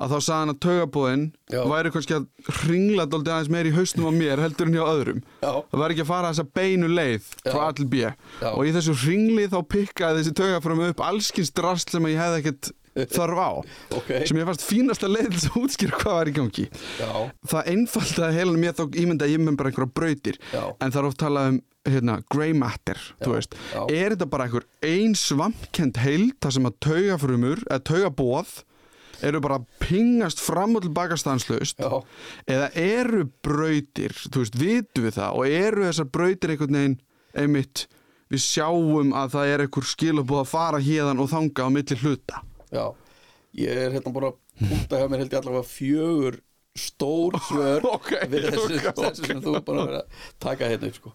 að 0.00 0.14
þá 0.14 0.16
sagði 0.24 0.38
hann 0.40 0.52
að 0.54 0.60
taugabóðin 0.64 1.24
væri 1.70 1.92
kannski 1.94 2.16
að 2.16 2.26
ringla 2.64 3.06
dóldi 3.12 3.32
aðeins 3.34 3.52
meir 3.52 3.68
í 3.68 3.74
hausnum 3.76 4.08
á 4.08 4.12
mér 4.16 4.42
heldur 4.42 4.70
en 4.70 4.76
hjá 4.78 4.84
öðrum. 4.88 5.22
Já. 5.44 5.52
það 5.70 5.82
var 5.82 5.94
ekki 5.94 6.04
að 6.06 6.10
fara 6.10 6.32
þessa 6.32 6.46
beinu 6.60 6.90
leið 6.90 7.30
frá 7.44 7.56
Já. 7.60 7.62
A 7.68 7.70
til 7.76 7.88
B. 7.92 8.02
Já. 8.02 8.50
og 8.50 8.62
í 8.64 8.74
þessu 8.76 8.96
ringli 9.04 9.48
þá 9.52 9.58
pikkaði 9.76 10.20
þessi 10.22 10.36
taugafram 10.40 10.84
upp 10.88 11.02
allskins 11.04 11.52
drast 11.56 11.92
sem 11.92 12.08
ég 12.10 12.20
hefði 12.20 12.42
ekkert 12.44 12.70
þarf 13.14 13.38
á. 13.38 13.50
Ok. 14.00 14.08
sem 14.26 14.40
ég 14.40 14.48
fannst 14.48 14.66
fínasta 14.66 15.10
leið 15.10 15.34
til 15.36 15.50
að 15.50 15.58
útskýra 15.60 16.00
hvað 16.00 16.16
var 16.16 16.30
í 16.30 16.36
gangi. 16.40 16.66
Já, 17.00 17.10
það 17.52 17.72
einfaldaði 17.74 18.38
heilanum 18.40 18.66
ég 18.66 18.78
þá 18.80 18.84
ímynda 19.04 19.28
að 19.28 19.34
ég 19.34 19.44
með 19.44 19.60
bara 19.60 19.72
einhverja 19.72 19.94
brautir. 20.00 20.40
En 20.56 20.88
það 20.90 21.00
er 21.02 21.10
oft 21.10 21.20
talað 21.20 21.52
um 21.52 21.60
hérna, 21.88 22.18
grey 22.28 22.52
matter 22.52 22.98
er 23.24 24.12
þetta 24.12 24.26
bara 24.28 24.44
einhver 24.46 24.66
ein 24.84 25.14
svampkend 25.16 25.96
heild 26.02 26.34
þar 26.42 26.52
sem 26.56 26.68
að 26.68 26.74
taugafrumur 26.84 27.62
eða 27.70 27.84
taugabóð 27.88 28.50
eru 29.26 29.40
bara 29.44 29.60
að 29.60 29.68
pingast 29.82 30.42
fram 30.42 30.76
og 30.78 30.84
tilbaka 30.86 31.16
stanslaust 31.20 31.80
Já. 31.80 32.00
eða 32.46 32.68
eru 32.80 33.24
brautir 33.44 34.14
þú 34.26 34.42
veist, 34.44 34.58
vitum 34.60 35.06
við 35.06 35.16
það 35.18 35.38
og 35.40 35.56
eru 35.60 35.86
þessar 35.88 36.10
brautir 36.16 36.54
einhvern 36.54 36.78
veginn 36.80 36.98
einmitt 37.44 37.86
við 38.30 38.44
sjáum 38.44 39.14
að 39.18 39.32
það 39.36 39.54
er 39.54 39.64
einhver 39.66 39.88
skilabúð 39.90 40.42
að 40.44 40.52
fara 40.52 40.82
hérðan 40.84 41.22
og 41.24 41.32
þanga 41.32 41.66
á 41.66 41.68
milli 41.74 42.00
hluta 42.04 42.44
já 42.70 42.84
Ég 43.58 43.74
er 43.82 43.90
hérna 43.96 44.12
bara 44.14 44.28
að 44.30 44.68
punta 44.68 44.98
hjá 45.00 45.08
mér 45.10 45.24
held 45.24 45.32
ég 45.34 45.40
allavega 45.40 45.66
fjögur 45.66 46.36
stór 46.78 47.34
svör 47.48 47.86
Ok, 47.90 48.12
við 48.30 48.44
þessu, 48.46 48.76
ok, 48.78 49.00
þessu 49.00 49.26
sem 49.26 49.40
þú 49.42 49.54
er 49.58 49.64
bara 49.66 49.80
að 49.82 49.88
vera 49.90 50.02
að 50.04 50.20
taka 50.44 50.68
hérna 50.70 50.90
upp 50.92 51.00
sko. 51.00 51.12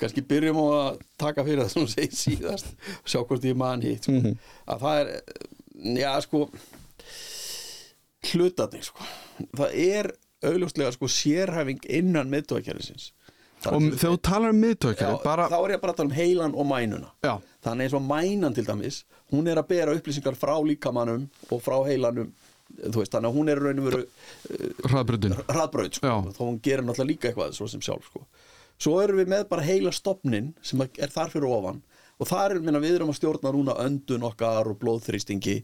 kannski 0.00 0.24
byrjum 0.32 0.58
á 0.58 0.66
að 0.66 0.96
taka 1.22 1.44
fyrir 1.46 1.62
það 1.62 1.70
sem 1.70 1.84
þú 1.86 1.92
segir 1.94 2.18
síðast 2.24 2.72
og 2.96 3.12
sjá 3.12 3.20
hvort 3.22 3.46
ég 3.46 3.60
man 3.60 3.84
hitt 3.86 4.08
sko. 4.08 4.34
að 4.66 4.82
það 4.82 4.98
er, 5.04 5.12
já 6.02 6.10
sko 6.26 6.42
hlutatni 8.32 8.82
sko. 8.86 9.06
Það 9.56 9.76
er 9.86 10.10
augljóslega 10.46 10.94
sko 10.94 11.10
sérhæfing 11.10 11.86
innan 11.98 12.32
miðtókjærisins 12.32 13.12
og 13.66 13.82
þegar 13.96 14.12
þú 14.12 14.18
talar 14.22 14.52
um 14.52 14.58
miðtökjari 14.62 15.20
bara, 15.24 15.46
þá 15.50 15.56
er 15.58 15.72
ég 15.74 15.80
bara 15.82 15.94
að 15.94 16.00
tala 16.00 16.10
um 16.10 16.16
heilan 16.16 16.52
og 16.54 16.66
mænuna. 16.68 17.08
Já, 17.24 17.32
þannig 17.64 17.86
eins 17.86 17.94
og 17.96 18.04
mænan 18.04 18.56
til 18.56 18.66
dæmis 18.66 18.98
hún 19.32 19.48
er 19.50 19.60
að 19.60 19.70
bera 19.72 19.94
upplýsingar 19.96 20.36
frá 20.38 20.54
líkamannum 20.62 21.24
og 21.50 21.62
frá 21.64 21.78
heilanum 21.88 22.30
veist, 22.76 23.14
þannig 23.14 23.30
að 23.30 23.38
hún 23.38 23.50
er 23.50 23.62
raun 23.62 23.80
og 23.80 23.88
veru 23.88 24.04
hraðbrutin 24.90 25.36
hraðbraut 25.40 25.98
sko, 25.98 26.12
Já. 26.12 26.16
þó 26.36 26.42
hún 26.44 26.60
gerir 26.62 26.84
náttúrulega 26.86 27.10
líka 27.12 27.30
eitthvað 27.30 27.56
svo 27.56 27.68
sem 27.70 27.82
sjálf 27.84 28.08
sko. 28.10 28.24
svo 28.78 28.96
erum 29.02 29.22
við 29.22 29.32
með 29.32 29.46
bara 29.50 29.66
heila 29.66 29.92
stopnin 29.94 30.52
sem 30.62 30.82
er 30.84 31.12
þar 31.14 31.32
fyrir 31.32 31.50
ofan 31.50 31.82
og 32.18 32.26
þar 32.30 32.54
er 32.56 32.60
minna 32.64 32.80
við 32.80 32.94
erum 32.96 33.10
að 33.12 33.18
stjórna 33.18 33.52
núna 33.52 33.74
öndun 33.82 34.22
okkar 34.24 34.70
og 34.70 34.78
blóðþrýstingi 34.80 35.56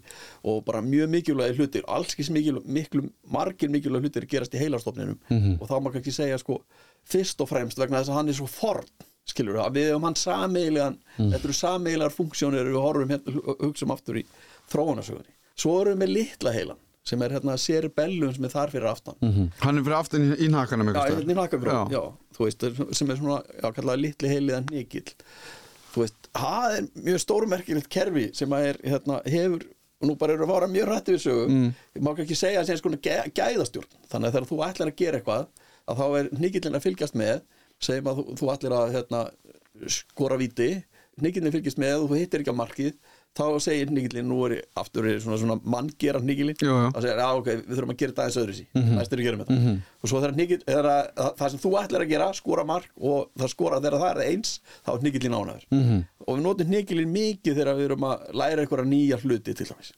og 0.45 0.65
bara 0.67 0.83
mjög 0.85 1.09
mikilvægi 1.15 1.57
hlutir 1.59 1.87
alls 1.89 2.13
ekki 2.15 2.27
mikil, 2.35 2.59
miklu, 2.67 3.07
margir 3.33 3.71
mikilvægi 3.73 4.05
hlutir 4.09 4.27
gerast 4.29 4.53
í 4.55 4.61
heilastofninum 4.61 5.19
Mhm. 5.31 5.59
og 5.61 5.69
þá 5.69 5.81
má 5.81 5.93
kannski 5.93 6.13
segja 6.13 6.39
sko 6.39 6.61
fyrst 7.05 7.41
og 7.41 7.49
fremst 7.49 7.79
vegna 7.79 7.99
þess 8.03 8.11
að 8.13 8.15
hann 8.21 8.29
er 8.29 8.33
svo 8.37 8.47
forn 8.49 8.87
skilur 9.25 9.55
við, 9.55 9.65
að 9.65 9.75
við 9.79 9.89
hefum 9.93 10.05
hann 10.05 10.15
sameigilegan 10.15 10.99
Mhm. 11.19 11.33
þetta 11.33 11.45
eru 11.45 11.53
sameigilegar 11.53 12.11
funksjónir 12.13 12.67
við 12.69 12.81
horfum 12.83 13.09
hérna, 13.09 13.57
hugsaum 13.63 13.91
aftur 13.97 14.15
í 14.21 14.25
þróunarsögunni 14.71 15.33
svo 15.57 15.81
erum 15.81 15.99
við 15.99 16.03
með 16.05 16.13
litla 16.17 16.53
heilan 16.53 16.77
sem 17.05 17.23
er 17.23 17.31
hérna 17.35 17.57
cerebellum 17.59 18.33
sem 18.35 18.45
er 18.45 18.51
þar 18.53 18.71
fyrir 18.71 18.87
aftan 18.93 19.15
mm 19.23 19.49
hann 19.61 19.79
er 19.79 19.83
fyrir 19.83 19.99
aftan 19.99 20.21
í, 20.37 20.49
nakanum 20.49 20.93
Já, 20.95 21.01
hérna 21.17 21.33
í 21.33 21.39
Já. 21.73 21.89
já. 21.91 22.03
þú 22.37 22.45
veist, 22.47 22.97
sem 22.97 23.11
er 23.11 23.17
svona, 23.17 23.43
já, 23.63 23.73
þú 25.93 26.05
veist, 26.05 26.29
það 26.37 26.77
er 26.79 26.91
mjög 27.07 27.23
stórmerkilegt 27.23 27.93
kerfi 27.93 28.27
sem 28.37 28.53
að 28.57 28.69
er, 28.71 28.83
hérna, 28.95 29.21
hefur 29.29 29.67
og 30.03 30.09
nú 30.11 30.15
bara 30.19 30.35
eru 30.35 30.47
að 30.47 30.53
fara 30.53 30.71
mjög 30.71 30.89
rætti 30.89 31.15
við 31.15 31.23
sögu 31.23 31.43
mm. 31.47 31.67
ég 31.97 32.05
má 32.05 32.11
ekki 32.13 32.39
segja 32.39 32.63
að 32.63 32.69
það 32.69 32.75
er 32.75 32.81
svona 32.81 33.01
gæ, 33.07 33.17
gæðastjórn 33.39 33.99
þannig 34.11 34.29
að 34.29 34.35
þegar 34.35 34.49
þú 34.51 34.59
ætlar 34.67 34.91
að 34.91 34.99
gera 34.99 35.21
eitthvað 35.21 35.45
að 35.83 36.01
þá 36.01 36.07
er 36.19 36.31
nikillin 36.43 36.79
að 36.79 36.87
fylgjast 36.87 37.19
með 37.19 37.45
segjum 37.83 38.11
að 38.11 38.19
þú, 38.19 38.25
þú 38.41 38.51
ætlir 38.55 38.75
að 38.79 38.95
hérna, 38.97 39.21
skora 39.99 40.39
viti, 40.41 40.71
nikillin 41.23 41.55
fylgjast 41.55 41.83
með 41.83 41.95
og 42.01 42.11
þú 42.11 42.19
hittir 42.19 42.43
ekki 42.43 42.53
að 42.53 42.59
markið 42.59 42.93
þá 43.39 43.45
segir 43.65 43.93
nikillin, 43.93 44.27
nú 44.29 44.39
er 44.47 44.55
ég 44.59 44.81
aftur 44.83 45.07
er 45.09 45.21
svona, 45.23 45.39
svona 45.41 45.57
manngera 45.65 46.21
jú. 46.61 46.75
þá 46.93 46.99
segir, 47.01 47.21
já 47.23 47.29
ok, 47.39 47.49
við 47.53 47.77
þurfum 47.79 47.95
að 47.95 48.01
gera 48.03 48.13
þetta 48.13 48.25
aðeins 48.27 48.41
öðru 48.43 48.57
sí 48.59 48.67
næst 48.73 49.15
er 49.15 49.23
að 49.23 49.27
gera 49.27 49.41
þetta. 49.41 49.75
Og 50.03 50.11
svo 50.11 50.21
þegar 50.23 50.37
að, 50.93 51.31
það 51.39 51.53
sem 51.55 51.63
þú 51.63 51.73
ætlar 51.81 52.05
að 52.05 52.13
gera 52.13 52.29
skora 52.37 52.67
mark 52.69 52.91
og 53.01 53.31
það 53.41 53.53
skora 53.55 53.81
þegar 53.81 53.99
það 54.03 54.11
er 54.13 54.33
eins 54.33 54.55
þá 54.83 54.93
er 54.95 55.07
nikillin 55.07 55.39
ánæður 55.39 55.67
-hmm. 55.71 56.03
og 56.27 56.37
við 56.37 56.45
notum 56.47 56.75
nikillin 56.77 57.13
mikið 57.17 57.59
þegar 57.61 57.79
við 57.79 57.89
erum 57.89 58.09
að 58.11 58.27
læra 58.43 58.61
einhverja 58.61 58.91
nýja 58.93 59.21
hluti 59.23 59.55
til 59.55 59.67
dæmis. 59.67 59.93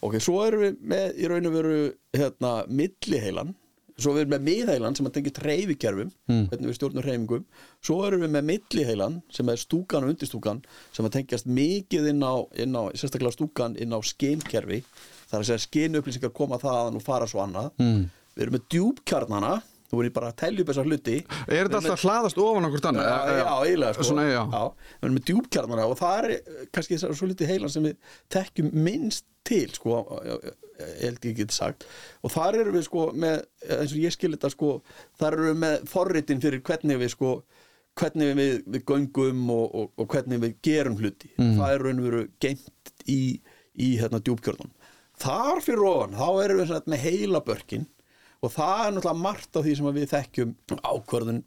Ok, 0.00 0.18
svo 0.20 0.40
erum 0.44 0.64
við 0.64 0.80
með 0.80 1.20
í 1.20 1.28
raun 1.28 1.46
og 1.48 1.54
veru 1.54 1.76
hérna, 2.16 2.64
milliheilan 2.68 3.54
svo 3.94 4.14
erum 4.14 4.24
við 4.24 4.30
með 4.32 4.46
miðheilan 4.48 4.96
sem 4.98 5.06
að 5.06 5.14
tengja 5.16 5.32
treyfikerfum 5.38 6.08
mm. 6.10 6.46
hvernig 6.50 6.70
við 6.70 6.78
stjórnum 6.78 7.04
hreyfingum 7.04 7.44
svo 7.84 7.98
erum 8.08 8.24
við 8.24 8.32
með 8.34 8.46
milliheilan 8.48 9.20
sem 9.34 9.52
er 9.52 9.60
stúkan 9.60 10.06
og 10.06 10.14
undirstúkan 10.14 10.62
sem 10.96 11.06
að 11.06 11.14
tengjast 11.18 11.50
mikið 11.50 12.10
inn 12.10 12.24
á, 12.26 12.34
inn 12.58 12.74
á 12.74 12.82
sérstaklega 12.94 13.36
stúkan 13.36 13.78
inn 13.78 13.94
á 13.94 14.00
skinkerfi 14.02 14.80
það 15.28 15.36
er 15.36 15.44
að 15.44 15.48
segja 15.50 15.66
skinupplýsingar 15.68 16.34
koma 16.34 16.58
þaðan 16.62 16.98
og 16.98 17.06
fara 17.06 17.30
svo 17.30 17.44
annað 17.44 17.70
mm. 17.78 18.02
við 18.34 18.46
erum 18.46 18.58
með 18.58 18.66
djúpkjarnana 19.94 20.00
þú 20.00 20.02
erum 20.02 20.14
bara 20.14 20.30
að 20.32 20.38
telja 20.42 20.64
upp 20.64 20.70
þessar 20.70 20.88
hluti. 20.90 21.16
Er 21.46 21.68
þetta 21.68 21.80
alltaf 21.80 22.04
hlaðast 22.04 22.40
ofan 22.42 22.68
okkur 22.68 22.82
stanna? 22.82 23.04
Já, 23.04 23.38
já, 23.38 23.46
eiginlega 23.68 23.94
sko. 23.96 24.06
Svona, 24.08 24.26
já. 24.28 24.42
við 24.98 25.06
erum 25.06 25.16
með 25.18 25.26
djúpkjarnana 25.30 25.86
og 25.88 25.96
það 26.00 26.18
er 26.18 26.34
eh, 26.34 26.60
kannski 26.74 26.96
þessar 26.96 27.16
svo 27.18 27.30
litið 27.30 27.52
heilan 27.52 27.72
sem 27.72 27.88
við 27.88 28.12
tekjum 28.34 28.70
minnst 28.74 29.26
til 29.44 29.66
sko, 29.74 29.98
ég 30.24 31.02
held 31.02 31.26
ég 31.28 31.40
geti 31.40 31.54
sagt. 31.54 31.84
Og 32.24 32.32
þar 32.32 32.60
erum 32.62 32.78
við 32.78 32.86
sko 32.88 33.08
með 33.12 33.42
eins 33.68 33.92
og 33.92 34.00
ég 34.00 34.14
skil 34.14 34.32
þetta 34.34 34.52
sko, 34.54 34.78
þar 35.20 35.38
erum 35.38 35.50
við 35.52 35.60
með 35.66 35.90
forritin 35.90 36.44
fyrir 36.44 36.64
hvernig 36.64 37.02
við 37.02 37.14
sko 37.14 37.34
hvernig 37.94 38.32
við, 38.34 38.54
við 38.74 38.86
göngum 38.88 39.50
og, 39.54 39.66
og, 39.70 39.90
og 40.02 40.08
hvernig 40.10 40.40
við 40.42 40.56
gerum 40.66 40.96
hluti. 40.98 41.30
Það 41.38 41.68
er 41.68 41.84
raun 41.84 42.00
og 42.00 42.08
veru 42.08 42.24
geimt 42.42 42.94
í, 43.06 43.20
í 43.78 43.92
hérna 44.00 44.18
djúpkjörnum 44.24 44.72
þar 45.20 45.60
fyrir 45.64 45.86
ofan, 45.88 46.16
þá 46.18 46.28
erum 46.44 46.60
við 46.60 46.88
með 46.90 47.04
heila 47.04 47.42
börkin 47.44 47.86
og 48.44 48.52
það 48.54 48.80
er 48.86 48.92
náttúrulega 48.96 49.22
margt 49.24 49.56
af 49.56 49.64
því 49.66 49.74
sem 49.78 49.88
við 49.96 50.08
þekkjum 50.12 50.54
ákvörðun 50.84 51.42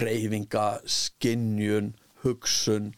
reyfinga, 0.00 0.66
skinjun 0.86 1.92
hugsun, 2.22 2.90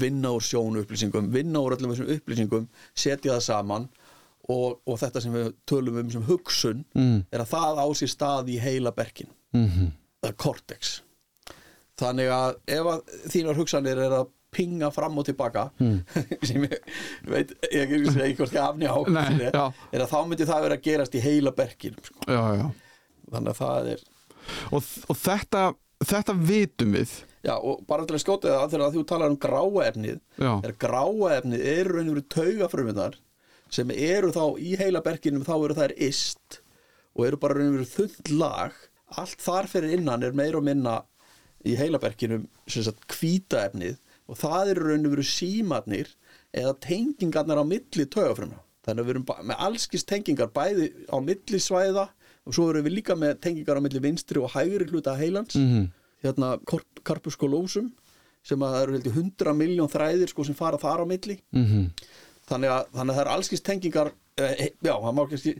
vinna 0.00 0.30
úr 0.34 0.42
sjónu 0.44 0.82
upplýsingum, 0.84 1.28
vinna 1.34 1.60
úr 1.62 1.76
öllum 1.76 1.92
þessum 1.92 2.10
upplýsingum 2.16 2.68
setja 2.96 3.36
það 3.36 3.44
saman 3.46 3.88
og, 4.50 4.80
og 4.88 4.96
þetta 4.98 5.20
sem 5.22 5.34
við 5.36 5.50
tölum 5.68 6.00
um 6.02 6.10
sem 6.10 6.24
hugsun 6.26 6.84
Mm. 6.96 7.20
er 7.30 7.44
að 7.44 7.52
það 7.52 7.82
á 7.84 7.86
sér 8.00 8.10
stað 8.14 8.48
í 8.54 8.58
heila 8.62 8.90
berkin 8.96 9.28
Mhm. 9.52 9.92
það 10.22 10.28
er 10.30 10.36
cortex 10.36 11.00
þannig 12.00 12.30
að 12.32 12.56
ef 12.66 12.86
að 12.94 13.00
þínar 13.34 13.58
hugsanir 13.60 13.98
er 13.98 14.10
að 14.20 14.28
pinga 14.54 14.90
fram 14.94 15.18
og 15.20 15.26
tilbaka 15.28 15.68
sem 16.48 16.64
ég 16.66 16.78
veit 17.30 17.52
ég 17.70 17.84
ekki 17.86 18.14
segja 18.14 18.36
hvort 18.40 18.56
ég 18.56 18.62
afni 18.64 18.88
á 18.90 18.96
Mm. 19.00 19.14
Nei, 19.16 19.50
já. 19.50 19.64
er 19.92 20.04
að 20.04 20.10
þá 20.12 20.18
myndi 20.28 20.46
það 20.48 20.62
vera 20.66 20.76
að 20.78 20.84
gerast 20.86 21.14
í 21.14 21.22
heila 21.24 21.52
berkinum 21.56 22.04
sko. 22.04 22.24
já, 22.26 22.42
já. 22.60 22.66
þannig 23.30 23.52
að 23.54 23.60
það 23.64 23.92
er 23.96 24.06
Og, 24.72 24.84
og 25.12 25.16
þetta, 25.20 25.62
þetta 26.10 26.34
vitum 26.48 26.94
við 26.96 27.10
Já, 27.44 27.54
og 27.56 27.80
bara 27.88 28.04
til 28.04 28.16
að 28.18 28.22
skjóta 28.24 28.50
það 28.52 28.72
þegar 28.74 28.94
þú 28.94 29.02
talar 29.08 29.30
um 29.32 29.36
gráa 29.40 29.84
efnið 29.88 30.18
Já. 30.40 30.50
er 30.66 30.74
gráa 30.82 31.30
efnið 31.38 31.62
eru 31.72 32.02
veru 32.10 32.22
taugafrumunar 32.34 33.16
sem 33.70 33.90
eru 33.94 34.32
þá 34.34 34.42
í 34.60 34.74
heila 34.80 35.00
berginum 35.04 35.44
þá 35.46 35.54
eru 35.64 35.76
þær 35.78 35.94
ist 36.08 36.60
og 37.14 37.26
eru 37.28 37.38
bara 37.40 37.54
veru 37.60 37.86
þund 37.88 38.32
lag 38.34 38.74
allt 39.20 39.40
þar 39.42 39.68
fyrir 39.70 39.96
innan 39.98 40.22
er 40.26 40.36
meira 40.36 40.58
og 40.60 40.66
minna 40.66 40.98
í 41.66 41.76
heila 41.78 42.00
berginum 42.02 42.44
og 44.30 44.38
það 44.38 44.70
eru 44.74 44.88
raun 44.90 45.06
og 45.08 45.14
veru 45.16 45.26
símatnir 45.26 46.12
eða 46.54 46.74
tengingarnar 46.86 47.60
á 47.62 47.64
milli 47.66 48.06
taugafrumna 48.06 48.60
þannig 48.86 49.02
að 49.02 49.06
við 49.10 49.14
erum 49.16 49.26
með 49.50 49.60
allskist 49.66 50.08
tengingar 50.10 50.50
bæði 50.56 50.88
á 51.10 51.16
milli 51.22 51.60
svæða 51.62 52.06
og 52.46 52.54
svo 52.56 52.70
erum 52.72 52.86
við 52.86 52.96
líka 53.00 53.16
með 53.18 53.36
tengingar 53.44 53.76
á 53.78 53.84
milli 53.84 54.00
vinstri 54.02 54.40
og 54.40 54.50
hægri 54.54 54.86
hluta 54.90 55.16
heilans 55.18 55.54
Mhm. 55.58 55.90
hérna 56.24 56.58
korp, 56.64 56.86
karpuskolósum 57.04 57.90
sem 58.44 58.58
að 58.60 58.72
það 58.74 58.82
eru 58.82 58.92
heldur 58.96 59.14
100 59.20 59.54
miljón 59.56 59.90
þræðir 59.92 60.28
sko 60.32 60.44
sem 60.44 60.54
fara 60.54 60.78
þar 60.80 61.04
á 61.04 61.06
milli 61.06 61.38
Mhm. 61.52 61.90
þannig 62.48 62.70
að, 62.72 62.86
þannig 62.96 63.12
að 63.12 63.16
það 63.18 63.24
er 63.26 63.32
allskist 63.36 63.64
tengingar 63.64 64.12
eh, 64.40 64.70
já, 64.82 64.94
það 64.96 65.14
má 65.14 65.22
kannski 65.28 65.52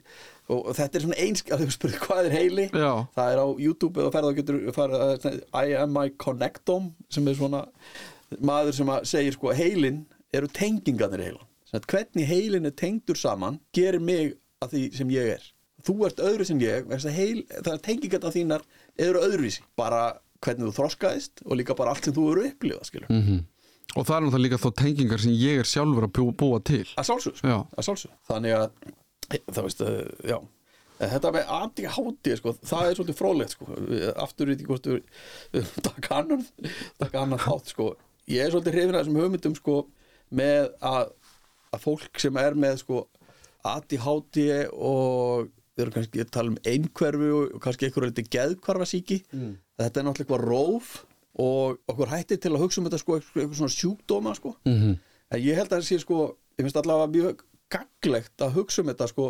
og, 0.49 0.67
og 0.67 0.75
þetta 0.77 0.95
er 0.97 1.03
svona 1.05 1.19
einsk 1.21 1.51
að 1.53 1.61
þau 1.61 1.71
spurði 1.77 1.99
hvað 2.07 2.25
er 2.27 2.31
heili 2.39 2.65
Já. 2.73 2.93
það 3.15 3.33
er 3.35 3.39
á 3.45 3.47
YouTube 3.61 4.01
eða 4.01 4.13
ferða 4.15 4.35
getur 4.39 4.73
farið 4.73 5.05
að 5.05 5.43
I 5.53 5.75
am 5.83 5.93
my 5.93 6.09
connectome 6.11 6.95
sem 7.11 7.29
er 7.29 7.35
svona 7.35 7.67
maður 8.39 8.73
sem 8.77 8.91
segir 9.05 9.33
sko 9.35 9.53
heilin 9.57 10.05
eru 10.33 10.47
tengingarnir 10.49 11.25
heilan 11.27 11.47
hvernig 11.87 12.27
heilin 12.27 12.67
er 12.67 12.75
tengdur 12.75 13.17
saman 13.19 13.61
gerir 13.77 14.01
mig 14.03 14.37
að 14.63 14.73
því 14.75 14.83
sem 14.97 15.11
ég 15.15 15.29
er. 15.37 15.43
Þú 15.87 15.95
ert 16.07 16.19
öðru 16.21 16.45
sem 16.45 16.59
ég 16.61 16.83
heil, 17.15 17.45
það 17.63 17.73
er 17.73 17.79
tengingarna 17.87 18.33
þínar 18.35 18.63
eru 18.99 19.21
öðruvísi. 19.23 19.63
Bara 19.79 20.19
hvernig 20.45 20.67
þú 20.69 20.75
þroskaðist 20.77 21.43
og 21.47 21.57
líka 21.57 21.77
bara 21.79 21.91
allt 21.95 22.05
sem 22.05 22.15
þú 22.15 22.25
eru 22.33 22.49
upplifað 22.51 22.85
skilur 22.91 23.09
Mhm. 23.11 23.45
Og 23.97 24.07
það 24.07 24.17
er 24.17 24.21
náttúrulega 24.27 24.45
líka 24.47 24.59
þá 24.63 24.71
tengingar 24.83 25.19
sem 25.21 25.33
ég 25.33 25.59
er 25.59 25.65
sjálfur 25.67 26.05
að 26.07 26.13
bú- 26.13 26.37
búa 26.37 26.61
til. 26.63 26.85
Að 26.97 27.07
sjálfsög, 27.09 27.37
sko. 27.37 27.67
Að 27.79 27.85
sjálfsög 27.87 28.11
þannig 28.29 28.55
að 28.55 28.71
það 29.51 29.63
veist, 29.67 29.81
já. 30.31 30.39
Þetta 31.01 31.33
með 31.33 31.47
ADHD, 31.49 32.37
sko, 32.37 32.53
það 32.61 32.85
er 32.91 32.95
svolítið 32.95 33.19
fróðlegt, 33.19 33.51
sko, 33.57 33.65
Við- 33.89 34.13
aftur 34.17 34.47
veit 34.47 34.61
ég 34.61 34.67
hvort 34.69 34.87
við 34.87 35.03
við 35.55 35.83
taka 35.83 36.15
annan, 36.21 36.47
taka 37.01 37.19
annan 37.23 37.39
þátt, 37.39 37.67
sko, 37.73 37.97
ég 38.31 38.45
er 38.45 38.53
svolítið 38.53 38.77
hrifin 38.77 38.95
að 38.95 39.03
þessum 39.03 39.21
hugmyndum, 39.21 39.57
sko, 39.59 39.77
með 40.41 40.69
að, 40.91 41.15
að 41.75 41.85
fólk 41.87 42.23
sem 42.23 42.41
er 42.43 42.59
með, 42.59 42.81
sko, 42.85 43.05
ADHD 43.71 44.41
og 44.73 45.51
við 45.77 45.85
erum 45.85 45.95
kannski 45.97 46.25
að 46.25 46.33
tala 46.35 46.53
um 46.53 46.59
einhverfu 46.71 47.31
og 47.37 47.61
kannski 47.65 47.89
einhverju 47.89 48.11
litið 48.11 48.33
geðkvarfasíki, 48.37 49.21
mm. 49.35 49.53
þetta 49.81 50.01
er 50.01 50.07
náttúrulega 50.09 50.27
eitthvað 50.27 50.47
róf 50.49 50.97
og 51.41 51.79
okkur 51.91 52.11
hætti 52.11 52.41
til 52.41 52.55
að 52.55 52.65
hugsa 52.65 52.81
um 52.81 52.89
þetta, 52.89 53.03
sko, 53.03 53.21
eitthvað 53.21 53.61
svona 53.61 53.77
sjúkdóma, 53.77 54.35
sko, 54.39 54.57
Mhm. 54.69 54.99
En 55.31 55.39
ég 55.39 55.55
held 55.55 55.71
að 55.71 55.79
það 55.79 55.87
sé 55.87 56.01
sko, 56.03 56.25
ég 56.59 56.67
finnst 56.67 56.79
allavega 56.81 57.11
mjög 57.15 57.43
gaglegt 57.71 58.43
að 58.43 58.57
hugsa 58.57 58.83
um 58.83 58.89
þetta 58.91 59.07
sko, 59.13 59.27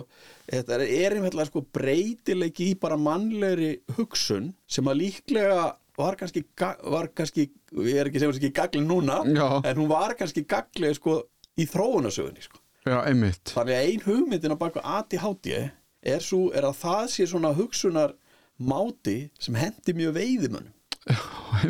þetta 0.49 0.77
er, 0.79 0.85
er 1.05 1.17
einhverlega 1.17 1.51
sko 1.51 1.63
breytileiki 1.77 2.71
í 2.71 2.79
bara 2.81 2.97
mannlegri 2.97 3.75
hugsun 3.99 4.55
sem 4.71 4.89
að 4.89 5.03
líklega 5.03 5.67
var 6.01 6.17
kannski, 6.21 6.43
var 6.57 7.11
kannski 7.17 7.47
ég 7.77 8.01
er 8.01 8.09
ekki 8.09 8.19
að 8.19 8.25
segja 8.25 8.33
þessi 8.33 8.43
ekki 8.45 8.57
gagli 8.61 8.83
núna 8.85 9.21
Já. 9.29 9.47
en 9.65 9.79
hún 9.79 9.91
var 9.91 10.17
kannski 10.19 10.45
gagleg 10.49 10.97
sko 10.99 11.21
í 11.61 11.67
þróunasögunni 11.69 12.45
sko. 12.45 12.61
Já, 12.89 12.97
einmitt 13.05 13.53
Þannig 13.53 13.77
að 13.77 13.87
ein 13.91 14.05
hugmyndin 14.07 14.57
á 14.57 14.63
baku 14.63 14.81
ADHD 14.81 15.51
er, 15.61 16.23
svo, 16.25 16.47
er 16.57 16.65
að 16.71 16.79
það 16.81 17.07
sé 17.13 17.27
svona 17.29 17.53
hugsunar 17.57 18.15
máti 18.61 19.19
sem 19.41 19.57
hendi 19.61 19.95
mjög 19.97 20.17
veiðimönnum 20.17 20.77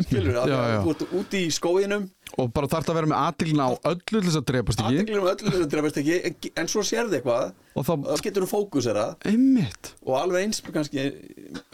skilur 0.05 0.37
að 0.41 0.51
já. 0.51 0.57
þú 0.83 0.91
ert 0.93 1.03
úti 1.21 1.41
í 1.47 1.51
skóginum. 1.55 2.07
Og 2.39 2.47
bara 2.55 2.67
þarf 2.71 2.89
að 2.91 2.97
vera 2.99 3.09
með 3.11 3.19
aðtilina 3.25 3.65
á 3.67 3.71
öllu 3.91 4.03
til 4.07 4.21
þess 4.27 4.37
að 4.39 4.45
drepast 4.51 4.81
ekki. 4.83 4.99
Aðdeglum 5.01 5.25
öllu 5.31 5.51
þessu 5.55 5.67
drefast 5.71 5.97
ekki 6.01 6.15
en- 6.29 6.51
en 6.61 6.69
svo 6.71 6.83
sérði 6.87 7.19
eitthvað 7.19 7.51
Og 7.75 7.85
þá, 7.87 7.91
þá 8.07 8.21
getur 8.27 8.45
þú 8.45 8.49
fókusera 8.51 9.05
einmitt. 9.27 9.91
Og 10.05 10.15
alveg 10.19 10.45
eins 10.45 10.61
kannski 10.63 11.05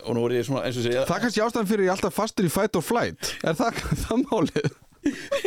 og 0.06 0.16
nú 0.18 0.26
er 0.30 0.36
ég 0.40 0.46
svona 0.50 0.64
eins 0.66 0.78
og 0.78 0.86
segja 0.88 1.06
Það 1.10 1.22
kannski 1.26 1.44
ástæðan 1.46 1.70
fyrir 1.70 1.86
ég 1.88 1.94
alltaf 1.94 2.14
fastur 2.18 2.46
í 2.46 2.52
fight 2.54 2.76
or 2.76 2.82
flight. 2.86 3.34
Er 3.44 3.54
það, 3.58 3.82
það 4.06 4.26
málið? 4.32 4.72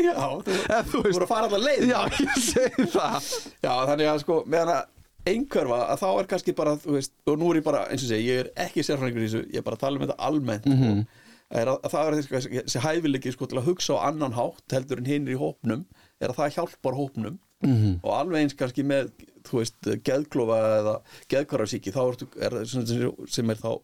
já, 0.01 0.15
þú, 0.15 0.55
Eða, 0.71 0.83
þú 0.91 1.03
veist 1.05 1.19
voru 1.19 1.27
að 1.27 1.33
fara 1.35 1.51
allar 1.51 1.67
leið. 1.67 1.91
Já, 1.91 2.01
ég 2.23 2.41
segi 2.47 2.87
það. 2.95 3.31
Já, 3.67 3.73
þannig 3.91 4.11
að 4.15 4.23
sko 4.25 4.39
meðan 4.47 4.75
að 4.79 4.87
einhverfa 5.31 5.79
að 5.93 5.99
þá 6.01 6.07
er 6.23 6.29
kannski 6.31 6.53
bara 6.57 6.77
þú 6.81 6.95
veist, 6.97 7.13
og 7.29 7.35
nú 7.39 7.51
er 7.53 7.59
ég 7.61 7.65
bara, 7.67 7.83
eins 7.93 8.07
og 8.07 8.09
segi, 8.09 8.31
ég 8.31 8.39
er 8.47 8.53
ekki 8.65 8.81
sérfræðingur 8.87 9.21
í 9.21 9.27
þessu, 9.29 9.43
ég 9.53 9.59
er 9.61 9.67
bara 9.67 9.77
að 9.77 9.83
tala 9.83 9.99
um 10.01 10.07
þetta 10.07 10.17
almennt 10.31 10.65
Mhm. 10.71 11.03
sko, 11.03 11.20
er 11.51 11.67
að, 11.67 11.79
að 11.85 11.91
það 11.95 12.09
er 12.11 12.19
þessi, 12.21 12.81
hæfileiki 12.85 13.33
sko 13.35 13.47
til 13.51 13.59
að 13.59 13.69
hugsa 13.71 13.97
á 13.99 14.07
annan 14.11 14.37
hátt 14.37 14.75
heldur 14.77 14.99
en 15.03 15.09
hinn 15.11 15.27
í 15.29 15.39
hópnum 15.41 15.85
er 16.21 16.31
að 16.33 16.37
það 16.43 16.55
hjálpar 16.59 16.99
hópnum 17.01 17.39
Mhm. 17.61 17.99
og 18.03 18.13
alveg 18.17 18.41
eins 18.41 18.55
kannski 18.57 18.81
með 18.89 19.11
þú 19.45 19.59
veist, 19.59 19.89
geðklofa 20.07 20.61
eða 20.79 20.95
geðkvarafsíki 21.29 21.93
þá 21.93 22.01
er 22.41 22.55
svona 22.65 23.29
sem 23.29 23.51
er 23.53 23.59
þá 23.61 23.75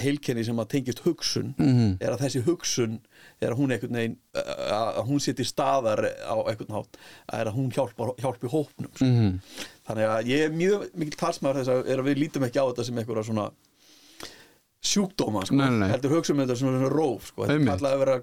heilkenni 0.00 0.42
sem 0.44 0.56
að 0.58 0.68
tengist 0.72 1.02
hugsun 1.04 1.54
Mhm. 1.58 1.98
er 2.00 2.10
að 2.10 2.24
þessi 2.24 2.42
hugsun 2.42 2.98
er 3.40 3.52
að 3.52 3.58
hún 3.60 3.70
einhvern 3.76 3.94
veginn 3.94 4.16
að 4.34 5.06
hún 5.06 5.20
seti 5.22 5.44
staðar 5.46 6.02
á 6.26 6.34
einhvern 6.42 6.74
hátt 6.74 6.96
er 7.32 7.46
að 7.46 7.54
hún 7.54 7.70
hjálpar, 7.70 8.16
hjálpi 8.18 8.48
hópnum 8.50 8.90
sko. 8.96 9.04
Mhm. 9.04 9.40
þannig 9.86 10.06
að 10.10 10.26
ég 10.26 10.44
er 10.46 10.50
mjög 10.50 10.90
mikil 10.96 11.16
talsmaður 11.22 11.60
þess 11.62 11.68
að, 11.68 11.86
er 11.86 11.98
að 12.02 12.08
við 12.10 12.18
lítum 12.24 12.44
ekki 12.48 12.58
á 12.58 12.66
þetta 12.66 12.84
sem 12.84 12.96
einhverja 12.98 13.24
svona 13.30 13.50
sjúkdóma 14.80 15.42
sko. 15.46 15.58
Nei, 15.60 15.70
nei, 15.76 15.88
heldur 15.92 16.14
hugsa 16.16 16.32
um 16.34 16.40
þetta 16.40 16.56
sem 16.56 16.68
svona 16.70 16.88
róf 16.92 17.26
sko. 17.30 17.42
þetta 17.44 17.52
er 17.52 17.58
Einmitt. 17.58 17.72
kallað 17.74 17.96
að 17.96 18.04
vera 18.04 18.14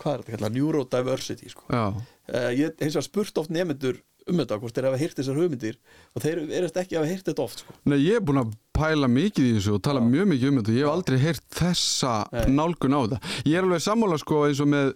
hvað 0.00 0.12
er 0.14 0.22
þetta 0.22 0.36
kallað, 0.38 0.54
neurodiversity 0.56 1.50
sko. 1.52 1.66
Já, 1.68 1.82
uh, 1.90 2.50
ég 2.56 2.70
hef 2.70 2.80
hins 2.86 2.96
vegar 2.96 3.08
spurt 3.10 3.42
oft 3.42 3.52
nefnendur 3.52 4.00
um 4.30 4.36
þetta 4.40 4.58
hvort 4.62 4.76
þeir 4.76 4.86
hafa 4.88 5.00
heyrt 5.00 5.16
þessar 5.18 5.38
hugmyndir 5.40 5.76
og 6.14 6.22
þeir 6.24 6.40
erist 6.60 6.76
ekki 6.80 6.96
að 6.96 7.02
hafa 7.04 7.12
heyrt 7.12 7.30
þetta 7.30 7.44
oft 7.44 7.62
sko. 7.64 7.76
Nei, 7.90 7.98
ég 8.04 8.20
er 8.20 8.24
búin 8.24 8.40
að 8.44 8.52
pæla 8.76 9.08
mikið 9.10 9.48
í 9.48 9.54
þessu 9.58 9.76
og 9.76 9.82
tala 9.84 10.00
mjög 10.04 10.28
mikið 10.32 10.50
um 10.52 10.60
þetta 10.60 10.76
Ég 10.76 10.84
hef 10.86 10.92
aldrei 10.94 11.18
heyrt 11.20 11.46
þessa 11.56 12.12
Nei. 12.32 12.44
nálgun 12.54 12.96
á 12.96 13.00
þetta 13.04 13.20
Ég 13.50 13.56
er 13.58 13.66
alveg 13.66 13.82
sammála 13.84 14.20
sko 14.22 14.44
eins 14.46 14.60
og 14.62 14.70
með 14.70 14.92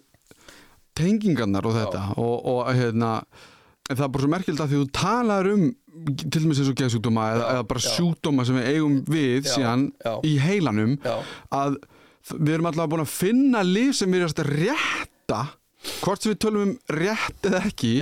tengingarnar 0.95 1.67
og 1.67 1.75
þetta 1.75 2.03
og, 2.21 2.35
og 2.53 2.69
hérna 2.77 3.11
það 3.89 4.05
er 4.07 4.13
bara 4.15 4.23
svo 4.23 4.31
merkild 4.31 4.61
að 4.63 4.71
því 4.71 4.79
þú 4.81 4.87
talar 4.95 5.49
um 5.51 5.65
til 5.95 6.41
dæmis 6.43 6.59
eins 6.61 6.71
og 6.71 6.77
geðsjúkdóma 6.79 7.25
eða, 7.33 7.49
eða 7.55 7.67
bara 7.69 7.83
sjúkdóma 7.83 8.45
sem 8.47 8.57
við 8.59 8.71
eigum 8.73 8.95
við 9.09 9.49
síðan 9.49 9.85
í 10.27 10.33
heilanum 10.43 10.95
að 11.55 11.77
við 12.33 12.55
erum 12.57 12.69
allavega 12.71 12.91
búin 12.95 13.05
að 13.05 13.13
finna 13.13 13.61
líf 13.65 13.95
sem 13.99 14.11
við 14.11 14.25
erum 14.25 14.35
að 14.43 14.51
rétta 14.59 15.41
hvort 16.01 16.23
sem 16.23 16.33
við 16.33 16.41
tölum 16.43 16.65
um 16.65 16.73
rétt 16.97 17.47
eða 17.47 17.61
ekki 17.69 17.93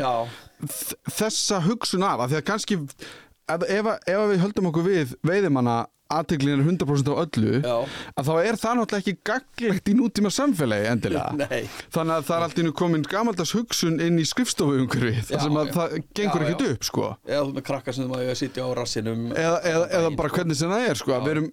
þessa 1.12 1.60
hugsun 1.68 2.06
af, 2.08 2.24
af 2.24 2.32
því 2.32 2.40
að 2.40 2.46
kannski 2.48 2.80
ef, 2.80 3.66
ef, 3.68 3.90
ef 4.08 4.24
við 4.32 4.44
höldum 4.46 4.70
okkur 4.72 4.88
við 4.88 5.16
veiðimanna 5.28 5.82
aðteglin 6.20 6.56
er 6.58 6.66
100% 6.66 7.12
á 7.12 7.16
öllu 7.24 7.60
já, 7.64 7.76
að 8.20 8.30
þá 8.30 8.34
er 8.44 8.60
það 8.62 8.80
náttúrulega 8.80 9.02
ekki 9.04 9.16
gaglegt 9.30 9.92
í 9.92 9.96
nútíma 9.98 10.32
samfélagi 10.34 10.90
endilega. 10.92 11.34
Nei. 11.40 11.64
Þannig 11.94 12.16
að 12.18 12.28
það 12.30 12.38
er 12.38 12.48
alltaf 12.48 12.74
komin 12.80 13.06
gamaldags 13.10 13.54
hugsun 13.58 14.00
inn 14.04 14.22
í 14.22 14.28
skrifstofu 14.28 14.80
umhverfið 14.84 15.32
þar 15.32 15.44
sem 15.46 15.60
að 15.62 15.70
já. 15.70 15.74
það 15.78 15.98
gengur 16.20 16.46
ekkert 16.48 16.66
upp 16.70 16.88
sko. 16.90 17.10
Eða 17.28 17.44
þú 17.48 17.58
með 17.58 17.68
krakka 17.70 17.96
sem 17.96 18.06
þú 18.06 18.12
maður 18.14 18.34
að 18.34 18.40
sitja 18.42 18.68
á 18.68 18.70
rassinum. 18.80 19.26
Eða, 19.34 19.58
eða, 19.74 19.86
eða 20.00 20.14
bara 20.20 20.34
hvernig 20.38 20.60
sem 20.60 20.74
það 20.74 20.88
er 20.90 21.02
sko. 21.02 21.20
Við 21.24 21.36
erum, 21.36 21.50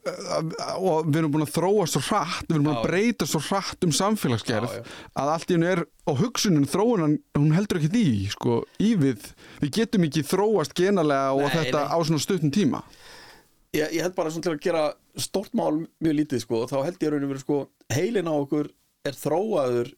við 1.11 1.20
erum 1.20 1.34
búin 1.34 1.46
að 1.46 1.54
þróa 1.56 1.88
svo 1.90 2.04
hratt 2.11 2.50
við 2.50 2.56
erum 2.56 2.66
búin 2.66 2.78
að 2.78 2.86
breyta 2.88 3.28
svo 3.28 3.40
hratt 3.44 3.86
um 3.86 3.94
samfélagsgerð 3.94 4.76
Já, 4.76 4.82
að 5.22 5.32
allt 5.34 5.50
í 5.50 5.56
hennu 5.56 5.70
er 5.70 5.84
og 6.11 6.18
hugsunin 6.24 6.66
þróunan, 6.68 7.18
hún 7.38 7.54
heldur 7.54 7.80
ekki 7.80 8.02
í 8.02 8.26
sko, 8.32 8.62
í 8.82 8.94
við, 8.98 9.30
við 9.61 9.74
getum 9.80 10.06
ekki 10.08 10.24
þróast 10.26 10.74
genalega 10.78 11.34
og 11.36 11.46
Nei, 11.46 11.54
þetta 11.58 11.84
nei. 11.84 11.92
á 11.94 11.98
svona 12.06 12.24
stuttum 12.24 12.54
tíma 12.54 12.82
ég, 13.77 13.93
ég 13.97 14.03
held 14.05 14.14
bara 14.18 14.31
svona 14.33 14.47
til 14.49 14.55
að 14.57 14.62
gera 14.64 14.85
stort 15.21 15.53
mál 15.59 15.83
mjög 16.03 16.16
lítið 16.21 16.45
sko, 16.45 16.62
þá 16.71 16.77
held 16.87 17.03
ég 17.05 17.12
raun 17.14 17.27
og 17.27 17.33
verið 17.35 17.45
sko, 17.47 17.59
heilin 17.93 18.31
á 18.31 18.35
okkur 18.37 18.71
er 19.09 19.16
þróaður 19.16 19.93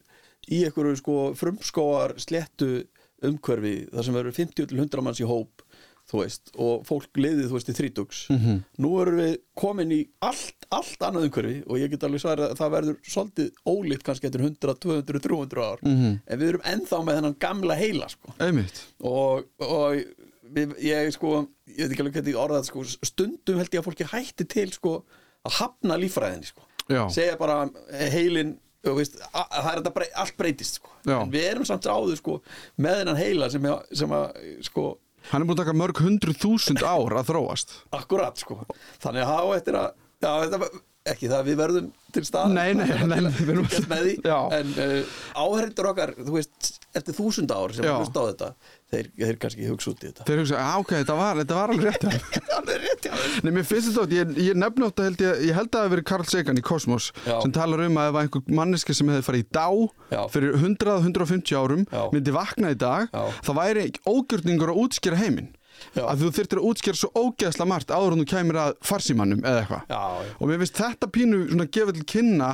í 0.51 0.63
einhverju 0.67 0.99
sko 0.99 1.17
frumskóar 1.39 2.17
sléttu 2.21 2.83
umhverfi 3.23 3.75
þar 3.93 4.03
sem 4.07 4.15
verður 4.17 4.35
50 4.41 4.67
til 4.73 4.79
100 4.83 5.03
manns 5.05 5.21
í 5.23 5.27
hóp 5.29 5.63
þú 6.11 6.17
veist, 6.19 6.49
og 6.59 6.81
fólk 6.83 7.15
liðið 7.15 7.45
þú 7.47 7.55
veist 7.55 7.69
í 7.71 7.75
þrítugs 7.77 8.17
Mhm. 8.33 8.57
nú 8.83 8.89
erum 9.01 9.19
við 9.21 9.37
komin 9.55 9.91
í 9.95 10.01
allt, 10.19 10.65
allt 10.69 10.99
annað 10.99 11.29
umhverfi 11.29 11.61
og 11.63 11.77
ég 11.79 11.89
get 11.93 12.03
alveg 12.03 12.19
svarið 12.25 12.49
að 12.51 12.57
það 12.59 12.73
verður 12.75 12.97
svolítið 13.07 13.51
ólíkt 13.71 14.03
kannski 14.03 14.27
eftir 14.27 14.43
100, 14.43 14.75
200, 14.83 15.21
300 15.23 15.63
ár 15.63 15.79
Mhm. 15.87 16.19
en 16.27 16.39
við 16.39 16.49
erum 16.49 16.65
ennþá 16.73 16.99
með 17.07 17.15
þennan 17.21 17.39
gamla 17.39 17.75
heila 17.79 18.09
sko 18.09 18.33
einmitt 18.39 18.81
og, 18.99 19.45
og 19.63 20.03
ég 20.83 21.11
sko 21.15 21.33
ég 21.69 21.83
veit 21.83 21.93
ekki 21.93 22.03
alveg 22.03 22.17
hvernig 22.17 22.33
ég 22.33 22.39
orða 22.41 22.59
þetta 22.61 22.71
sko 22.71 23.07
stundum 23.09 23.59
held 23.61 23.73
ég 23.73 23.81
að 23.81 23.87
fólki 23.87 24.07
hætti 24.11 24.47
til 24.53 24.69
sko 24.75 24.93
að 25.43 25.57
hafna 25.59 25.97
líffræðinni 25.99 26.49
sko. 26.49 26.67
Já. 26.91 27.03
segja 27.15 27.37
bara 27.39 27.63
eh, 27.95 28.09
heilin 28.11 28.57
veist, 28.83 29.15
að, 29.31 29.45
að 29.47 29.59
það 29.63 29.69
er 29.71 29.79
þetta 29.81 29.93
brey, 29.95 30.09
allt 30.23 30.37
breytist 30.39 30.79
sko. 30.81 30.91
En 31.07 31.31
við 31.31 31.45
erum 31.53 31.67
samt 31.67 31.87
áður 31.87 32.19
sko 32.19 32.37
með 32.83 32.99
þennan 33.01 33.19
heila 33.21 33.49
sem, 33.53 33.67
að- 33.71 33.93
sem 34.01 34.15
að 34.19 34.39
sko 34.67 34.85
hann 35.29 35.39
er 35.39 35.47
búin 35.47 35.55
að 35.55 35.61
taka 35.63 35.77
mörg 35.79 36.01
hundruð 36.03 36.39
þúsund 36.41 36.81
ár 36.83 37.13
að 37.15 37.29
þróast. 37.29 37.77
Akkurat 37.95 38.41
sko. 38.41 38.57
Þannig 39.03 39.23
að 39.23 39.29
hafa 39.31 39.59
eftir 39.61 39.77
að 39.79 39.93
já, 40.19 40.31
þetta, 40.43 40.81
ekki 41.13 41.29
það 41.29 41.37
að 41.39 41.47
við 41.49 41.57
verðum 41.59 41.87
til 42.15 42.23
stað 42.27 42.53
Nei, 42.53 42.69
nei, 42.77 42.85
nei, 43.09 43.19
við 43.39 43.49
en 44.55 44.69
uh, 44.83 45.15
áherindur 45.43 45.89
okkar 45.89 46.13
þú 46.19 46.35
veist, 46.37 46.69
eftir 46.95 47.17
þúsund 47.17 47.51
ár 47.55 47.73
sem 47.75 47.87
hlusta 47.87 48.23
á 48.23 48.29
þetta 48.29 48.49
þeir, 48.93 49.09
þeir 49.19 49.37
kannski 49.43 49.67
hugsa 49.69 49.91
út 49.93 50.03
í 50.03 50.09
þetta 50.11 50.27
þeir 50.29 50.41
hugsa, 50.43 50.59
"Ah, 50.61 50.75
ok, 50.83 50.91
þetta 51.01 51.15
var, 51.19 51.39
þetta 51.41 51.57
var 51.59 51.73
alveg 51.73 51.87
rétt 51.89 52.05
hjá 52.05 52.11
þeim." 52.13 52.27
Það 52.33 52.43
er 52.43 52.57
alveg 52.59 52.83
rétt 52.85 53.07
já 53.09 53.13
Nei, 53.43 53.51
mér 53.57 53.65
finnst 53.67 53.89
þetta 53.89 54.03
átt, 54.05 54.13
ég, 54.13 54.35
ég 54.47 54.59
nefni 54.63 54.85
átt 54.87 55.01
að 55.01 55.07
held 55.09 55.23
ég, 55.25 55.41
ég 55.49 55.57
held 55.57 55.67
að 55.67 55.73
það 55.73 55.83
hafi 55.83 55.93
verið 55.95 56.05
Carl 56.11 56.27
Sagan 56.31 56.59
í 56.61 56.63
Kosmos 56.63 57.09
Já. 57.25 57.35
sem 57.43 57.51
talar 57.55 57.83
um 57.87 57.97
að 57.99 58.09
ef 58.13 58.19
einhver 58.21 58.53
manneski 58.59 58.95
sem 58.97 59.09
hefði 59.11 59.25
farið 59.27 59.43
í 59.43 59.47
dá 59.57 59.67
Já. 60.13 60.21
fyrir 60.33 60.55
100-150 60.61 61.57
árum 61.59 61.83
Já. 61.89 62.03
myndi 62.13 62.35
vakna 62.35 62.71
í 62.73 62.77
dag 62.79 63.09
það 63.43 63.59
væri 63.59 63.85
ógjörningur 64.13 64.71
að 64.73 64.79
útskýra 64.85 65.19
heiminn 65.19 65.51
Já. 65.97 66.05
að 66.05 66.23
þú 66.23 66.31
þyrftir 66.37 66.59
að 66.61 66.67
útskýra 66.69 66.99
svo 67.01 67.09
ógeðsla 67.17 67.65
margt 67.67 67.91
áður 67.91 68.13
en 68.15 68.23
þú 68.23 68.27
kæmir 68.29 68.59
að 68.61 68.75
farsímanum 68.85 69.41
eða 69.43 69.63
eitthvað 69.63 70.37
og 70.37 70.47
mér 70.51 70.61
finnst 70.63 70.79
þetta 70.83 71.09
pínu 71.17 71.39
svona 71.49 71.67
gefa 71.73 71.95
til 71.97 72.05
kynna 72.13 72.51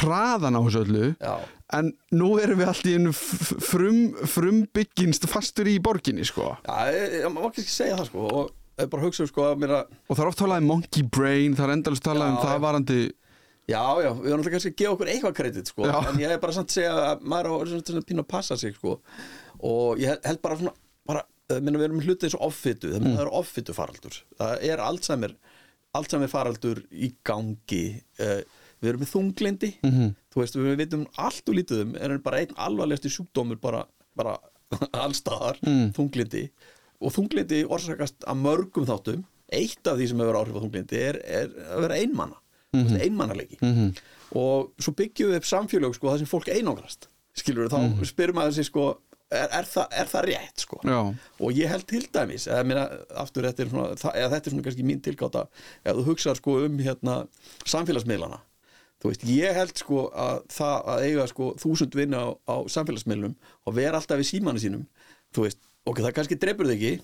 hraðan 0.00 0.56
á 0.58 0.60
þessu 0.64 0.82
öllu 0.84 1.04
já, 1.20 1.34
en 1.76 1.90
nú 2.16 2.30
erum 2.40 2.58
við 2.62 2.68
allt 2.70 2.86
í 2.88 2.94
einu 2.96 3.10
frum, 3.12 3.98
frumbygginst 4.30 5.26
fastur 5.28 5.68
í 5.68 5.76
borginni 5.84 6.24
sko 6.24 6.54
já, 6.64 7.28
maður 7.28 7.50
ekki 7.52 7.66
segja 7.68 7.98
það 8.00 8.08
sko 8.10 8.26
og 8.42 8.88
bara 8.88 9.02
hugsa 9.04 9.24
um 9.26 9.30
sko 9.30 9.44
að 9.50 9.58
mér 9.64 9.74
að 9.80 9.96
og 10.08 10.16
það 10.16 10.22
er 10.24 10.30
oft 10.32 10.40
talað 10.40 10.62
um 10.62 10.68
monkey 10.72 11.02
brain 11.18 11.56
það 11.58 11.66
er 11.68 11.74
endalist 11.76 12.06
talað 12.06 12.34
um 12.34 12.42
það 12.44 12.60
varandi 12.68 13.00
Já, 13.68 13.82
já, 14.00 14.08
við 14.16 14.30
erum 14.30 14.38
alltaf 14.40 14.52
kannski 14.54 14.70
að 14.72 14.76
gefa 14.80 14.92
okkur 14.94 15.08
eitthvað 15.12 15.34
kredit 15.36 15.68
sko, 15.68 15.84
Já. 15.84 15.96
en 16.08 16.20
ég 16.22 16.30
er 16.32 16.38
bara 16.40 16.54
samt 16.56 16.70
að 16.70 16.76
segja 16.78 16.92
að 17.10 17.26
maður 17.28 17.48
á 17.52 17.56
svona, 17.84 18.00
pínu 18.08 18.22
að 18.24 18.28
passa 18.32 18.56
sig 18.56 18.72
sko 18.78 18.94
og 19.60 19.98
ég 20.00 20.14
held- 20.24 20.40
bara 20.40 20.56
svona 20.56 20.72
bara, 21.04 21.22
uh, 21.52 21.58
minna, 21.60 21.76
við 21.76 21.84
erum 21.90 22.00
hlutið 22.00 22.30
eins 22.30 22.36
og 22.38 22.46
offitu 22.48 22.94
Mm. 22.96 23.10
það 23.18 23.20
er 23.26 23.32
offitu 23.42 23.74
faraldur 23.76 24.16
það 24.40 24.64
er 24.70 24.80
Alzheimer, 24.86 25.34
Alzheimer 26.00 26.32
faraldur 26.32 26.80
í 26.96 27.10
gangi 27.28 27.82
uh, 28.24 28.40
við 28.82 28.88
erum 28.92 29.00
með 29.00 29.12
þunglindi 29.14 29.70
Mhm. 29.82 29.92
-hmm. 29.98 30.14
þú 30.34 30.40
veist, 30.42 30.54
við 30.56 30.76
vitum 30.76 31.06
allt 31.16 31.48
og 31.48 31.54
lítið 31.54 31.80
um 31.82 31.94
er 31.96 32.18
bara 32.18 32.38
einn 32.38 32.54
alvarlegasti 32.56 33.08
sjúkdómur 33.08 33.60
bara, 33.60 33.84
bara 34.16 34.38
allstaðar 35.04 35.58
Mm. 35.62 35.92
þunglindi 35.96 36.50
og 37.00 37.12
þunglindi 37.12 37.64
orsakast 37.68 38.24
að 38.26 38.36
mörgum 38.42 38.86
þáttum 38.86 39.24
eitt 39.52 39.86
af 39.86 39.96
því 39.96 40.08
sem 40.08 40.18
hefur 40.18 40.36
áhrif 40.36 40.56
á 40.56 40.62
þunglindi 40.64 40.96
er, 40.96 41.16
er 41.24 41.48
að 41.48 41.80
vera 41.80 41.94
einmanna 41.94 42.36
mm 42.36 42.80
Mhm. 42.80 42.86
-hmm. 42.88 43.00
einmannalegi 43.02 43.56
-hmm. 43.62 43.96
og 44.36 44.72
svo 44.78 44.92
byggjum 44.92 45.30
við 45.30 45.36
upp 45.36 45.44
samfélög 45.44 45.94
sko, 45.94 46.08
það 46.10 46.18
sem 46.18 46.26
fólk 46.26 46.48
einangrast 46.48 47.08
skilur 47.34 47.64
við, 47.68 47.72
þá 47.72 47.78
mm 47.78 47.92
-hmm. 47.94 48.04
spyrum 48.04 48.34
maður 48.36 48.52
sig 48.52 48.64
sko, 48.64 48.98
er, 49.30 49.48
er, 49.52 49.64
það, 49.64 49.86
er 49.90 50.04
það 50.06 50.24
rétt 50.24 50.58
sko 50.60 50.80
já, 50.84 51.14
og 51.40 51.52
ég 51.52 51.68
held 51.68 51.86
til 51.86 52.06
dæmis 52.12 52.46
eða, 52.46 52.64
meina, 52.64 52.88
aftur, 53.16 53.42
þetta 53.44 53.62
er 53.62 53.68
svona, 53.68 53.94
það, 53.94 54.12
eða 54.16 54.30
þetta 54.30 54.46
er 54.46 54.50
svona 54.50 54.62
kannski 54.62 54.82
mín 54.84 55.00
tilgáta 55.00 55.46
ef 55.84 55.96
þú 55.96 56.04
hugsar 56.04 56.34
sko 56.36 56.64
um 56.66 56.78
hérna, 56.78 57.26
samfélagsmiðlana 57.64 58.40
þú 58.98 59.12
veist, 59.12 59.26
ég 59.30 59.58
held 59.58 59.76
sko 59.78 60.06
að 60.10 60.40
það 60.54 60.90
að 60.94 61.04
eiga 61.06 61.26
sko 61.30 61.50
þúsund 61.62 61.98
vinna 61.98 62.24
á, 62.24 62.28
á 62.50 62.56
samfélagsmiðlunum 62.74 63.36
og 63.66 63.76
vera 63.78 64.00
alltaf 64.00 64.20
við 64.20 64.30
símanu 64.32 64.62
sínum 64.62 64.84
þú 65.34 65.46
veist, 65.46 65.60
ok, 65.88 66.02
það 66.02 66.14
kannski 66.18 66.40
dreipur 66.42 66.70
þig 66.70 66.84
ekki 66.88 66.94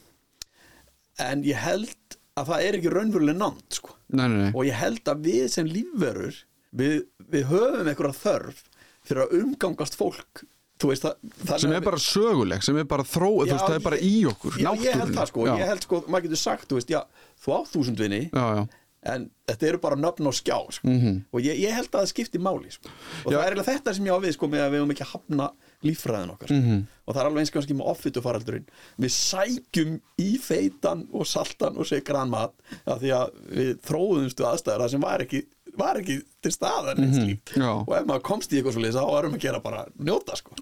en 1.24 1.44
ég 1.46 1.60
held 1.62 2.18
að 2.34 2.48
það 2.50 2.64
er 2.66 2.78
ekki 2.80 2.90
raunveruleg 2.90 3.36
námt 3.38 3.76
sko. 3.78 3.92
Nei, 4.10 4.24
nei, 4.26 4.38
nei. 4.40 4.52
Og 4.56 4.64
ég 4.66 4.74
held 4.74 5.06
að 5.10 5.20
við 5.28 5.44
sem 5.52 5.68
lífverur 5.70 6.40
við, 6.74 6.96
við 7.30 7.46
höfum 7.52 7.86
einhverja 7.92 8.18
þörf 8.18 8.64
fyrir 9.04 9.22
að 9.26 9.36
umgangast 9.38 9.94
fólk 9.98 10.42
þú 10.80 10.90
veist 10.90 11.04
það, 11.06 11.58
sem 11.62 11.72
er 11.76 11.84
bara 11.84 12.00
söguleg, 12.02 12.64
sem 12.66 12.78
er 12.80 12.86
bara 12.90 13.04
þróð, 13.06 13.44
þú 13.44 13.46
Já, 13.46 13.52
veist, 13.54 13.66
það 13.68 13.76
er 13.76 13.84
bara 13.84 13.98
í 14.02 14.14
okkur 14.28 14.56
já, 14.58 14.70
ég 14.82 14.96
held 14.98 15.14
það 15.14 15.28
sko, 15.30 15.44
já. 15.46 15.52
ég 15.60 15.70
held 15.70 15.84
sko 15.86 16.00
maður 16.08 16.26
getur 16.26 16.40
sagt, 16.40 16.66
þú 16.70 16.78
veist, 16.80 16.90
já, 16.90 17.28
þú 17.44 17.54
átt 17.58 17.70
þúsund 17.76 18.02
vinni 18.02 18.20
já, 18.26 18.44
já, 18.58 18.64
en 19.04 19.26
þetta 19.48 19.68
eru 19.68 19.80
bara 19.82 19.98
nöfn 20.00 20.28
og 20.30 20.36
skjá 20.36 20.56
sko. 20.72 20.88
Mhm. 20.88 21.16
og 21.32 21.40
ég, 21.44 21.58
ég 21.60 21.74
held 21.76 21.90
að 21.90 22.00
það 22.00 22.10
skipti 22.12 22.40
máli 22.40 22.72
sko. 22.72 22.88
og 23.24 23.32
Já. 23.32 23.38
það 23.38 23.46
er 23.50 23.64
þetta 23.68 23.94
sem 23.94 24.06
ég 24.08 24.16
á 24.16 24.18
við 24.24 24.36
sko, 24.36 24.48
með 24.48 24.64
að 24.64 24.70
við 24.72 24.80
höfum 24.80 24.94
ekki 24.94 25.04
að 25.04 25.12
hafna 25.14 25.48
líffræðin 25.84 26.32
okkar 26.34 26.48
sko. 26.48 26.60
Mhm. 26.60 26.86
og 27.04 27.14
það 27.14 27.20
er 27.20 27.28
alveg 27.30 27.42
eins 27.42 27.54
kannski 27.54 27.76
með 27.76 27.90
offitu 27.92 28.22
faraldurinn 28.24 28.66
við 28.98 29.12
sækjum 29.12 29.98
í 30.24 30.30
feitan 30.40 31.08
og 31.12 31.26
saltan 31.28 31.76
og 31.76 31.86
segran 31.86 32.32
mat 32.32 32.54
af 32.86 33.02
því 33.02 33.12
að 33.12 33.36
við 33.52 33.74
þróðumstu 33.84 34.48
aðstæður 34.48 34.84
það 34.84 34.90
sem 34.94 35.04
var 35.04 35.24
ekki, 35.26 35.44
var 35.76 36.00
ekki 36.00 36.20
til 36.40 36.52
staðar 36.54 36.96
mm. 36.96 37.40
Já. 37.52 37.70
og 37.84 37.92
ef 37.98 38.06
maður 38.06 38.22
komst 38.24 38.52
í 38.52 38.56
eitthvað 38.60 38.78
svo 38.78 38.84
leys 38.84 38.96
þá 38.96 39.04
varum 39.10 39.34
að 39.36 39.44
gera 39.44 39.60
bara 39.60 39.84
njóta 39.98 40.36
sko. 40.40 40.56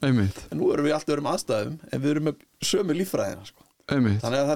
en 0.50 0.58
nú 0.58 0.72
erum 0.72 0.88
við 0.88 0.96
allt 0.96 1.12
öðrum 1.12 1.30
aðstæðum 1.30 1.78
en 1.92 2.02
við 2.02 2.10
erum 2.16 2.30
með 2.30 2.42
sömu 2.62 2.96
líffræðina 2.98 3.46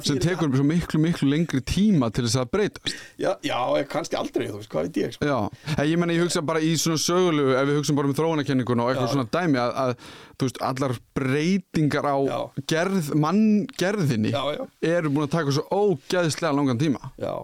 sem 0.06 0.20
tekur 0.22 0.52
svo 0.54 0.66
miklu, 0.66 1.00
miklu 1.02 1.28
lengri 1.30 1.60
tíma 1.66 2.10
til 2.14 2.26
þess 2.26 2.40
að 2.40 2.50
breytast 2.54 2.94
já, 3.20 3.30
já, 3.44 3.58
kannski 3.90 4.18
aldrei, 4.18 4.46
þú 4.50 4.60
veist, 4.60 4.70
hvað 4.72 4.88
veit 4.88 5.00
ég 5.02 5.16
sko. 5.16 5.28
Já, 5.28 5.72
en 5.76 5.90
ég 5.90 6.00
menna 6.00 6.16
ég 6.16 6.24
hugsa 6.24 6.42
bara 6.46 6.62
í 6.64 6.72
svona 6.80 7.00
sögulegu 7.02 7.56
ef 7.56 7.68
við 7.70 7.80
hugsa 7.80 7.96
bara 7.98 8.10
um 8.10 8.16
þróunarkenninguna 8.20 8.86
og 8.86 8.92
eitthvað 8.92 9.10
Já. 9.10 9.14
svona 9.14 9.32
dæmi 9.36 9.60
að, 9.62 9.74
að 9.82 9.92
þú 10.36 10.48
veist, 10.48 10.62
allar 10.70 10.96
breytingar 11.20 12.08
á 12.08 12.16
gerð, 12.72 13.12
manngerðinni 13.26 14.32
eru 14.36 15.12
búin 15.12 15.28
að 15.28 15.36
taka 15.36 15.56
svo 15.56 15.66
ógeðslega 15.70 16.56
langan 16.56 16.80
tíma 16.80 17.12
Já, 17.20 17.34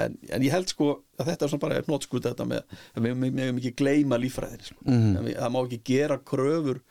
en, 0.00 0.18
en 0.30 0.44
ég 0.46 0.54
held 0.54 0.72
sko 0.72 0.90
að 1.18 1.30
þetta 1.30 1.46
er 1.46 1.52
svona 1.54 1.64
bara 1.66 1.84
hnótskut 1.86 2.26
þetta 2.26 2.48
með 2.48 2.76
að 2.94 3.08
við 3.08 3.24
megum 3.24 3.62
ekki 3.62 3.74
gleyma 3.78 4.18
líffræðinni 4.20 4.68
sko. 4.70 4.82
Mm. 4.88 5.32
það 5.36 5.54
má 5.54 5.60
ekki 5.64 5.80
gera 5.92 6.18
kröfur 6.26 6.82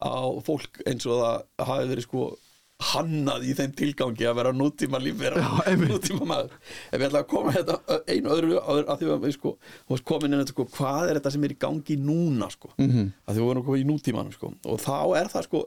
á 0.00 0.24
fólk 0.44 0.80
eins 0.88 1.04
og 1.08 1.20
það 1.20 1.68
hafi 1.70 1.90
verið 1.90 2.06
sko 2.06 2.28
hannað 2.90 3.46
í 3.48 3.54
þeim 3.58 3.72
tilgangi 3.76 4.26
að 4.28 4.36
vera 4.38 4.52
nútíma 4.56 5.00
einmitt. 5.00 5.90
nútíma 5.90 6.28
maður 6.28 6.54
ef 6.56 6.94
við 6.94 7.06
ætla 7.08 7.22
að 7.22 7.28
koma 7.32 7.54
þetta 7.56 7.98
einu 8.08 8.32
öðru 8.34 8.60
að 8.60 9.02
því 9.02 9.10
að 9.16 9.26
sko 9.36 9.52
komin 10.08 10.32
inn 10.32 10.42
þetta 10.42 10.54
sko 10.54 10.68
hvað 10.76 11.08
er 11.08 11.20
þetta 11.20 11.34
sem 11.34 11.44
er 11.44 11.54
í 11.54 11.58
gangi 11.66 11.98
núna 12.00 12.48
sko 12.52 12.72
mm. 12.76 12.88
-hmm. 12.88 13.10
að 13.26 13.34
því 13.34 13.42
við 13.42 13.50
vorum 13.50 13.66
komið 13.66 13.84
í 13.84 13.90
nútímanum 13.90 14.36
sko 14.36 14.54
og 14.64 14.80
þá 14.80 14.98
er 15.20 15.32
það 15.34 15.46
sko 15.48 15.64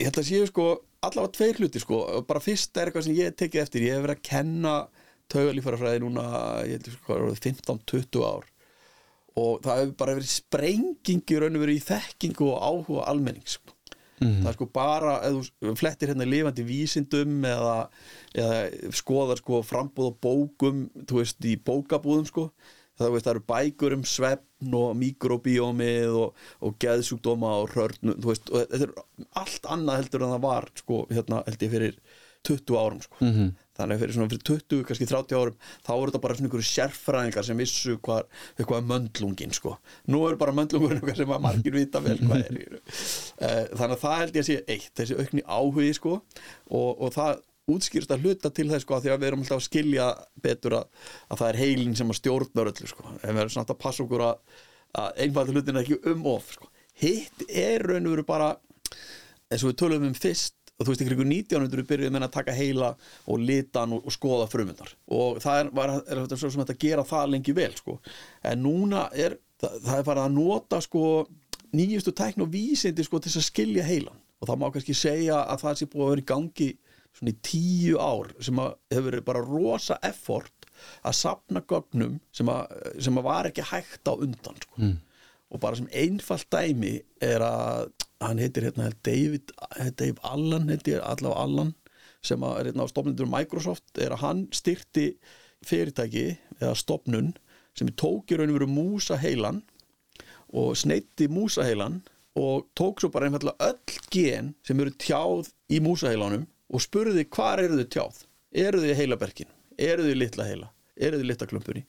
ég 0.00 0.08
held 0.08 0.22
að 0.22 0.30
séu 0.30 0.48
sko 0.48 0.68
allavega 1.02 1.34
tveir 1.36 1.60
hluti 1.60 1.82
sko 1.82 2.00
bara 2.28 2.42
fyrst 2.42 2.76
er 2.76 2.88
eitthvað 2.88 3.06
sem 3.08 3.18
ég 3.18 3.36
tekið 3.36 3.64
eftir 3.66 3.86
ég 3.86 3.96
hef 3.96 4.06
verið 4.06 4.18
að 4.18 4.26
kenna 4.30 4.74
taugalífarafræði 5.32 6.02
núna 6.04 6.24
ég 6.68 6.80
held 6.80 6.96
sko 6.96 7.20
15-20 7.36 8.24
ár 8.24 8.48
og 9.40 9.62
það 9.64 9.78
hefur 9.80 9.94
bara 10.00 10.16
verið 10.18 10.32
sprenging 10.32 11.22
í 11.32 11.38
raun 11.40 11.56
og 11.56 11.64
verið 11.64 11.78
í 11.78 11.84
þekkingu 11.86 12.48
og 12.52 12.66
áhuga 12.66 13.06
almennings 13.12 13.56
sko. 13.56 13.71
Það 14.22 14.50
er 14.50 14.58
sko 14.58 14.68
bara 14.72 15.16
ef 15.28 15.50
þú 15.62 15.74
flettir 15.78 16.12
hérna 16.12 16.28
lifandi 16.28 16.66
vísindum 16.66 17.42
eða, 17.48 17.88
eða 18.34 18.92
skoðar 18.94 19.42
sko 19.42 19.62
frambúð 19.66 20.12
á 20.12 20.20
bókum 20.28 20.86
þú 21.08 21.20
veist 21.20 21.44
í 21.44 21.56
bókabúðum 21.56 22.28
sko 22.28 22.50
það, 22.98 23.12
veist, 23.14 23.26
það 23.26 23.34
eru 23.34 23.44
bækur 23.52 23.96
um 23.96 24.04
svefn 24.06 24.76
og 24.78 24.96
mikrobiómið 25.00 26.18
og, 26.22 26.42
og 26.62 26.76
geðsjúkdóma 26.82 27.54
og 27.62 27.76
hörn 27.76 28.14
þú 28.14 28.30
veist, 28.30 28.50
og 28.52 28.66
þetta 28.72 28.88
er 28.88 29.28
allt 29.42 29.70
annað 29.74 30.02
heldur 30.02 30.26
en 30.26 30.34
það 30.36 30.44
var 30.46 30.68
sko, 30.82 31.00
hérna 31.10 31.42
held 31.48 31.66
ég 31.66 31.74
fyrir 31.76 31.98
20 32.42 32.78
árum 32.78 33.02
sko. 33.02 33.16
-hmm. 33.20 33.52
Þannig 33.82 34.02
fyrir 34.02 34.16
svona 34.16 34.32
fyrir 34.32 34.44
20, 34.48 34.86
kannski 34.88 35.10
30 35.10 35.38
árum 35.38 35.60
þá 35.82 35.92
voru 35.92 36.10
þetta 36.10 36.22
bara 36.24 36.38
svona 36.38 36.50
einhverju 36.50 36.68
sérfræðingar 36.70 37.48
sem 37.48 37.62
vissu 37.62 37.98
hvað, 38.02 38.26
hvað 38.62 38.78
er 38.78 38.88
möndlungin 38.94 39.56
sko. 39.56 39.76
nú 40.08 40.24
er 40.28 40.38
bara 40.40 40.56
möndlungurinn 40.56 41.02
eitthvað 41.02 41.22
sem 41.22 41.36
að 41.36 41.46
margir 41.46 41.76
vita 41.76 42.02
vel 42.04 42.18
hvað 42.22 42.46
er 42.46 42.60
Eh, 43.42 43.64
þannig 43.74 43.96
að 43.96 44.02
það 44.02 44.20
held 44.20 44.36
ég 44.36 44.44
að 44.44 44.46
sé 44.46 44.56
eitt 44.70 44.92
þessi 44.98 45.16
aukni 45.18 45.42
áhugi 45.42 45.94
sko, 45.96 46.12
og, 46.70 46.90
og 47.02 47.10
það 47.14 47.40
útskýrst 47.72 48.12
að 48.14 48.26
hluta 48.26 48.50
til 48.54 48.68
þess 48.70 48.84
sko, 48.86 48.96
að 48.96 49.06
því 49.06 49.12
að 49.12 49.20
við 49.22 49.28
erum 49.28 49.42
alltaf 49.44 49.58
að 49.60 49.66
skilja 49.66 50.06
betur 50.44 50.76
að, 50.78 51.08
að 51.28 51.40
það 51.40 51.48
er 51.48 51.58
heilin 51.62 51.96
sem 51.98 52.12
að 52.12 52.18
stjórnar 52.20 52.70
öllu 52.72 52.90
sko. 52.90 53.06
en 53.14 53.34
við 53.34 53.42
erum 53.44 53.54
samt 53.56 53.72
að 53.74 53.80
passa 53.82 54.04
okkur 54.04 54.24
að, 54.28 54.60
að 55.02 55.20
einfaldur 55.24 55.58
hlutin 55.58 55.82
ekki 55.82 55.98
um 56.12 56.26
of 56.32 56.50
sko. 56.56 56.70
hitt 57.02 57.44
er 57.48 57.86
raun 57.88 58.06
og 58.06 58.16
veru 58.16 58.26
bara 58.28 58.50
eins 59.50 59.62
og 59.62 59.72
við 59.72 59.78
tölum 59.82 60.08
um 60.08 60.16
fyrst 60.16 60.56
og 60.82 60.88
þú 60.88 60.94
veist 60.94 61.04
ykkur 61.04 61.22
1900 61.22 61.86
byrjuðum 61.88 62.18
við 62.18 62.26
að 62.26 62.34
taka 62.34 62.56
heila 62.56 62.90
og 63.30 63.44
litan 63.46 63.94
og, 63.94 64.02
og 64.06 64.14
skoða 64.14 64.48
frumundar 64.50 64.90
og 65.14 65.38
það 65.44 65.60
er, 65.60 65.70
var, 65.78 65.94
er 66.02 66.22
þetta 66.24 66.40
svo 66.40 66.50
sem 66.50 66.64
þetta 66.64 66.78
gera 66.82 67.06
það 67.06 67.34
lengi 67.36 67.54
vel 67.56 67.70
sko. 67.78 67.98
en 68.50 68.64
núna 68.66 69.06
er 69.14 69.38
það, 69.62 69.78
það 69.86 69.98
er 69.98 70.08
farið 70.10 70.24
að 70.26 70.36
nota 70.38 70.82
sko 70.82 71.04
nýjustu 71.72 72.14
tækn 72.16 72.44
og 72.44 72.52
vísindi 72.52 73.06
sko 73.06 73.22
til 73.22 73.32
að 73.38 73.48
skilja 73.48 73.86
heilan 73.86 74.18
og 74.42 74.50
það 74.50 74.58
má 74.58 74.66
kannski 74.74 74.96
segja 74.98 75.44
að 75.46 75.62
það 75.62 75.78
sé 75.78 75.88
búið 75.92 76.04
að 76.04 76.12
vera 76.12 76.24
í 76.24 76.30
gangi 76.32 76.68
svona 77.12 77.32
í 77.32 77.38
tíu 77.44 78.00
ár 78.00 78.32
sem 78.42 78.60
að 78.60 78.74
hefur 78.90 79.08
verið 79.10 79.24
bara 79.28 79.44
rosa 79.46 79.98
effort 80.02 80.68
að 81.06 81.18
sapna 81.18 81.62
gögnum 81.70 82.18
sem 82.34 82.48
að, 82.50 82.76
sem 83.04 83.18
að 83.20 83.26
var 83.28 83.48
ekki 83.50 83.66
hægt 83.68 84.08
á 84.10 84.12
undan 84.16 84.58
sko. 84.64 84.74
mm. 84.80 84.96
og 85.52 85.62
bara 85.62 85.78
sem 85.78 85.90
einfalt 85.92 86.48
dæmi 86.50 86.96
er 87.22 87.44
að 87.46 87.92
hann 88.22 88.40
heitir 88.42 88.68
hérna 88.68 88.90
David, 89.06 89.52
Dave 89.98 90.18
Allen 90.22 90.68
heitir 90.72 91.02
allavega 91.02 91.44
Allen 91.44 91.74
sem 92.22 92.42
er 92.46 92.68
hérna 92.70 92.86
á 92.86 92.92
stofnundur 92.92 93.30
Microsoft 93.30 93.98
er 93.98 94.14
að 94.14 94.22
hann 94.22 94.42
styrti 94.54 95.08
fyrirtæki 95.66 96.26
eða 96.60 96.74
stofnun 96.78 97.32
sem 97.78 97.90
tók 97.98 98.30
í 98.32 98.38
raun 98.38 98.52
og 98.52 98.58
veru 98.60 98.70
músa 98.70 99.18
heilan 99.20 99.62
og 100.52 100.76
sneitti 100.76 101.28
músaheilan 101.32 102.02
og 102.38 102.68
tók 102.78 103.00
svo 103.00 103.10
bara 103.12 103.28
einfallega 103.28 103.70
öll 103.70 103.98
gen 104.12 104.52
sem 104.66 104.80
eru 104.80 104.92
tjáð 105.00 105.50
í 105.72 105.80
músaheilanum 105.84 106.44
og 106.72 106.84
spurði 106.84 107.24
hvar 107.32 107.60
eru 107.60 107.80
þau 107.80 107.88
tjáð? 107.96 108.20
Eru 108.52 108.82
þau 108.82 108.92
í 108.92 108.96
heilaberkin, 108.96 109.48
eru 109.80 110.04
þau 110.04 110.12
í 110.12 110.20
litla 110.20 110.46
heila? 110.48 110.68
Eru 110.96 111.18
þau 111.18 111.24
í 111.24 111.30
litla 111.30 111.48
klumpunni 111.48 111.84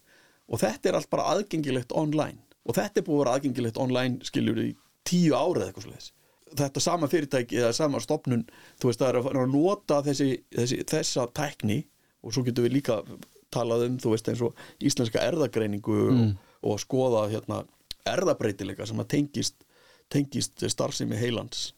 og 0.48 0.60
þetta 0.60 0.90
er 0.90 0.98
allt 1.00 1.12
bara 1.12 1.30
aðgengilegt 1.34 1.94
online. 1.96 2.42
Og 2.68 2.76
þetta 2.78 3.00
er 3.00 3.06
búið 3.08 3.16
að 3.16 3.24
vera 3.24 3.36
aðgengilegt 3.38 3.80
online 3.80 4.28
skiljur 4.28 4.60
í 4.64 4.70
tíu 5.08 5.36
árið 5.36 5.68
eitthvað 5.68 5.88
svoleiðis 5.88 6.12
þetta 6.60 6.82
sama 6.84 7.08
fyrirtæki 7.12 7.58
eða 7.62 7.74
sama 7.78 8.00
stopnun 8.04 8.46
þú 8.82 8.90
veist 8.92 9.02
það 9.02 9.10
er 9.10 9.20
að, 9.22 9.30
að 9.44 9.52
nota 9.54 10.02
þessi, 10.06 10.30
þessi, 10.56 10.80
þessa 10.90 11.28
tækni 11.36 11.80
og 12.24 12.34
svo 12.36 12.44
getum 12.48 12.66
við 12.68 12.76
líka 12.80 13.00
talað 13.54 13.86
um 13.90 13.98
þú 14.02 14.14
veist 14.16 14.30
eins 14.32 14.42
og 14.46 14.56
íslenska 14.82 15.22
erðagreiningu 15.28 15.98
og, 16.10 16.20
og 16.64 16.80
skoða 16.82 17.28
hérna 17.34 17.64
erðabreitileika 18.10 18.86
sem 18.90 19.00
að 19.04 19.12
tengist 19.16 19.56
tengist 20.14 20.62
starfsemi 20.70 21.18
heilans. 21.18 21.72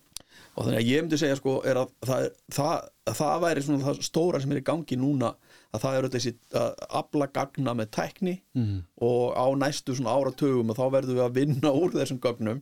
Og 0.55 0.65
þannig 0.65 0.79
að 0.81 0.87
ég 0.89 1.03
myndi 1.03 1.17
segja 1.19 1.35
sko 1.37 1.53
er 1.67 1.77
að 1.79 1.91
það, 2.07 2.25
það, 2.55 2.87
það 3.19 3.41
væri 3.43 3.63
svona 3.63 3.85
það 3.85 3.99
stóra 4.07 4.39
sem 4.43 4.51
er 4.55 4.59
í 4.61 4.63
gangi 4.65 4.97
núna 4.99 5.29
að 5.75 5.83
það 5.83 5.97
eru 5.99 6.09
þessi 6.15 6.31
að 6.55 6.83
afla 7.01 7.27
gagna 7.35 7.73
með 7.79 7.91
tekni 7.95 8.33
Mhm. 8.55 8.77
og 9.03 9.35
á 9.35 9.45
næstu 9.59 9.95
svona 9.95 10.15
áratugum 10.15 10.71
og 10.71 10.77
þá 10.79 10.85
verðum 10.97 11.19
við 11.19 11.25
að 11.27 11.37
vinna 11.39 11.71
úr 11.75 11.95
þessum 11.95 12.19
gögnum 12.23 12.61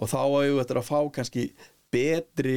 og 0.00 0.08
þá 0.08 0.20
við 0.32 0.56
þetta 0.62 0.78
að 0.80 0.88
fá 0.88 0.98
kannski 1.18 1.44
betri 1.92 2.56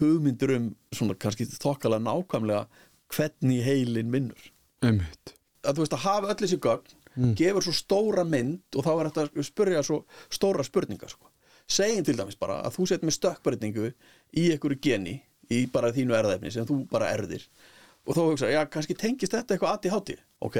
hugmyndur 0.00 0.54
um 0.56 0.70
svona 0.94 1.16
kannski 1.18 1.48
þokkalega 1.50 2.06
nákvæmlega 2.06 2.64
hvernig 3.10 3.64
heilin 3.66 4.14
vinnur. 4.14 4.50
Einmitt. 4.86 5.34
Að 5.66 5.76
þú 5.76 5.84
veist 5.84 5.96
að 5.96 6.04
hafa 6.06 6.30
öll 6.32 6.40
þessi 6.40 6.60
gögn 6.62 7.00
gefur 7.36 7.64
svo 7.64 7.74
stóra 7.74 8.24
mynd 8.24 8.76
og 8.78 8.86
þá 8.86 8.90
er 8.92 9.08
þetta 9.10 9.24
að 9.26 9.46
spyrja 9.48 9.82
svo 9.86 9.98
stóra 10.32 10.64
spurningar 10.66 11.10
sko. 11.10 11.26
segjum 11.70 12.04
til 12.04 12.16
dæmis 12.18 12.38
bara 12.38 12.60
að 12.66 12.78
þú 12.78 12.86
sett 12.88 13.02
með 13.06 13.16
stökkbreytingu 13.18 13.90
í 13.90 14.46
einhverju 14.52 14.78
geni 14.82 15.20
í 15.50 15.66
bara 15.70 15.92
þínu 15.94 16.16
erðefni 16.18 16.50
sem 16.50 16.66
þú 16.66 16.84
bara 16.90 17.10
erðir 17.14 17.46
og 18.06 18.16
þá 18.16 18.22
hugsa, 18.22 18.50
já 18.50 18.62
kannski 18.66 18.96
tengist 18.98 19.34
þetta 19.34 19.54
eitthvað 19.54 19.74
aðti 19.74 19.92
hátti, 19.92 20.16
ok 20.40 20.58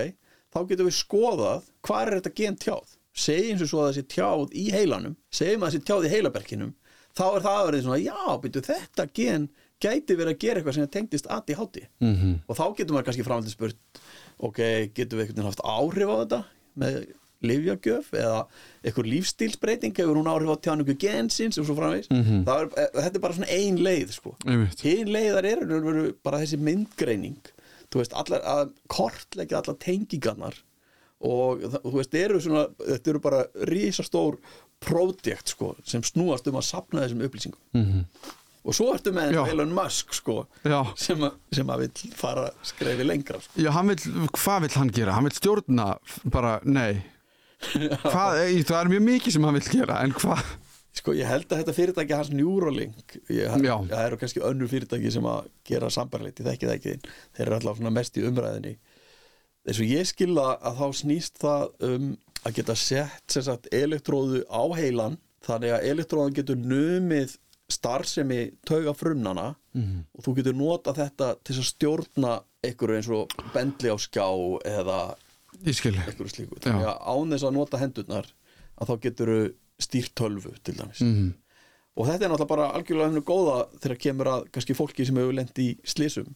þá 0.51 0.59
getum 0.69 0.91
við 0.91 0.97
skoðað 0.99 1.71
hvað 1.87 2.03
er 2.03 2.17
þetta 2.19 2.35
gen 2.43 2.59
tjáð 2.63 2.97
segjum 3.15 3.59
svo 3.59 3.67
svo 3.67 3.81
að 3.85 3.91
þessi 3.93 4.07
tjáð 4.15 4.55
í 4.55 4.67
heilanum 4.75 5.17
segjum 5.31 5.63
að 5.65 5.73
þessi 5.75 5.87
tjáð 5.89 6.07
í 6.07 6.13
heilaberkinum 6.15 6.75
þá 7.17 7.25
er 7.27 7.45
það 7.47 7.59
að 7.59 7.67
verið 7.71 7.83
svona, 7.85 8.03
já, 8.05 8.41
byrju 8.43 8.63
þetta 8.71 9.07
gen 9.15 9.49
gæti 9.81 10.17
verið 10.17 10.35
að 10.35 10.43
gera 10.45 10.61
eitthvað 10.61 10.77
sem 10.77 10.91
tengdist 10.95 11.27
aðti 11.33 11.57
hátti 11.59 11.87
mm 12.01 12.15
-hmm. 12.17 12.35
og 12.47 12.57
þá 12.57 12.65
getur 12.77 12.95
maður 12.95 13.09
kannski 13.09 13.27
framhaldið 13.27 13.57
spurt 13.57 14.01
ok, 14.39 14.61
getur 14.95 15.19
við 15.19 15.27
veginn 15.33 15.49
haft 15.49 15.65
áhrif 15.65 16.09
á 16.09 16.17
þetta 16.21 16.41
með 16.81 17.01
livjagjöf 17.41 18.11
eða 18.13 18.41
einhver 18.85 19.07
lífstílsbreyting 19.09 19.97
hefur 19.97 20.19
hún 20.21 20.29
áhrif 20.29 20.53
á 20.53 20.57
tjáningu 20.61 20.97
gensins 21.01 21.59
og 21.59 21.67
svo 21.67 21.77
framvegis 21.79 22.11
Mhm. 22.11 22.45
það 22.45 22.61
er, 22.61 22.69
eh, 22.77 23.03
þetta 23.03 23.17
er 23.17 23.21
bara 23.21 23.35
svona 23.35 23.51
ein 23.51 23.79
leið 23.79 24.13
sko. 24.13 24.37
hinn 24.83 25.09
leiðar 25.09 25.43
veru 25.45 26.13
bara 26.23 26.39
þessi 26.39 26.59
myndgreining 26.59 27.41
þú 27.91 27.99
veist, 27.99 28.13
allar 28.15 28.41
að 28.43 28.73
kortleggja 28.89 29.63
allar 29.63 29.77
tengingarnar 29.77 30.55
og 31.21 31.61
það- 31.67 31.83
þú 31.87 31.95
veist, 31.99 32.15
eru 32.15 32.41
svona 32.41 32.67
þetta 32.81 33.11
eru 33.15 33.21
bara 33.21 33.45
risastór 33.69 34.39
pródjekt 34.81 35.53
sko, 35.53 35.75
sem 35.85 36.03
snúast 36.03 36.47
um 36.49 36.57
að 36.61 36.69
sapna 36.71 37.03
þessum 37.07 37.25
upplýsingum 37.29 37.61
mm 37.77 38.05
og 38.61 38.75
svo 38.77 38.91
ertu 38.93 39.09
með. 39.17 39.33
Elon 39.49 39.71
Musk 39.73 40.13
sko, 40.13 40.43
sem, 41.01 41.23
að, 41.25 41.33
sem 41.57 41.71
að 41.73 41.79
vill 41.81 42.11
fara 42.13 42.51
skrefi 42.63 43.07
lengra 43.09 43.39
sko. 43.41 43.55
já, 43.57 43.71
hann 43.73 43.89
vill, 43.89 44.29
hvað 44.37 44.61
vill 44.67 44.75
hann 44.77 44.91
gera? 44.93 45.15
Hann 45.17 45.25
vill 45.25 45.33
stjórna 45.39 45.87
bara, 46.29 46.59
nei 46.69 47.01
hvað, 48.05 48.37
það 48.69 48.77
er 48.83 48.91
mjög 48.93 49.03
mikið 49.07 49.33
sem 49.33 49.47
hann 49.49 49.57
vill 49.57 49.71
gera 49.73 50.03
en 50.05 50.13
hvað? 50.13 50.45
Sko 51.01 51.15
ég 51.17 51.25
held 51.31 51.49
að 51.49 51.63
þetta 51.63 51.75
fyrirtæki 51.77 52.17
hans 52.19 52.31
Neuralink 52.35 53.17
það 53.31 54.05
eru 54.05 54.21
kannski 54.21 54.45
önnur 54.45 54.69
fyrirtæki 54.69 55.13
sem 55.15 55.25
að 55.33 55.49
gera 55.71 55.89
sambarleitt, 55.97 56.41
ég 56.43 56.49
þekki 56.51 56.69
það 56.69 56.77
ekki 56.77 56.95
þeir 57.39 57.47
eru 57.47 57.59
alltaf 57.61 57.81
mest 57.97 58.21
í 58.21 58.25
umræðinni 58.29 58.77
þess 59.67 59.81
að 59.83 59.91
ég 59.93 60.07
skilða 60.11 60.47
að 60.61 60.79
þá 60.81 60.87
snýst 61.03 61.39
það 61.43 61.65
um 61.91 62.11
að 62.47 62.55
geta 62.57 62.75
sett 62.81 63.37
sagt 63.45 63.69
elektróðu 63.75 64.43
á 64.49 64.63
heilan 64.79 65.19
þannig 65.45 65.75
að 65.77 65.87
elektróðan 65.93 66.35
getur 66.37 66.57
numið 66.57 67.37
starfsemi 67.71 68.41
tauga 68.67 68.95
frumnana 68.97 69.55
Mhm. 69.75 70.01
og 70.19 70.25
þú 70.25 70.33
getur 70.41 70.55
nota 70.59 70.93
þetta 70.93 71.27
til 71.45 71.55
að 71.61 71.67
stjórna 71.69 72.33
einhverju 72.65 72.97
eins 72.97 73.09
og 73.15 73.29
bendli 73.55 73.87
á 73.93 73.97
skjá 74.03 74.27
eða 74.67 75.15
einhverju 76.09 76.33
slíku. 76.33 76.59
Þannig 76.59 76.89
að 76.91 76.99
án 77.07 77.31
þess 77.31 77.45
að 77.47 77.55
nota 77.55 77.79
hendurnar 77.79 78.27
að 78.81 78.89
þá 78.91 78.95
getur 79.05 79.31
stýrt 79.81 80.15
tölvu 80.19 80.55
til 80.65 80.75
dæmis. 80.75 81.01
Mm 81.01 81.35
og 81.99 82.07
þetta 82.07 82.25
er 82.25 82.31
náttúrulega 82.31 82.49
bara 82.53 82.67
algjörlega 82.79 83.09
hennu 83.11 83.23
góða 83.27 83.57
þegar 83.83 83.99
kemur 84.05 84.29
að 84.31 84.45
kannski 84.55 84.75
fólki 84.79 85.05
sem 85.07 85.17
hefur 85.19 85.35
lent 85.35 85.59
í 85.59 85.69
slísum 85.85 86.29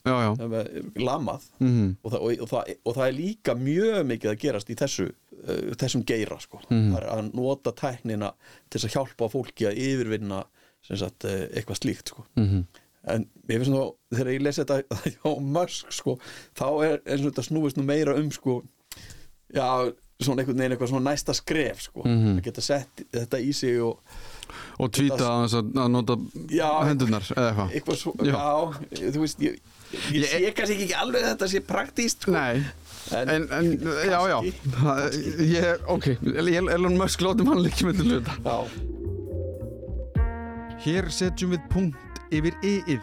lamað 1.00 1.44
mm 1.62 1.96
og 2.02 2.10
það, 2.12 2.20
og, 2.20 2.40
og, 2.42 2.48
það, 2.50 2.72
og 2.84 2.94
það 2.98 3.06
er 3.08 3.16
líka 3.18 3.54
mjög 3.54 4.00
mikið 4.10 4.30
að 4.32 4.40
gerast 4.42 4.70
í 4.70 4.76
þessu 4.80 5.06
uh, 5.08 5.74
þessum 5.80 6.04
geira 6.04 6.38
sko. 6.42 6.60
Mhm. 6.68 6.90
það 6.92 6.98
er 7.02 7.08
að 7.14 7.30
nota 7.38 7.72
tæknina 7.72 8.32
til 8.70 8.80
að 8.82 8.94
hjálpa 8.96 9.28
fólki 9.32 9.68
að 9.70 9.78
yfirvinna 9.86 10.42
sagt, 10.84 11.24
uh, 11.24 11.46
eitthvað 11.54 11.78
slíkt 11.80 12.08
sko. 12.12 12.24
-hmm. 12.36 12.64
en 13.14 13.26
ég 13.48 13.58
finnst 13.62 13.70
nú 13.72 13.94
þegar 14.12 14.32
ég 14.34 14.42
lesi 14.42 14.64
þetta 14.64 14.82
á 15.28 15.30
Musk 15.40 15.92
sko, 15.92 16.18
þá 16.58 16.66
er 16.84 17.00
eins 17.06 17.20
og 17.24 17.30
þetta 17.32 17.42
snúist 17.48 17.76
nú 17.78 17.84
meira 17.84 18.14
um 18.18 18.30
sko, 18.30 18.62
já, 19.54 19.92
svona 20.20 20.42
einhvern 20.42 20.58
veginn 20.58 20.72
eitthvað 20.76 20.88
svona 20.92 21.10
næsta 21.12 21.32
skref 21.34 21.80
sko, 21.88 22.02
Mhm. 22.04 22.38
að 22.38 22.42
geta 22.44 22.60
sett 22.60 23.02
þetta 23.12 23.38
í 23.40 23.52
sig 23.52 23.80
og 23.82 24.00
Og 24.78 24.90
tvíta 24.94 25.28
að, 25.44 25.56
að 25.74 25.90
nota 25.94 26.16
Já. 26.52 26.68
hendurnar 26.88 27.26
eða 27.34 27.48
eitthvað. 27.50 27.74
eitthvað 27.78 28.00
svo, 28.00 28.14
Já. 28.20 28.34
já, 28.34 29.10
þú 29.14 29.22
veist 29.24 29.44
ég, 29.46 29.58
ég, 30.14 30.26
sé 30.30 30.52
kannski 30.58 30.78
ekki 30.86 30.96
alveg 31.02 31.22
að 31.24 31.30
þetta 31.34 31.50
sé 31.54 31.62
praktíst 31.68 32.26
sko. 32.26 32.34
Nei, 32.34 32.64
en, 33.20 33.34
en, 33.36 33.46
en 33.58 33.70
já, 34.14 34.18
já. 34.32 34.38
Það- 34.80 35.20
ég, 35.50 35.86
Ok, 35.96 36.10
Elon 36.78 36.98
Musk 37.00 37.22
látum 37.26 37.52
hann 37.52 37.62
líka 37.64 37.86
með 37.88 38.02
til 38.02 38.10
hluta. 38.14 38.38
Já, 38.44 38.58
Hér 40.84 41.06
setjum 41.14 41.54
við 41.54 41.62
punkt 41.72 42.18
yfir 42.34 42.56
yið 42.64 43.00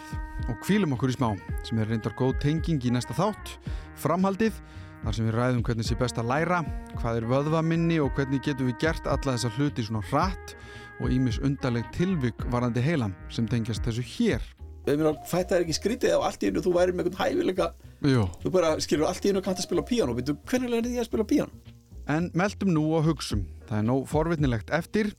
og 0.52 0.58
kvílum 0.66 0.94
okkur 0.96 1.14
í 1.14 1.16
smá 1.16 1.32
sem 1.66 1.80
er 1.82 1.90
reyndar 1.90 2.14
góð 2.18 2.36
tenging 2.44 2.82
í 2.86 2.92
næsta 2.94 3.16
þátt. 3.18 3.56
Framhaldið, 4.02 4.54
þar 5.02 5.16
sem 5.18 5.28
við 5.30 5.36
ræðum 5.38 5.64
hvernig 5.66 5.88
sé 5.88 5.98
best 5.98 6.20
að 6.22 6.30
læra, 6.30 6.60
hvað 7.00 7.22
er 7.22 7.28
vöðvaminni 7.32 7.98
og 8.04 8.12
hvernig 8.18 8.44
getum 8.46 8.70
við 8.70 8.78
gert 8.84 9.08
alla 9.10 9.34
þessa 9.38 9.54
hluti 9.58 9.86
svona 9.88 10.04
hratt 10.12 10.56
og 11.02 11.12
ímis 11.14 11.40
undarleg 11.44 11.88
tilvik 11.96 12.46
varandi 12.54 12.84
heilan 12.86 13.16
sem 13.34 13.48
tengjast 13.50 13.84
þessu 13.86 14.06
hér. 14.16 14.46
Að 14.88 15.20
fætta 15.30 15.58
er 15.58 15.66
ekki 15.66 15.78
skrítið 15.78 16.16
og 16.18 16.26
allt 16.30 16.42
í 16.42 16.50
einu 16.50 16.64
þú 16.64 16.74
væri 16.78 16.96
með 16.96 17.12
einhvern 17.12 17.20
hæfileika. 17.22 17.68
Jú. 18.02 18.24
þú 18.42 18.54
bara 18.54 18.72
skilur 18.82 19.10
allt 19.10 19.26
í 19.26 19.30
einu 19.30 19.44
kannt 19.46 19.62
að 19.62 19.68
spila 19.68 19.86
píano 19.86 20.16
veitu, 20.18 20.38
hvernig 20.50 20.72
lærið 20.74 20.96
ég 20.96 21.04
að 21.04 21.10
spila 21.12 21.28
píano? 21.30 21.76
En 22.10 22.32
meldum 22.34 22.72
nú 22.74 22.88
og 22.98 23.06
hugsum, 23.06 23.44
það 23.70 23.78
er 23.78 23.86
nóg 23.86 24.08
forvitnilegt 24.10 24.74
eftir. 24.74 25.12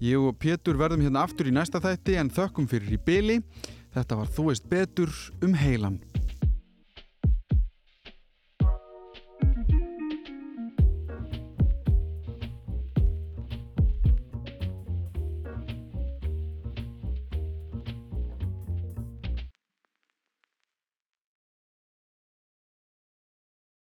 Ég 0.00 0.16
og 0.16 0.38
Pétur 0.40 0.78
verðum 0.80 1.04
hérna 1.04 1.26
aftur 1.26 1.50
í 1.50 1.52
næsta 1.52 1.82
þætti 1.84 2.16
en 2.16 2.32
þökkum 2.32 2.70
fyrir 2.70 2.96
í 2.96 3.02
byli 3.04 3.42
þetta 3.94 4.20
var 4.20 4.30
Þú 4.30 4.46
veist 4.50 4.68
betur 4.70 5.12
um 5.44 5.54
heilan 5.58 5.98